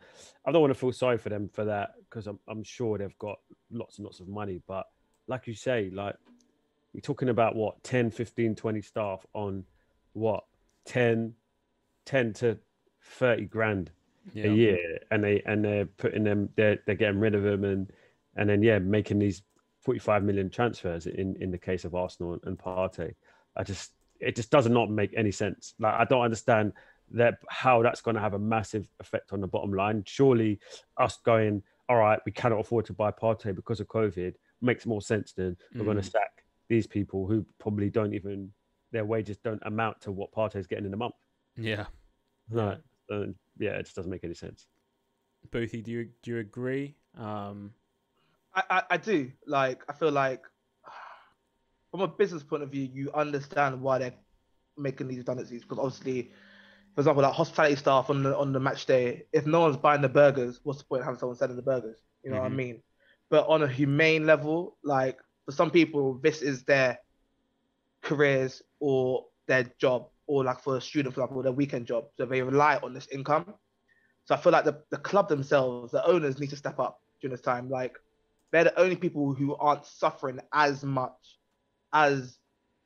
I 0.44 0.52
don't 0.52 0.60
want 0.60 0.72
to 0.72 0.78
feel 0.78 0.92
sorry 0.92 1.18
for 1.18 1.28
them 1.28 1.48
for 1.52 1.64
that 1.64 1.94
because 2.08 2.26
I'm, 2.26 2.38
I'm 2.48 2.62
sure 2.62 2.98
they've 2.98 3.18
got 3.18 3.38
lots 3.70 3.98
and 3.98 4.04
lots 4.04 4.20
of 4.20 4.28
money. 4.28 4.60
But 4.66 4.86
like 5.26 5.46
you 5.46 5.54
say, 5.54 5.90
like 5.92 6.16
you're 6.92 7.00
talking 7.00 7.28
about 7.28 7.54
what 7.56 7.82
10, 7.84 8.10
15, 8.10 8.54
20 8.54 8.82
staff 8.82 9.24
on 9.34 9.64
what 10.12 10.44
10, 10.86 11.34
10 12.06 12.32
to 12.34 12.58
30 13.02 13.44
grand 13.46 13.90
Yeah. 14.34 14.46
a 14.46 14.54
year 14.54 14.98
and 15.10 15.24
they 15.24 15.40
and 15.46 15.64
they're 15.64 15.86
putting 15.86 16.24
them 16.24 16.50
they're 16.56 16.78
they're 16.84 16.94
getting 16.96 17.20
rid 17.20 17.34
of 17.34 17.42
them 17.42 17.64
and 17.64 17.90
and 18.36 18.48
then 18.48 18.62
yeah 18.62 18.78
making 18.78 19.18
these 19.18 19.42
45 19.80 20.22
million 20.24 20.50
transfers 20.50 21.06
in 21.06 21.36
in 21.40 21.50
the 21.50 21.56
case 21.58 21.84
of 21.86 21.94
Arsenal 21.94 22.38
and 22.44 22.58
Partey 22.58 23.14
I 23.56 23.62
just 23.62 23.92
it 24.20 24.36
just 24.36 24.50
does 24.50 24.68
not 24.68 24.90
make 24.90 25.12
any 25.16 25.30
sense 25.30 25.74
like 25.78 25.94
I 25.94 26.04
don't 26.04 26.22
understand 26.22 26.72
that 27.12 27.38
how 27.48 27.82
that's 27.82 28.00
going 28.00 28.14
to 28.14 28.20
have 28.20 28.34
a 28.34 28.38
massive 28.38 28.88
effect 29.00 29.32
on 29.32 29.40
the 29.40 29.46
bottom 29.46 29.72
line. 29.72 30.02
Surely, 30.06 30.58
us 30.96 31.18
going, 31.24 31.62
all 31.88 31.96
right, 31.96 32.20
we 32.26 32.32
cannot 32.32 32.60
afford 32.60 32.84
to 32.86 32.92
buy 32.92 33.10
Partey 33.10 33.54
because 33.54 33.80
of 33.80 33.88
COVID 33.88 34.34
makes 34.60 34.86
more 34.86 35.00
sense 35.00 35.32
than 35.32 35.56
we're 35.74 35.84
going 35.84 35.96
to 35.96 36.02
Mm. 36.02 36.12
sack 36.12 36.44
these 36.68 36.86
people 36.86 37.26
who 37.26 37.46
probably 37.58 37.88
don't 37.90 38.12
even 38.12 38.52
their 38.90 39.04
wages 39.04 39.36
don't 39.38 39.62
amount 39.64 40.00
to 40.00 40.12
what 40.12 40.32
Partey's 40.32 40.66
getting 40.66 40.86
in 40.86 40.94
a 40.94 40.96
month. 40.96 41.14
Yeah. 41.56 41.86
Right. 42.50 42.78
Yeah, 43.10 43.72
it 43.72 43.84
just 43.84 43.96
doesn't 43.96 44.10
make 44.10 44.24
any 44.24 44.34
sense. 44.34 44.66
Boothie, 45.50 45.82
do 45.82 45.90
you 45.90 46.08
do 46.22 46.30
you 46.32 46.38
agree? 46.38 46.94
Um, 47.16 47.72
I, 48.54 48.62
I, 48.70 48.82
I 48.90 48.96
do. 48.96 49.30
Like, 49.46 49.82
I 49.88 49.92
feel 49.92 50.10
like 50.10 50.42
from 51.90 52.00
a 52.00 52.08
business 52.08 52.42
point 52.42 52.62
of 52.62 52.70
view, 52.70 52.88
you 52.92 53.10
understand 53.12 53.80
why 53.80 53.98
they're 53.98 54.14
making 54.76 55.08
these 55.08 55.18
redundancies 55.18 55.62
because 55.62 55.78
obviously, 55.78 56.32
for 56.98 57.02
example, 57.02 57.22
like 57.22 57.32
hospitality 57.32 57.76
staff 57.76 58.10
on 58.10 58.24
the 58.24 58.36
on 58.36 58.52
the 58.52 58.58
match 58.58 58.86
day, 58.86 59.22
if 59.32 59.46
no 59.46 59.60
one's 59.60 59.76
buying 59.76 60.02
the 60.02 60.08
burgers, 60.08 60.58
what's 60.64 60.80
the 60.80 60.84
point 60.84 61.00
of 61.02 61.04
having 61.06 61.20
someone 61.20 61.36
selling 61.36 61.54
the 61.54 61.62
burgers? 61.62 62.02
You 62.24 62.32
know 62.32 62.38
what 62.38 62.46
I 62.46 62.48
Mhm. 62.48 62.56
mean? 62.56 62.82
But 63.30 63.46
on 63.46 63.62
a 63.62 63.68
humane 63.68 64.26
level, 64.26 64.76
like 64.82 65.18
for 65.46 65.52
some 65.52 65.70
people, 65.70 66.18
this 66.24 66.42
is 66.42 66.64
their 66.64 66.98
careers 68.02 68.62
or 68.80 69.26
their 69.46 69.70
job, 69.80 70.08
or 70.26 70.42
like 70.42 70.60
for 70.60 70.76
a 70.76 70.80
student, 70.80 71.14
for 71.14 71.20
example, 71.20 71.40
their 71.44 71.52
weekend 71.52 71.86
job. 71.86 72.06
So 72.16 72.26
they 72.26 72.42
rely 72.42 72.80
on 72.82 72.94
this 72.94 73.06
income. 73.12 73.54
So 74.24 74.34
I 74.34 74.38
feel 74.38 74.52
like 74.52 74.64
the, 74.64 74.82
the 74.90 74.98
club 74.98 75.28
themselves, 75.28 75.92
the 75.92 76.04
owners 76.04 76.40
need 76.40 76.50
to 76.50 76.56
step 76.56 76.80
up 76.80 77.00
during 77.20 77.32
this 77.32 77.42
time. 77.42 77.70
Like 77.70 77.94
they're 78.50 78.64
the 78.64 78.78
only 78.80 78.96
people 78.96 79.34
who 79.34 79.54
aren't 79.54 79.86
suffering 79.86 80.40
as 80.52 80.82
much 80.82 81.38
as 81.92 82.38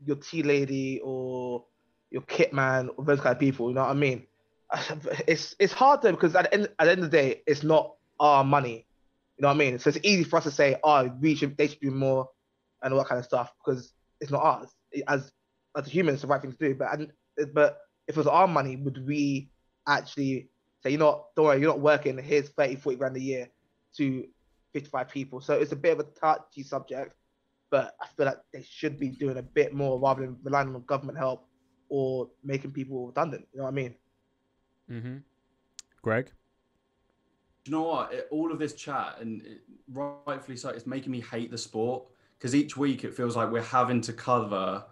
your 0.05 0.17
tea 0.17 0.43
lady 0.43 1.01
or 1.03 1.65
your 2.13 2.23
kit 2.23 2.53
man 2.53 2.91
those 2.99 3.21
kind 3.21 3.33
of 3.33 3.41
people. 3.41 3.69
You 3.69 3.75
know 3.75 3.83
what 3.83 3.91
I 3.91 3.95
mean? 3.95 4.27
It's 5.27 5.57
it's 5.59 5.73
hard 5.73 6.03
though 6.03 6.13
because 6.13 6.35
at 6.37 6.45
the 6.45 6.55
end 6.55 6.69
at 6.79 6.85
the 6.85 6.91
end 6.93 7.05
of 7.05 7.11
the 7.11 7.17
day, 7.17 7.43
it's 7.47 7.63
not 7.63 7.95
our 8.21 8.45
money. 8.45 8.87
You 9.37 9.43
know 9.43 9.49
what 9.49 9.55
I 9.55 9.59
mean? 9.59 9.79
So 9.79 9.89
it's 9.89 9.99
easy 10.03 10.25
for 10.25 10.37
us 10.37 10.45
to 10.45 10.51
say, 10.51 10.77
oh, 10.85 11.11
we 11.21 11.35
should 11.35 11.57
they 11.57 11.69
should 11.69 11.81
do 11.81 11.91
more 11.91 12.29
and 12.83 12.93
all 12.93 13.01
that 13.01 13.09
kind 13.09 13.19
of 13.19 13.25
stuff 13.25 13.53
because 13.65 13.93
it's 14.21 14.31
not 14.31 14.43
ours. 14.43 14.69
As 15.09 15.33
as 15.77 15.87
a 15.87 15.91
human, 15.91 16.15
it's 16.15 16.23
the 16.23 16.29
right 16.29 16.41
thing 16.41 16.53
to 16.53 16.59
do. 16.59 16.75
But 16.75 16.93
and, 16.93 17.13
but 17.55 17.79
if 18.07 18.17
it 18.17 18.21
was 18.21 18.27
our 18.27 18.47
money, 18.47 18.77
would 18.77 19.07
we 19.07 19.51
actually 19.87 20.49
say, 20.83 20.91
you 20.91 20.99
know 20.99 21.07
what, 21.07 21.35
don't 21.37 21.47
worry, 21.47 21.61
you're 21.61 21.71
not 21.71 21.81
working, 21.81 22.19
here's 22.19 22.49
30, 22.51 22.77
40 22.77 22.97
grand 22.99 23.17
a 23.17 23.21
year 23.21 23.49
to 23.97 24.27
55 24.73 25.09
people. 25.09 25.41
So 25.41 25.55
it's 25.55 25.73
a 25.73 25.77
bit 25.77 25.93
of 25.93 26.01
a 26.01 26.05
touchy 26.05 26.63
subject, 26.63 27.15
but 27.71 27.95
I 28.01 28.07
feel 28.17 28.27
like 28.27 28.39
they 28.53 28.65
should 28.69 28.99
be 28.99 29.09
doing 29.09 29.39
a 29.39 29.43
bit 29.43 29.73
more 29.73 29.99
rather 30.01 30.23
than 30.23 30.37
relying 30.43 30.75
on 30.75 30.83
government 30.83 31.19
help 31.19 31.47
or 31.93 32.31
making 32.43 32.71
people 32.71 33.07
redundant. 33.07 33.47
You 33.53 33.59
know 33.59 33.65
what 33.65 33.71
I 33.71 33.75
mean? 33.75 33.95
Mm-hmm. 34.91 35.17
Greg. 36.01 36.33
Do 37.65 37.71
you 37.71 37.77
know 37.77 37.83
what? 37.83 38.15
It, 38.15 38.29
all 38.31 38.51
of 38.51 38.59
this 38.59 38.73
chat, 38.73 39.19
and 39.21 39.43
it, 39.43 39.61
rightfully 39.93 40.57
so, 40.57 40.71
it's 40.71 40.87
making 40.87 41.13
me 41.13 41.21
hate 41.21 41.51
the 41.51 41.59
sport 41.59 42.05
because 42.39 42.55
each 42.55 42.79
week 42.79 43.05
it 43.05 43.13
feels 43.13 43.37
like 43.37 43.53
we're 43.53 43.61
having 43.61 44.01
to 44.01 44.13
cover 44.15 44.83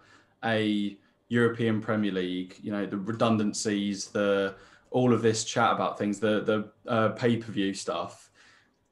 a 0.45 0.95
European 1.29 1.81
Premier 1.81 2.11
League. 2.11 2.55
You 2.61 2.71
know, 2.71 2.85
the 2.85 2.97
redundancies, 2.97 4.09
the 4.09 4.53
all 4.91 5.11
of 5.11 5.23
this 5.23 5.43
chat 5.43 5.73
about 5.73 5.97
things, 5.97 6.19
the 6.19 6.41
the 6.41 6.71
uh, 6.87 7.09
pay 7.09 7.37
per 7.37 7.51
view 7.51 7.73
stuff. 7.73 8.29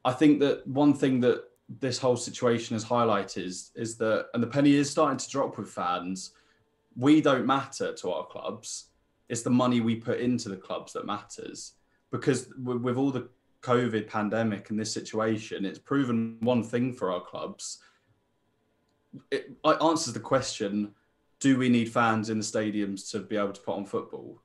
I 0.04 0.14
think 0.14 0.40
that 0.40 0.66
one 0.66 0.96
thing 0.96 1.20
that 1.20 1.44
this 1.80 2.00
whole 2.00 2.18
situation 2.18 2.74
has 2.74 2.84
highlighted 2.84 3.46
is, 3.46 3.70
is 3.76 3.98
that, 3.98 4.30
and 4.34 4.42
the 4.42 4.48
penny 4.48 4.74
is 4.74 4.90
starting 4.90 5.20
to 5.20 5.30
drop 5.30 5.60
with 5.60 5.70
fans. 5.70 6.32
We 7.00 7.22
don't 7.22 7.46
matter 7.46 7.94
to 7.94 8.12
our 8.12 8.26
clubs. 8.26 8.90
It's 9.30 9.42
the 9.42 9.50
money 9.50 9.80
we 9.80 9.96
put 9.96 10.20
into 10.20 10.50
the 10.50 10.58
clubs 10.58 10.92
that 10.94 11.06
matters 11.06 11.74
because 12.12 12.50
with, 12.62 12.98
all 12.98 13.12
the 13.12 13.30
COVID 13.62 14.08
pandemic 14.08 14.70
and 14.70 14.80
this 14.80 14.92
situation, 14.92 15.66
it's 15.66 15.80
proven 15.80 16.38
one 16.42 16.64
thing 16.64 16.94
for 16.94 17.12
our 17.12 17.22
clubs. 17.22 17.80
It, 19.32 19.52
it 19.64 19.82
answers 19.82 20.14
the 20.14 20.20
question: 20.20 20.94
Do 21.40 21.58
we 21.58 21.70
need 21.70 21.92
fans 21.92 22.30
in 22.30 22.40
the 22.40 22.44
stadiums 22.44 23.10
to 23.12 23.20
be 23.20 23.38
able 23.38 23.54
to 23.54 23.62
put 23.62 23.76
on 23.76 23.86
football? 23.86 24.42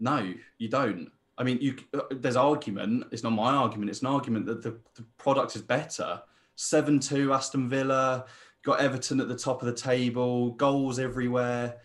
No, 0.00 0.34
you 0.58 0.68
don't. 0.68 1.10
I 1.36 1.44
mean, 1.44 1.58
you 1.60 1.76
uh, 1.94 2.02
there's 2.10 2.36
argument. 2.36 3.06
It's 3.10 3.22
not 3.22 3.30
my 3.32 3.54
argument. 3.54 3.90
It's 3.90 4.02
an 4.02 4.08
argument 4.08 4.46
that 4.46 4.62
the, 4.62 4.78
the 4.94 5.04
product 5.18 5.56
is 5.56 5.62
better. 5.62 6.22
Seven 6.56 7.00
two 7.00 7.32
Aston 7.32 7.68
Villa 7.68 8.26
got 8.64 8.80
Everton 8.80 9.20
at 9.20 9.28
the 9.28 9.36
top 9.36 9.62
of 9.62 9.66
the 9.66 9.74
table. 9.74 10.52
Goals 10.52 10.98
everywhere. 10.98 11.76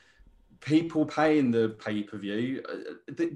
People 0.61 1.05
paying 1.05 1.51
the 1.51 1.69
pay 1.83 2.03
per 2.03 2.17
view. 2.17 2.63
They, 3.07 3.31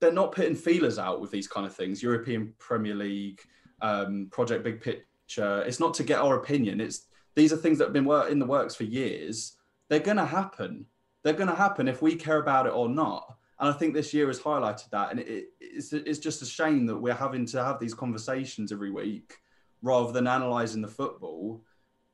they're 0.00 0.12
not 0.12 0.32
putting 0.32 0.54
feelers 0.54 0.98
out 0.98 1.20
with 1.20 1.30
these 1.30 1.48
kind 1.48 1.66
of 1.66 1.74
things. 1.74 2.02
European 2.02 2.54
Premier 2.58 2.94
League, 2.94 3.40
um, 3.80 4.28
Project 4.30 4.64
Big 4.64 4.80
Picture. 4.80 5.62
It's 5.62 5.80
not 5.80 5.94
to 5.94 6.04
get 6.04 6.20
our 6.20 6.36
opinion. 6.36 6.80
It's 6.80 7.06
these 7.34 7.52
are 7.52 7.56
things 7.56 7.78
that 7.78 7.84
have 7.84 7.92
been 7.92 8.10
in 8.30 8.38
the 8.38 8.46
works 8.46 8.74
for 8.74 8.84
years. 8.84 9.56
They're 9.88 10.00
going 10.00 10.16
to 10.16 10.26
happen. 10.26 10.86
They're 11.22 11.32
going 11.32 11.48
to 11.48 11.54
happen 11.54 11.88
if 11.88 12.02
we 12.02 12.14
care 12.14 12.38
about 12.38 12.66
it 12.66 12.72
or 12.72 12.88
not. 12.88 13.36
And 13.58 13.68
I 13.68 13.72
think 13.72 13.94
this 13.94 14.12
year 14.12 14.26
has 14.26 14.40
highlighted 14.40 14.90
that. 14.90 15.10
And 15.10 15.20
it, 15.20 15.48
it's, 15.60 15.92
it's 15.92 16.18
just 16.18 16.42
a 16.42 16.46
shame 16.46 16.86
that 16.86 16.96
we're 16.96 17.14
having 17.14 17.46
to 17.46 17.64
have 17.64 17.78
these 17.78 17.94
conversations 17.94 18.72
every 18.72 18.90
week 18.90 19.34
rather 19.82 20.12
than 20.12 20.26
analysing 20.26 20.82
the 20.82 20.88
football. 20.88 21.62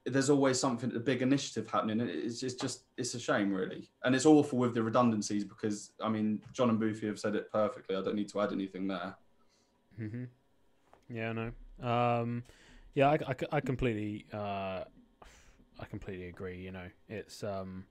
There's 0.05 0.31
always 0.31 0.59
something, 0.59 0.95
a 0.97 0.99
big 0.99 1.23
initiative 1.23 1.71
happening. 1.71 2.01
It's, 2.01 2.43
it's 2.43 2.55
just, 2.55 2.85
it's 2.97 3.15
a 3.15 3.21
shame, 3.21 3.53
really. 3.53 3.89
And 4.05 4.15
it's 4.15 4.27
awful 4.27 4.59
with 4.59 4.75
the 4.75 4.83
redundancies 4.83 5.45
because, 5.45 5.93
I 6.03 6.09
mean, 6.09 6.41
John 6.53 6.71
and 6.71 6.81
Boothie 6.81 7.07
have 7.07 7.21
said 7.21 7.37
it 7.37 7.53
perfectly. 7.53 7.95
I 7.95 8.03
don't 8.03 8.17
need 8.17 8.29
to 8.31 8.41
add 8.41 8.53
anything 8.53 8.89
there. 8.89 9.15
mm-hmm. 10.01 10.25
Yeah, 11.09 11.33
no. 11.33 11.53
Um, 11.87 12.43
yeah, 12.95 13.11
I, 13.11 13.19
I, 13.29 13.35
I 13.53 13.61
completely, 13.61 14.27
uh, 14.33 14.85
I 15.79 15.85
completely 15.89 16.29
agree. 16.29 16.59
You 16.59 16.73
know, 16.73 16.87
it's 17.09 17.43
um, 17.43 17.85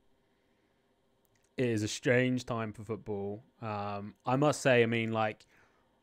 it 1.57 1.65
is 1.65 1.83
a 1.83 1.87
strange 1.87 2.45
time 2.45 2.73
for 2.73 2.83
football. 2.83 3.43
Um, 3.61 4.15
I 4.25 4.35
must 4.35 4.61
say, 4.61 4.83
I 4.83 4.85
mean, 4.85 5.11
like, 5.11 5.45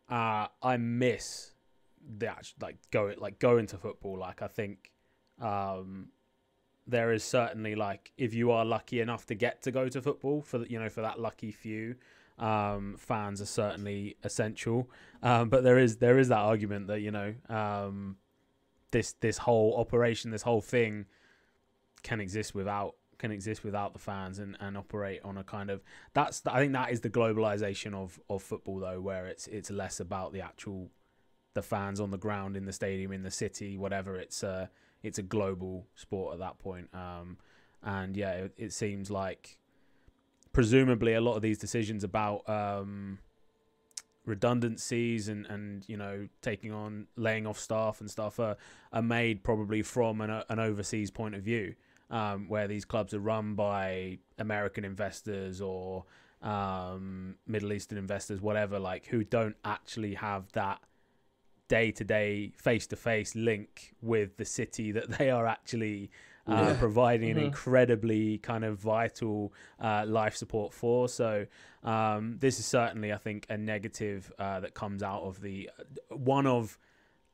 uh, 0.08 0.46
I 0.62 0.76
miss 0.76 1.52
the 2.18 2.28
actual 2.28 2.56
like 2.62 2.76
go 2.90 3.12
like 3.18 3.38
going 3.38 3.66
to 3.68 3.78
football. 3.78 4.18
Like, 4.18 4.42
I 4.42 4.48
think, 4.48 4.92
um, 5.40 6.08
there 6.86 7.12
is 7.12 7.22
certainly 7.22 7.74
like 7.74 8.12
if 8.16 8.34
you 8.34 8.50
are 8.50 8.64
lucky 8.64 9.00
enough 9.00 9.26
to 9.26 9.34
get 9.34 9.62
to 9.62 9.70
go 9.70 9.88
to 9.88 10.00
football 10.00 10.42
for 10.42 10.64
you 10.66 10.78
know 10.80 10.88
for 10.88 11.02
that 11.02 11.20
lucky 11.20 11.52
few, 11.52 11.96
um, 12.38 12.96
fans 12.98 13.40
are 13.40 13.46
certainly 13.46 14.16
essential. 14.24 14.90
Um, 15.22 15.48
but 15.48 15.64
there 15.64 15.78
is 15.78 15.96
there 15.96 16.18
is 16.18 16.28
that 16.28 16.38
argument 16.38 16.86
that 16.88 17.00
you 17.00 17.10
know 17.10 17.34
um, 17.48 18.16
this 18.90 19.12
this 19.20 19.38
whole 19.38 19.76
operation, 19.76 20.30
this 20.30 20.42
whole 20.42 20.62
thing, 20.62 21.06
can 22.02 22.20
exist 22.20 22.54
without 22.54 22.94
can 23.18 23.32
exist 23.32 23.64
without 23.64 23.92
the 23.92 23.98
fans 23.98 24.38
and, 24.38 24.56
and 24.60 24.78
operate 24.78 25.20
on 25.24 25.36
a 25.36 25.44
kind 25.44 25.70
of 25.70 25.82
that's 26.14 26.40
I 26.46 26.60
think 26.60 26.72
that 26.72 26.92
is 26.92 27.00
the 27.00 27.10
globalization 27.10 27.92
of, 27.94 28.18
of 28.30 28.42
football 28.42 28.78
though, 28.78 29.00
where 29.00 29.26
it's 29.26 29.46
it's 29.48 29.70
less 29.70 30.00
about 30.00 30.32
the 30.32 30.40
actual 30.40 30.90
the 31.54 31.62
fans 31.62 32.00
on 32.00 32.10
the 32.10 32.18
ground 32.18 32.56
in 32.56 32.64
the 32.64 32.72
stadium 32.72 33.10
in 33.10 33.22
the 33.24 33.30
city 33.30 33.76
whatever 33.76 34.16
it's 34.16 34.44
uh 34.44 34.68
it's 35.02 35.18
a 35.18 35.22
global 35.22 35.86
sport 35.94 36.34
at 36.34 36.40
that 36.40 36.58
point 36.58 36.88
um 36.94 37.36
and 37.82 38.16
yeah 38.16 38.32
it, 38.32 38.52
it 38.56 38.72
seems 38.72 39.10
like 39.10 39.58
presumably 40.52 41.14
a 41.14 41.20
lot 41.20 41.34
of 41.34 41.42
these 41.42 41.58
decisions 41.58 42.02
about 42.04 42.48
um 42.48 43.18
redundancies 44.28 45.28
and 45.28 45.46
and 45.46 45.88
you 45.88 45.96
know 45.96 46.28
taking 46.42 46.72
on 46.72 47.06
laying 47.16 47.46
off 47.46 47.58
staff 47.58 48.00
and 48.00 48.10
stuff 48.10 48.38
are, 48.38 48.56
are 48.92 49.02
made 49.02 49.42
probably 49.42 49.82
from 49.82 50.20
an, 50.20 50.42
an 50.48 50.58
overseas 50.58 51.10
point 51.10 51.34
of 51.34 51.42
view 51.42 51.74
um, 52.10 52.48
where 52.48 52.68
these 52.68 52.84
clubs 52.84 53.12
are 53.14 53.20
run 53.20 53.54
by 53.54 54.18
American 54.38 54.84
investors 54.84 55.60
or 55.60 56.04
um, 56.42 57.34
Middle 57.46 57.72
Eastern 57.72 57.98
investors 57.98 58.40
whatever 58.40 58.78
like 58.78 59.06
who 59.06 59.24
don't 59.24 59.56
actually 59.64 60.14
have 60.14 60.52
that 60.52 60.80
day 61.68 61.90
to 61.92 62.04
day 62.04 62.52
face 62.56 62.86
to 62.88 62.96
face 62.96 63.34
link 63.34 63.94
with 64.02 64.36
the 64.36 64.44
city 64.44 64.92
that 64.92 65.08
they 65.18 65.30
are 65.30 65.46
actually 65.46 66.10
uh, 66.46 66.50
Yeah. 66.70 66.78
providing 66.78 67.30
an 67.30 67.36
Mhm. 67.36 67.44
incredibly 67.44 68.38
kind 68.38 68.64
of 68.64 68.78
vital 68.78 69.52
uh, 69.78 70.04
life 70.06 70.34
support 70.34 70.72
for. 70.72 71.06
So 71.08 71.46
um, 71.84 72.38
this 72.40 72.58
is 72.58 72.64
certainly, 72.66 73.12
I 73.12 73.18
think, 73.18 73.46
a 73.50 73.58
negative 73.58 74.32
uh, 74.38 74.60
that 74.60 74.72
comes 74.74 75.02
out 75.02 75.22
of 75.22 75.42
the 75.42 75.68
one 76.08 76.46
of 76.46 76.78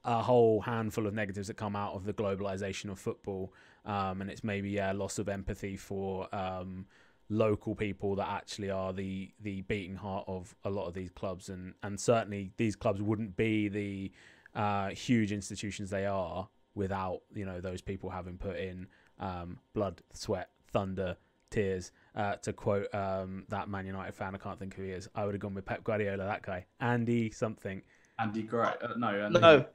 a 0.05 0.21
whole 0.23 0.61
handful 0.63 1.07
of 1.07 1.15
negatives 1.15 1.47
that 1.49 1.55
come 1.57 1.75
out 1.77 1.95
of 1.95 2.05
the 2.05 2.13
globalization 2.13 2.91
of 2.91 2.99
football, 2.99 3.53
um, 3.87 4.21
and 4.21 4.29
it's 4.31 4.45
maybe 4.45 4.71
yeah 4.71 4.93
loss 4.93 5.19
of 5.19 5.29
empathy 5.29 5.77
for 5.77 6.29
um, 6.35 6.87
local 7.29 7.75
people 7.75 8.15
that 8.17 8.29
actually 8.29 8.71
are 8.71 8.93
the 8.93 9.31
the 9.41 9.63
beating 9.63 9.97
heart 9.97 10.25
of 10.27 10.55
a 10.65 10.71
lot 10.71 10.87
of 10.87 10.95
these 10.95 11.11
clubs, 11.11 11.49
and 11.49 11.75
and 11.83 11.99
certainly 11.99 12.51
these 12.57 12.77
clubs 12.77 13.01
wouldn't 13.01 13.37
be 13.37 13.69
the 13.69 14.13
uh, 14.55 14.89
huge 14.91 15.33
institutions 15.33 15.91
they 15.91 16.07
are 16.07 16.49
without 16.75 17.21
you 17.35 17.45
know 17.45 17.61
those 17.61 17.81
people 17.81 18.11
having 18.11 18.37
put 18.37 18.57
in 18.57 18.87
um, 19.19 19.59
blood, 19.73 20.03
sweat, 20.13 20.51
thunder, 20.73 21.17
tears. 21.51 21.93
Uh, 22.15 22.37
to 22.37 22.53
quote 22.53 22.95
um, 22.95 23.45
that 23.49 23.69
Man 23.69 23.87
United 23.87 24.15
fan, 24.15 24.35
I 24.35 24.39
can't 24.39 24.59
think 24.59 24.75
who 24.77 24.83
he 24.85 24.91
is. 24.91 25.09
I 25.17 25.25
would 25.25 25.35
have 25.35 25.41
gone 25.41 25.55
with 25.55 25.65
Pep 25.65 25.83
Guardiola. 25.83 26.25
That 26.25 26.43
guy, 26.43 26.67
Andy 26.81 27.31
something. 27.31 27.83
Andy 28.21 28.43
Gray. 28.43 28.69
Uh, 28.81 28.95
no, 28.97 29.09
Andy. 29.09 29.41
No. 29.41 29.65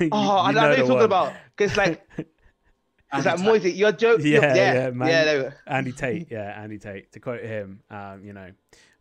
You- 0.00 0.08
Oh, 0.12 0.18
I 0.38 0.48
you 0.50 0.54
know 0.56 0.68
what 0.68 0.78
you're 0.78 0.86
talking 0.86 1.04
about. 1.04 1.32
Because 1.56 1.76
like, 1.76 2.06
Andy 3.12 3.18
is 3.20 3.24
that 3.24 3.36
Tate. 3.38 3.46
Moisey? 3.46 3.72
You're 3.72 3.92
joking. 3.92 4.26
Yeah, 4.26 4.40
Yeah, 4.40 4.54
yeah, 4.54 4.74
yeah, 4.74 4.90
man. 4.90 5.08
yeah. 5.08 5.24
there 5.24 5.44
we. 5.44 5.72
Andy 5.72 5.92
Tate, 5.92 6.28
yeah, 6.30 6.60
Andy 6.60 6.78
Tate. 6.78 7.12
To 7.12 7.20
quote 7.20 7.42
him, 7.42 7.80
um, 7.90 8.24
you 8.24 8.32
know, 8.32 8.50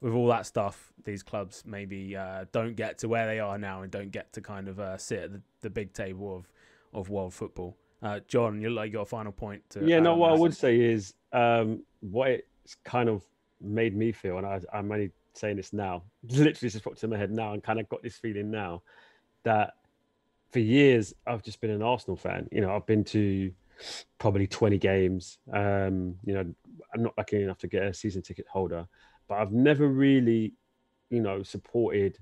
with 0.02 0.14
all 0.14 0.28
that 0.28 0.46
stuff, 0.46 0.94
these 1.04 1.24
clubs 1.24 1.64
maybe 1.66 2.16
uh, 2.16 2.46
don't 2.52 2.76
get 2.76 3.00
to 3.00 3.08
where 3.08 3.26
they 3.28 3.40
are 3.40 3.58
now 3.58 3.82
and 3.82 3.92
don't 3.92 4.12
get 4.12 4.32
to 4.34 4.42
kind 4.42 4.68
of 4.68 4.80
uh, 4.80 4.98
sit 4.98 5.20
at 5.20 5.32
the, 5.34 5.42
the 5.62 5.70
big 5.70 5.94
table 5.94 6.36
of, 6.38 6.52
of 6.94 7.10
world 7.10 7.34
football. 7.34 7.76
Uh, 8.04 8.20
John, 8.28 8.62
you 8.62 8.70
like 8.70 8.94
got 8.94 9.02
a 9.02 9.06
final 9.06 9.32
point 9.32 9.68
to 9.72 9.84
Yeah, 9.84 9.98
add 9.98 10.04
no. 10.04 10.14
on 10.14 10.20
What 10.20 10.32
I 10.34 10.36
would 10.38 10.56
say 10.56 10.80
is 10.80 11.14
um, 11.34 11.82
what 12.02 12.30
it's 12.30 12.76
kind 12.84 13.10
of 13.10 13.24
made 13.62 13.96
me 13.96 14.12
feel, 14.12 14.38
and 14.38 14.46
I, 14.46 14.62
I'm 14.74 14.92
only 14.92 15.12
saying 15.34 15.56
this 15.58 15.74
now. 15.74 16.04
Literally, 16.30 16.54
just 16.70 16.84
popped 16.84 17.04
in 17.04 17.10
my 17.10 17.18
head 17.18 17.32
now, 17.32 17.54
and 17.54 17.64
kind 17.64 17.80
of 17.80 17.90
got 17.90 18.04
this 18.04 18.18
feeling 18.18 18.52
now 18.52 18.84
that 19.44 19.74
for 20.52 20.60
years 20.60 21.14
I've 21.26 21.42
just 21.44 21.60
been 21.62 21.72
an 21.72 21.82
Arsenal 21.82 22.16
fan. 22.18 22.48
You 22.52 22.62
know, 22.62 22.76
I've 22.76 22.86
been 22.86 23.04
to 23.06 23.52
probably 24.20 24.48
20 24.48 24.78
games. 24.78 25.38
Um, 25.52 26.16
you 26.26 26.34
know, 26.34 26.46
I'm 26.94 27.04
not 27.04 27.18
lucky 27.18 27.42
enough 27.44 27.58
to 27.60 27.68
get 27.68 27.84
a 27.84 27.94
season 27.94 28.22
ticket 28.22 28.48
holder, 28.48 28.88
but 29.28 29.36
I've 29.36 29.52
never 29.52 29.88
really, 29.88 30.54
you 31.10 31.22
know, 31.22 31.44
supported. 31.44 32.18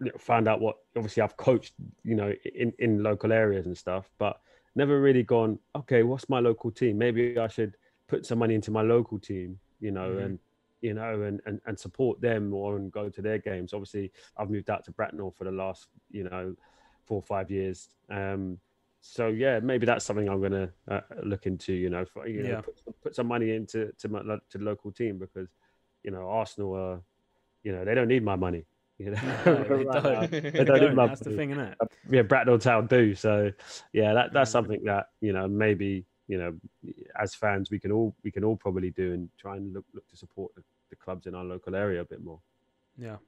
You 0.00 0.06
know, 0.06 0.12
found 0.18 0.46
out 0.46 0.60
what 0.60 0.76
obviously 0.96 1.22
I've 1.22 1.36
coached, 1.36 1.74
you 2.04 2.14
know, 2.14 2.32
in 2.54 2.72
in 2.78 3.02
local 3.02 3.32
areas 3.32 3.66
and 3.66 3.76
stuff, 3.76 4.08
but 4.18 4.40
never 4.76 5.00
really 5.00 5.24
gone. 5.24 5.58
Okay, 5.74 6.04
what's 6.04 6.28
my 6.28 6.38
local 6.40 6.70
team? 6.70 6.98
Maybe 6.98 7.36
I 7.38 7.48
should 7.48 7.76
put 8.06 8.24
some 8.24 8.38
money 8.38 8.54
into 8.54 8.70
my 8.70 8.82
local 8.82 9.18
team. 9.18 9.58
You 9.80 9.90
know, 9.90 10.10
Mhm. 10.14 10.24
and 10.24 10.38
you 10.82 10.94
know, 10.94 11.22
and, 11.22 11.40
and 11.46 11.60
and 11.66 11.76
support 11.78 12.20
them 12.20 12.54
or 12.54 12.76
and 12.76 12.92
go 12.92 13.08
to 13.08 13.20
their 13.22 13.38
games. 13.38 13.72
Obviously, 13.72 14.12
I've 14.36 14.50
moved 14.50 14.70
out 14.70 14.84
to 14.84 14.92
Bracknell 14.92 15.32
for 15.32 15.42
the 15.44 15.50
last, 15.50 15.88
you 16.12 16.22
know, 16.24 16.54
four 17.04 17.16
or 17.18 17.22
five 17.22 17.50
years. 17.50 17.88
Um, 18.08 18.60
so 19.00 19.28
yeah, 19.28 19.60
maybe 19.60 19.86
that's 19.86 20.04
something 20.04 20.28
I'm 20.28 20.40
gonna 20.42 20.70
uh, 20.88 21.00
look 21.22 21.46
into. 21.46 21.72
You 21.72 21.90
know, 21.90 22.04
for, 22.04 22.26
you 22.26 22.42
know, 22.42 22.48
Yeah. 22.50 22.60
put, 22.60 22.78
some- 22.84 22.94
put 23.02 23.14
some 23.14 23.26
money 23.26 23.50
into 23.54 23.92
to 23.98 24.08
my 24.08 24.22
to 24.22 24.58
the 24.58 24.64
local 24.64 24.92
team 24.92 25.18
because, 25.18 25.48
you 26.02 26.10
know, 26.10 26.28
Arsenal 26.28 26.74
are, 26.74 27.00
you 27.62 27.72
know, 27.72 27.84
they 27.84 27.94
don't 27.94 28.08
need 28.08 28.24
my 28.24 28.36
money. 28.36 28.64
You 28.98 29.12
know, 29.12 29.20
No, 29.46 29.64
they 29.68 29.84
right 29.84 30.02
don't. 30.02 30.30
They 30.30 30.40
They 30.40 30.64
don't 30.64 30.80
need 30.80 30.86
don't, 30.86 30.94
my 30.96 31.06
That's 31.06 31.20
the 31.20 31.30
thing, 31.36 31.50
isn't 31.50 31.62
it? 31.64 31.78
Yeah, 32.10 32.22
Bracknell 32.22 32.58
Town 32.58 32.86
do. 32.88 33.14
So 33.14 33.52
yeah, 33.92 34.12
that 34.14 34.32
that's 34.32 34.50
something 34.50 34.82
that 34.84 35.10
you 35.20 35.32
know 35.32 35.46
maybe 35.46 36.04
you 36.26 36.38
know 36.38 36.56
as 37.18 37.34
fans 37.34 37.70
we 37.70 37.78
can 37.78 37.92
all 37.92 38.14
we 38.24 38.30
can 38.32 38.42
all 38.42 38.56
probably 38.56 38.90
do 38.90 39.12
and 39.12 39.28
try 39.38 39.56
and 39.56 39.72
look 39.72 39.84
look 39.94 40.06
to 40.08 40.16
support 40.16 40.52
the, 40.56 40.62
the 40.90 40.96
clubs 40.96 41.26
in 41.26 41.34
our 41.36 41.44
local 41.44 41.76
area 41.76 42.00
a 42.00 42.04
bit 42.04 42.22
more. 42.24 42.40
Yeah, 42.96 43.18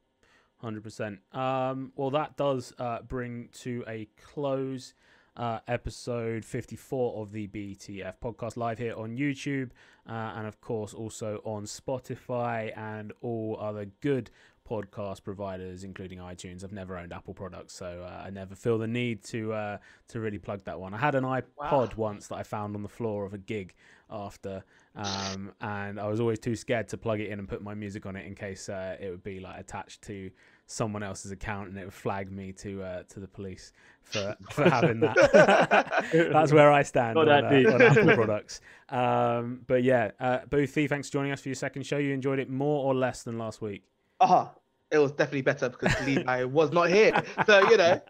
hundred 0.56 0.82
percent. 0.82 1.20
Um, 1.30 1.92
well, 1.94 2.10
that 2.10 2.36
does 2.36 2.74
uh, 2.80 3.02
bring 3.02 3.50
to 3.60 3.84
a 3.86 4.08
close 4.20 4.94
uh, 5.36 5.60
episode 5.68 6.44
fifty-four 6.44 7.22
of 7.22 7.32
the 7.32 7.46
BTF 7.48 8.14
podcast 8.22 8.56
live 8.56 8.78
here 8.78 8.94
on 8.96 9.16
YouTube, 9.16 9.70
uh, 10.08 10.12
and 10.36 10.46
of 10.46 10.60
course 10.60 10.92
also 10.94 11.40
on 11.44 11.64
Spotify 11.64 12.76
and 12.76 13.12
all 13.20 13.56
other 13.60 13.86
good 14.00 14.30
podcast 14.68 15.24
providers, 15.24 15.82
including 15.82 16.18
iTunes. 16.18 16.62
I've 16.62 16.72
never 16.72 16.96
owned 16.96 17.12
Apple 17.12 17.34
products, 17.34 17.74
so 17.74 18.02
uh, 18.06 18.22
I 18.24 18.30
never 18.30 18.54
feel 18.54 18.78
the 18.78 18.86
need 18.86 19.22
to 19.24 19.52
uh, 19.52 19.78
to 20.08 20.20
really 20.20 20.38
plug 20.38 20.64
that 20.64 20.78
one. 20.78 20.94
I 20.94 20.98
had 20.98 21.14
an 21.14 21.24
iPod 21.24 21.44
Wow. 21.58 21.88
once 21.96 22.28
that 22.28 22.36
I 22.36 22.42
found 22.42 22.76
on 22.76 22.82
the 22.82 22.88
floor 22.88 23.24
of 23.24 23.34
a 23.34 23.38
gig 23.38 23.74
after, 24.10 24.64
um, 24.96 25.52
and 25.60 25.98
I 26.00 26.06
was 26.08 26.20
always 26.20 26.38
too 26.40 26.56
scared 26.56 26.88
to 26.88 26.96
plug 26.98 27.20
it 27.20 27.30
in 27.30 27.38
and 27.38 27.48
put 27.48 27.62
my 27.62 27.74
music 27.74 28.06
on 28.06 28.16
it 28.16 28.26
in 28.26 28.34
case 28.34 28.68
uh, 28.68 28.96
it 29.00 29.10
would 29.10 29.22
be 29.22 29.40
like 29.40 29.58
attached 29.60 30.02
to 30.02 30.30
someone 30.70 31.02
else's 31.02 31.32
account 31.32 31.68
and 31.68 31.76
it 31.76 31.84
would 31.84 31.92
flag 31.92 32.30
me 32.30 32.52
to 32.52 32.82
uh, 32.82 33.02
to 33.08 33.18
the 33.18 33.26
police 33.26 33.72
for 34.02 34.36
for 34.50 34.68
having 34.68 35.00
that. 35.00 36.10
That's 36.32 36.52
where 36.52 36.70
I 36.72 36.82
stand 36.82 37.18
on, 37.18 37.26
that 37.26 37.44
uh, 37.44 37.74
on 37.74 37.82
Apple 37.82 38.14
products. 38.14 38.60
Um, 38.88 39.62
but 39.66 39.82
yeah, 39.82 40.12
uh, 40.20 40.40
Boothie, 40.48 40.88
thanks 40.88 41.08
for 41.08 41.14
joining 41.14 41.32
us 41.32 41.40
for 41.40 41.48
your 41.48 41.56
second 41.56 41.84
show. 41.84 41.98
You 41.98 42.14
enjoyed 42.14 42.38
it 42.38 42.48
more 42.48 42.84
or 42.84 42.94
less 42.94 43.22
than 43.24 43.38
last 43.38 43.60
week? 43.60 43.82
Ah, 44.20 44.52
it 44.90 44.98
was 44.98 45.12
definitely 45.12 45.42
better 45.42 45.68
because 45.68 45.94
Levi 46.06 46.44
was 46.44 46.72
not 46.72 46.88
here. 46.88 47.20
So 47.46 47.68
you 47.68 47.76
know, 47.76 48.00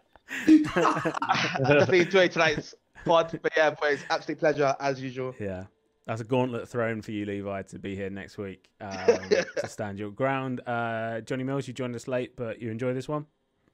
I 0.47 1.57
definitely 1.59 2.01
enjoyed 2.01 2.31
tonight's 2.31 2.75
pod. 3.05 3.39
But 3.41 3.53
yeah, 3.57 3.71
boys, 3.71 4.03
absolute 4.09 4.39
pleasure 4.39 4.75
as 4.79 5.01
usual. 5.01 5.35
Yeah. 5.39 5.65
That's 6.07 6.21
a 6.21 6.23
gauntlet 6.23 6.67
thrown 6.67 7.01
for 7.01 7.11
you, 7.11 7.25
Levi, 7.25 7.61
to 7.63 7.79
be 7.79 7.95
here 7.95 8.09
next 8.09 8.37
week 8.37 8.69
um, 8.81 9.19
to 9.57 9.67
stand 9.67 9.99
your 9.99 10.11
ground. 10.11 10.61
Uh, 10.65 11.21
Johnny 11.21 11.43
Mills, 11.43 11.67
you 11.67 11.73
joined 11.73 11.95
us 11.95 12.07
late, 12.07 12.35
but 12.35 12.61
you 12.61 12.71
enjoy 12.71 12.93
this 12.93 13.07
one? 13.07 13.27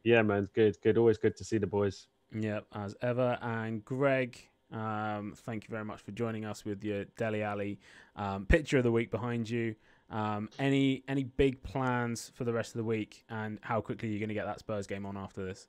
Yeah, 0.03 0.21
man, 0.21 0.49
good, 0.53 0.78
good. 0.82 0.97
Always 0.97 1.17
good 1.17 1.36
to 1.38 1.43
see 1.43 1.57
the 1.57 1.67
boys. 1.67 2.07
Yep, 2.34 2.65
as 2.73 2.95
ever. 3.01 3.38
And 3.41 3.84
Greg, 3.84 4.38
um, 4.71 5.34
thank 5.38 5.63
you 5.63 5.71
very 5.71 5.86
much 5.86 6.01
for 6.01 6.11
joining 6.11 6.45
us 6.45 6.65
with 6.65 6.84
your 6.84 7.05
Dele 7.17 7.43
Alli 7.43 7.80
um, 8.15 8.45
picture 8.45 8.78
of 8.78 8.84
the 8.84 8.91
week 8.91 9.09
behind 9.09 9.49
you. 9.49 9.75
Um, 10.09 10.49
any 10.57 11.03
any 11.07 11.23
big 11.23 11.63
plans 11.63 12.32
for 12.34 12.45
the 12.45 12.53
rest 12.53 12.73
of 12.73 12.80
the 12.80 12.86
week, 12.86 13.25
and 13.30 13.59
how 13.61 13.82
quickly 13.82 14.09
you're 14.09 14.19
going 14.19 14.30
to 14.30 14.36
get 14.36 14.45
that 14.45 14.59
Spurs 14.59 14.88
game 14.88 15.05
on 15.05 15.17
after 15.17 15.45
this? 15.45 15.67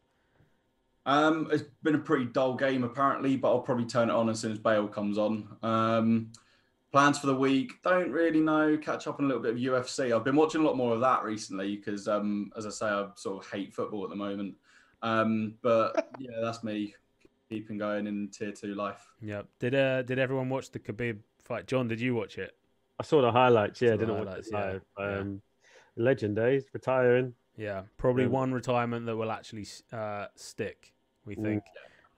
Um, 1.07 1.49
it's 1.51 1.65
been 1.83 1.95
a 1.95 1.99
pretty 1.99 2.27
dull 2.27 2.55
game 2.55 2.85
apparently, 2.85 3.37
but 3.37 3.49
I'll 3.49 3.61
probably 3.61 3.87
turn 3.87 4.11
it 4.11 4.13
on 4.13 4.29
as 4.29 4.41
soon 4.41 4.53
as 4.53 4.59
Bale 4.59 4.87
comes 4.87 5.19
on. 5.19 5.49
Um, 5.63 6.33
plans 6.93 7.19
for 7.19 7.27
the 7.27 7.35
week? 7.35 7.73
Don't 7.83 8.11
really 8.11 8.41
know. 8.41 8.77
Catch 8.79 9.07
up 9.07 9.19
on 9.19 9.25
a 9.27 9.29
little 9.29 9.43
bit 9.43 9.53
of 9.53 9.59
UFC. 9.59 10.15
I've 10.15 10.25
been 10.25 10.37
watching 10.37 10.61
a 10.63 10.65
lot 10.65 10.77
more 10.77 10.95
of 10.95 11.01
that 11.01 11.23
recently 11.25 11.77
because, 11.77 12.09
um, 12.09 12.51
as 12.57 12.67
I 12.67 12.71
say, 12.71 12.87
I 12.87 13.09
sort 13.17 13.45
of 13.45 13.51
hate 13.51 13.75
football 13.75 14.05
at 14.05 14.11
the 14.11 14.17
moment. 14.17 14.55
Um, 15.03 15.55
but 15.63 16.11
yeah, 16.19 16.39
that's 16.43 16.65
me 16.65 16.95
keeping 17.49 17.79
going 17.79 18.07
in 18.07 18.29
tier 18.29 18.53
two 18.53 18.75
life. 18.75 19.07
Yep. 19.23 19.47
Did 19.59 19.75
uh 19.75 20.03
did 20.03 20.19
everyone 20.19 20.49
watch 20.49 20.71
the 20.71 20.79
Khabib 20.79 21.19
fight? 21.45 21.67
John, 21.67 21.89
did 21.89 22.01
you 22.01 22.15
watch 22.15 22.39
it? 22.39 22.55
I 23.01 23.05
saw 23.05 23.23
the 23.23 23.31
highlights. 23.31 23.81
Yeah, 23.81 23.91
Saw 23.91 23.97
the 23.97 24.07
didn't 24.07 24.17
highlights, 24.27 24.53
watch 24.53 24.63
it 24.77 24.83
yeah. 24.99 25.05
live. 25.05 25.21
Um, 25.21 25.43
Legend 25.97 26.37
days, 26.37 26.65
retiring. 26.73 27.35
Yeah, 27.57 27.83
probably 27.97 28.25
Yeah. 28.25 28.29
one 28.31 28.53
retirement 28.53 29.07
that 29.07 29.17
will 29.17 29.31
actually 29.33 29.67
uh, 29.93 30.27
stick. 30.37 30.93
We 31.25 31.35
think, 31.35 31.63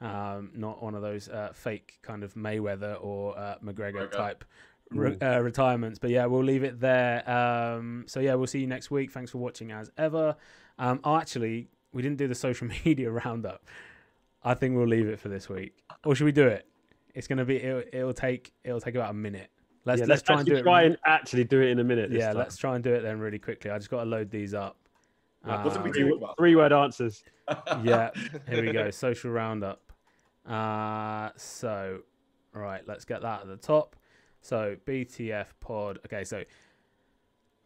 um, 0.00 0.50
not 0.54 0.82
one 0.82 0.94
of 0.94 1.02
those 1.02 1.28
uh, 1.28 1.52
fake 1.54 1.98
kind 2.02 2.22
of 2.24 2.34
Mayweather 2.34 2.96
or 3.02 3.38
uh, 3.38 3.56
McGregor 3.64 4.08
McGregor. 4.08 4.12
type 4.12 4.44
re- 4.90 5.16
uh, 5.20 5.40
retirements. 5.40 5.98
But 5.98 6.10
yeah, 6.10 6.26
we'll 6.26 6.44
leave 6.44 6.62
it 6.64 6.80
there. 6.80 7.28
Um, 7.30 8.04
so 8.06 8.20
yeah, 8.20 8.34
we'll 8.34 8.46
see 8.46 8.60
you 8.60 8.66
next 8.66 8.90
week. 8.90 9.10
Thanks 9.12 9.30
for 9.30 9.38
watching 9.38 9.72
as 9.72 9.90
ever. 9.98 10.36
Um, 10.78 11.00
oh, 11.04 11.16
actually, 11.16 11.68
we 11.92 12.02
didn't 12.02 12.18
do 12.18 12.28
the 12.28 12.34
social 12.34 12.68
media 12.84 13.10
roundup. 13.10 13.64
I 14.42 14.54
think 14.54 14.74
we'll 14.76 14.86
leave 14.86 15.06
it 15.06 15.18
for 15.20 15.28
this 15.28 15.48
week, 15.50 15.76
or 16.04 16.14
should 16.14 16.24
we 16.24 16.32
do 16.32 16.46
it? 16.46 16.66
It's 17.14 17.26
gonna 17.26 17.44
be. 17.44 17.56
It'll, 17.62 17.82
it'll 17.92 18.12
take. 18.14 18.52
It'll 18.64 18.80
take 18.80 18.94
about 18.94 19.10
a 19.10 19.14
minute. 19.14 19.50
Let's 19.84 20.00
yeah, 20.00 20.06
let's 20.06 20.22
try 20.22 20.36
and 20.38 20.46
do 20.46 20.52
actually 20.52 20.60
it. 20.60 20.62
Try 20.62 20.82
and 20.84 20.96
actually 21.04 21.44
do 21.44 21.60
it 21.60 21.68
in 21.68 21.78
a 21.78 21.84
minute. 21.84 22.10
This 22.10 22.20
yeah, 22.20 22.28
time. 22.28 22.36
let's 22.38 22.56
try 22.56 22.74
and 22.74 22.82
do 22.84 22.92
it 22.94 23.02
then 23.02 23.18
really 23.18 23.38
quickly. 23.38 23.70
I 23.70 23.76
just 23.78 23.90
got 23.90 24.04
to 24.04 24.08
load 24.08 24.30
these 24.30 24.54
up. 24.54 24.76
What 25.42 25.64
did 25.64 25.82
we 25.82 25.88
Um, 25.88 25.92
do? 25.92 26.18
Three, 26.18 26.26
three 26.38 26.56
word 26.56 26.72
answers. 26.72 27.22
yeah, 27.82 28.10
here 28.48 28.64
we 28.64 28.72
go. 28.72 28.90
Social 28.90 29.30
roundup. 29.30 29.80
Uh, 30.50 31.30
so, 31.36 32.00
right, 32.52 32.82
let's 32.86 33.04
get 33.04 33.22
that 33.22 33.42
at 33.42 33.46
the 33.46 33.56
top. 33.56 33.96
So, 34.40 34.76
BTF 34.86 35.46
pod. 35.60 36.00
Okay, 36.06 36.24
so 36.24 36.42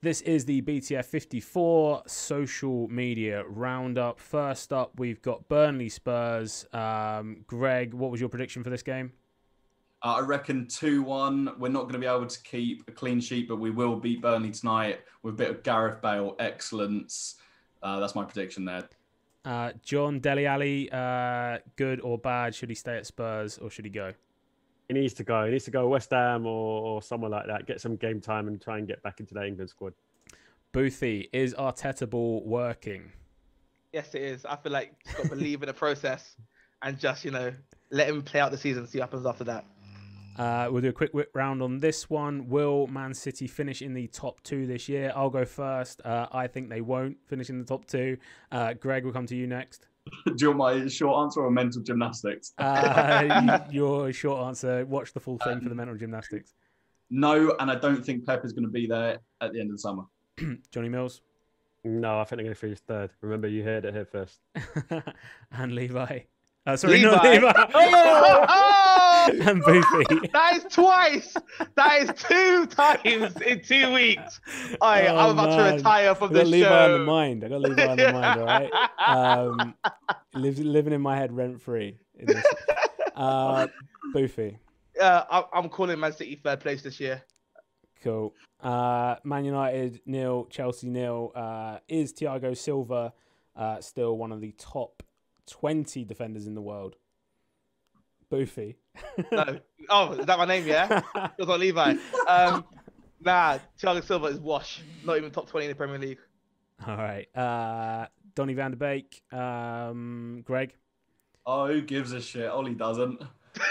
this 0.02 0.20
is 0.20 0.44
the 0.44 0.60
BTF 0.60 1.06
54 1.06 2.02
social 2.06 2.88
media 2.88 3.42
roundup. 3.46 4.20
First 4.20 4.70
up, 4.70 4.92
we've 4.98 5.22
got 5.22 5.48
Burnley 5.48 5.88
Spurs. 5.88 6.66
Um, 6.74 7.44
Greg, 7.46 7.94
what 7.94 8.10
was 8.10 8.20
your 8.20 8.28
prediction 8.28 8.62
for 8.62 8.68
this 8.68 8.82
game? 8.82 9.12
Uh, 10.02 10.16
I 10.16 10.20
reckon 10.20 10.66
2 10.66 11.02
1. 11.02 11.54
We're 11.58 11.68
not 11.70 11.84
going 11.84 11.94
to 11.94 11.98
be 11.98 12.06
able 12.06 12.26
to 12.26 12.42
keep 12.42 12.84
a 12.86 12.92
clean 12.92 13.18
sheet, 13.18 13.48
but 13.48 13.56
we 13.56 13.70
will 13.70 13.96
beat 13.96 14.20
Burnley 14.20 14.50
tonight 14.50 15.00
with 15.22 15.32
a 15.32 15.36
bit 15.38 15.48
of 15.48 15.62
Gareth 15.62 16.02
Bale 16.02 16.36
excellence. 16.38 17.36
Uh, 17.82 17.98
that's 17.98 18.14
my 18.14 18.24
prediction 18.24 18.66
there. 18.66 18.86
Uh, 19.44 19.72
John 19.82 20.20
Dele 20.20 20.46
Alli, 20.46 20.90
uh, 20.90 21.58
good 21.76 22.00
or 22.00 22.18
bad? 22.18 22.54
Should 22.54 22.70
he 22.70 22.74
stay 22.74 22.96
at 22.96 23.06
Spurs 23.06 23.58
or 23.58 23.70
should 23.70 23.84
he 23.84 23.90
go? 23.90 24.12
He 24.88 24.94
needs 24.94 25.14
to 25.14 25.24
go. 25.24 25.44
He 25.44 25.52
needs 25.52 25.64
to 25.64 25.70
go 25.70 25.88
West 25.88 26.10
Ham 26.10 26.46
or, 26.46 26.82
or 26.82 27.02
somewhere 27.02 27.30
like 27.30 27.46
that. 27.46 27.66
Get 27.66 27.80
some 27.80 27.96
game 27.96 28.20
time 28.20 28.48
and 28.48 28.60
try 28.60 28.78
and 28.78 28.86
get 28.86 29.02
back 29.02 29.20
into 29.20 29.34
the 29.34 29.46
England 29.46 29.70
squad. 29.70 29.92
Boothie, 30.72 31.28
is 31.32 31.54
Arteta 31.54 32.08
ball 32.08 32.42
working? 32.44 33.12
Yes, 33.92 34.14
it 34.14 34.22
is. 34.22 34.44
I 34.44 34.56
feel 34.56 34.72
like 34.72 34.94
you've 35.06 35.16
got 35.16 35.22
to 35.24 35.28
believe 35.28 35.62
in 35.62 35.68
the 35.68 35.74
process 35.74 36.36
and 36.82 36.98
just 36.98 37.24
you 37.24 37.30
know 37.30 37.52
let 37.90 38.08
him 38.08 38.22
play 38.22 38.40
out 38.40 38.50
the 38.50 38.58
season, 38.58 38.86
see 38.86 38.98
what 38.98 39.08
happens 39.08 39.26
after 39.26 39.44
that. 39.44 39.64
Uh, 40.38 40.68
we'll 40.70 40.82
do 40.82 40.88
a 40.88 40.92
quick 40.92 41.14
whip 41.14 41.30
round 41.34 41.62
on 41.62 41.78
this 41.78 42.10
one. 42.10 42.48
Will 42.48 42.86
Man 42.86 43.14
City 43.14 43.46
finish 43.46 43.82
in 43.82 43.94
the 43.94 44.06
top 44.08 44.42
two 44.42 44.66
this 44.66 44.88
year? 44.88 45.12
I'll 45.14 45.30
go 45.30 45.44
first. 45.44 46.00
Uh, 46.04 46.26
I 46.32 46.46
think 46.46 46.68
they 46.68 46.80
won't 46.80 47.16
finish 47.26 47.50
in 47.50 47.58
the 47.58 47.64
top 47.64 47.86
two. 47.86 48.16
Uh, 48.50 48.74
Greg, 48.74 49.04
we'll 49.04 49.12
come 49.12 49.26
to 49.26 49.36
you 49.36 49.46
next. 49.46 49.86
Do 50.26 50.34
you 50.38 50.52
want 50.52 50.82
my 50.82 50.88
short 50.88 51.24
answer 51.24 51.40
or 51.40 51.50
mental 51.50 51.82
gymnastics? 51.82 52.52
Uh, 52.58 53.60
your 53.70 54.12
short 54.12 54.46
answer. 54.46 54.84
Watch 54.86 55.12
the 55.12 55.20
full 55.20 55.38
thing 55.38 55.60
for 55.60 55.68
the 55.68 55.74
mental 55.74 55.96
gymnastics. 55.96 56.54
No, 57.10 57.54
and 57.60 57.70
I 57.70 57.76
don't 57.76 58.04
think 58.04 58.26
Pep 58.26 58.44
is 58.44 58.52
going 58.52 58.64
to 58.64 58.70
be 58.70 58.86
there 58.86 59.18
at 59.40 59.52
the 59.52 59.60
end 59.60 59.70
of 59.70 59.76
the 59.76 59.80
summer. 59.80 60.04
Johnny 60.70 60.88
Mills 60.88 61.22
No, 61.84 62.18
I 62.18 62.24
think 62.24 62.38
they're 62.38 62.44
going 62.44 62.54
to 62.54 62.60
finish 62.60 62.80
third. 62.80 63.10
Remember, 63.20 63.46
you 63.46 63.62
heard 63.62 63.84
it 63.84 63.94
here 63.94 64.04
first. 64.04 64.40
and 65.52 65.72
Levi. 65.74 66.20
Uh, 66.66 66.76
sorry, 66.76 67.02
not 67.02 67.22
Levi. 67.22 67.46
Levi. 67.46 67.66
Oh! 67.74 68.93
and 69.48 69.62
Boofy. 69.62 70.32
That 70.32 70.56
is 70.56 70.64
twice. 70.72 71.34
That 71.76 72.02
is 72.02 72.22
two 72.22 72.66
times 72.66 73.40
in 73.42 73.60
two 73.62 73.92
weeks. 73.92 74.40
I, 74.80 75.06
Oh, 75.06 75.16
I'm 75.16 75.30
about 75.38 75.50
man. 75.50 75.70
to 75.70 75.76
retire 75.76 76.14
from 76.14 76.30
I 76.30 76.32
got 76.34 76.38
this 76.40 76.48
Levi 76.48 76.68
show. 76.68 76.84
on 76.84 76.92
the 77.00 77.04
mind. 77.06 77.44
I 77.44 77.48
got 77.48 77.60
Levi 77.60 77.86
on 77.86 77.96
the 77.96 78.12
mind. 78.12 78.40
All 78.40 78.46
right. 78.46 78.70
Um, 79.06 79.74
lives, 80.34 80.58
living 80.60 80.92
in 80.92 81.00
my 81.00 81.16
head 81.16 81.32
rent 81.32 81.60
free. 81.60 81.98
Uh, 83.14 83.66
Boofy. 84.14 84.56
Uh, 85.00 85.24
I, 85.30 85.44
I'm 85.58 85.68
calling 85.68 85.98
Man 85.98 86.12
City 86.12 86.36
third 86.42 86.60
place 86.60 86.82
this 86.82 87.00
year. 87.00 87.22
Cool. 88.02 88.34
Uh, 88.62 89.16
Man 89.24 89.44
United 89.44 90.00
nil, 90.06 90.46
Chelsea 90.50 90.88
nil. 90.88 91.32
Uh, 91.34 91.78
is 91.88 92.12
Thiago 92.12 92.56
Silva 92.56 93.12
uh, 93.56 93.80
still 93.80 94.16
one 94.18 94.30
of 94.32 94.40
the 94.40 94.52
top 94.58 95.02
twenty 95.48 96.04
defenders 96.04 96.46
in 96.46 96.54
the 96.54 96.60
world? 96.62 96.96
Boofy. 98.30 98.76
No. 99.32 99.58
Oh, 99.90 100.12
is 100.12 100.24
that 100.24 100.38
my 100.38 100.46
name? 100.46 100.66
Yeah. 100.66 101.02
It 101.14 101.40
was 101.40 101.48
on 101.50 101.60
Levi. 101.60 101.96
Um, 102.26 102.64
nah, 103.20 103.58
Thiago 103.78 104.02
Silva 104.02 104.28
is 104.28 104.38
wash. 104.38 104.80
Not 105.04 105.18
even 105.18 105.30
top 105.30 105.46
20 105.46 105.66
in 105.66 105.72
the 105.72 105.76
Premier 105.76 105.98
League. 105.98 106.20
All 106.86 106.96
right. 106.96 107.28
Uh, 107.36 108.06
Donny 108.34 108.54
van 108.54 108.70
der 108.70 108.78
Beek. 108.78 109.22
Um, 109.30 110.42
Greg. 110.46 110.74
Oh, 111.44 111.66
who 111.66 111.82
gives 111.82 112.12
a 112.12 112.20
shit? 112.22 112.48
Ollie 112.48 112.72
doesn't. 112.72 113.22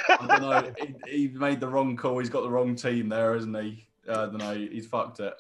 I 0.07 0.28
don't 0.28 0.41
know. 0.41 0.74
he, 1.07 1.17
he 1.17 1.28
made 1.30 1.59
the 1.59 1.67
wrong 1.67 1.95
call. 1.95 2.19
He's 2.19 2.30
got 2.30 2.41
the 2.41 2.51
wrong 2.51 2.76
team 2.76 3.09
there, 3.09 3.34
isn't 3.36 3.55
he? 3.55 3.88
I 4.07 4.13
don't 4.13 4.38
know. 4.38 4.53
He's 4.53 4.86
fucked 4.86 5.19
it. 5.19 5.34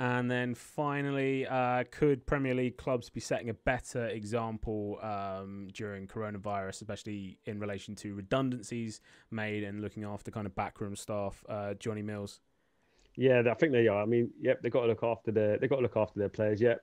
And 0.00 0.30
then 0.30 0.54
finally, 0.54 1.46
uh, 1.46 1.84
could 1.90 2.24
Premier 2.24 2.54
League 2.54 2.78
clubs 2.78 3.10
be 3.10 3.20
setting 3.20 3.50
a 3.50 3.54
better 3.54 4.06
example 4.06 4.98
um, 5.02 5.68
during 5.74 6.06
coronavirus, 6.06 6.80
especially 6.80 7.38
in 7.44 7.60
relation 7.60 7.94
to 7.96 8.14
redundancies 8.14 9.02
made 9.30 9.62
and 9.62 9.82
looking 9.82 10.04
after 10.04 10.30
kind 10.30 10.46
of 10.46 10.54
backroom 10.54 10.96
staff? 10.96 11.44
Uh, 11.46 11.74
Johnny 11.74 12.00
Mills. 12.00 12.40
Yeah, 13.16 13.42
I 13.50 13.52
think 13.52 13.72
they 13.72 13.88
are. 13.88 14.02
I 14.02 14.06
mean, 14.06 14.30
yep, 14.40 14.62
they've 14.62 14.72
got 14.72 14.82
to 14.82 14.86
look 14.86 15.02
after 15.02 15.32
their 15.32 15.58
they've 15.58 15.68
got 15.68 15.76
to 15.76 15.82
look 15.82 15.98
after 15.98 16.18
their 16.18 16.30
players. 16.30 16.62
Yep. 16.62 16.80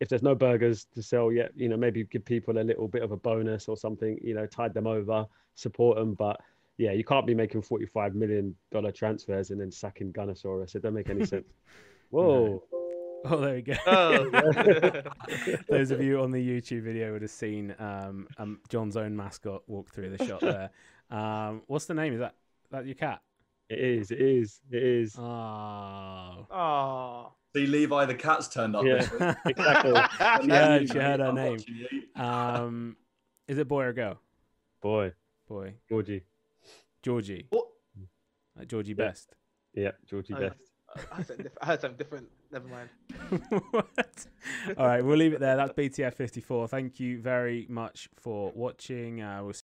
If 0.00 0.08
there's 0.08 0.22
no 0.22 0.34
burgers 0.34 0.86
to 0.94 1.04
sell 1.04 1.30
yet, 1.30 1.52
you 1.54 1.68
know, 1.68 1.76
maybe 1.76 2.02
give 2.02 2.24
people 2.24 2.58
a 2.58 2.64
little 2.64 2.88
bit 2.88 3.04
of 3.04 3.12
a 3.12 3.16
bonus 3.16 3.68
or 3.68 3.76
something, 3.76 4.18
you 4.24 4.34
know, 4.34 4.46
tide 4.46 4.74
them 4.74 4.88
over, 4.88 5.24
support 5.54 5.98
them. 5.98 6.14
But 6.14 6.40
yeah, 6.78 6.90
you 6.90 7.04
can't 7.04 7.28
be 7.28 7.34
making 7.34 7.62
forty-five 7.62 8.16
million 8.16 8.56
dollar 8.72 8.90
transfers 8.90 9.50
and 9.52 9.60
then 9.60 9.70
sacking 9.70 10.12
Gunnersaurus. 10.12 10.74
It 10.74 10.82
don't 10.82 10.94
make 10.94 11.10
any 11.10 11.24
sense. 11.26 11.46
Whoa. 12.10 12.62
Oh, 13.22 13.36
there 13.38 13.56
we 13.56 13.60
go. 13.60 13.74
Oh. 13.86 14.30
Those 15.68 15.90
of 15.90 16.00
you 16.02 16.20
on 16.22 16.30
the 16.30 16.38
YouTube 16.38 16.80
video 16.82 17.12
would 17.12 17.20
have 17.20 17.30
seen 17.30 17.74
um, 17.78 18.26
um, 18.38 18.60
John's 18.70 18.96
own 18.96 19.14
mascot 19.14 19.62
walk 19.66 19.90
through 19.90 20.16
the 20.16 20.24
shot 20.24 20.40
there. 20.40 20.70
Um, 21.10 21.60
what's 21.66 21.84
the 21.84 21.92
name? 21.92 22.14
Is 22.14 22.20
that 22.20 22.34
that 22.70 22.86
your 22.86 22.94
cat? 22.94 23.20
It 23.68 23.78
is, 23.78 24.10
it 24.10 24.22
is, 24.22 24.60
it 24.70 24.82
is. 24.82 25.16
Oh. 25.18 26.46
oh. 26.50 27.32
See, 27.54 27.66
Levi 27.66 28.06
the 28.06 28.14
cat's 28.14 28.48
turned 28.48 28.74
up. 28.74 28.86
Yeah. 28.86 29.34
Exactly. 29.44 29.92
Yeah, 30.48 30.78
You 30.78 30.86
she 30.86 30.98
heard 30.98 31.20
her 31.20 31.32
name. 31.32 31.58
Um, 32.16 32.96
is 33.48 33.58
it 33.58 33.68
boy 33.68 33.84
or 33.84 33.92
girl? 33.92 34.18
Boy, 34.80 35.12
Boy. 35.46 35.74
Georgie. 35.90 36.22
Georgie. 37.02 37.48
What? 37.50 37.66
Like 38.56 38.68
Georgie 38.68 38.94
Yeah. 38.96 39.04
Best. 39.08 39.34
Yeah, 39.74 39.90
Georgie 40.06 40.32
Oh. 40.34 40.40
Best. 40.40 40.69
I 40.96 41.14
heard, 41.16 41.26
something. 41.26 41.46
I 41.62 41.66
heard 41.66 41.80
something 41.80 41.98
different. 41.98 42.28
Never 42.50 42.68
mind. 42.68 42.88
what? 43.70 44.26
All 44.76 44.86
right, 44.86 45.04
we'll 45.04 45.16
leave 45.16 45.32
it 45.32 45.40
there. 45.40 45.56
That's 45.56 45.72
BTF 45.72 46.14
54. 46.14 46.68
Thank 46.68 46.98
you 46.98 47.20
very 47.20 47.66
much 47.68 48.08
for 48.16 48.52
watching. 48.54 49.22
Uh, 49.22 49.40
we'll 49.42 49.52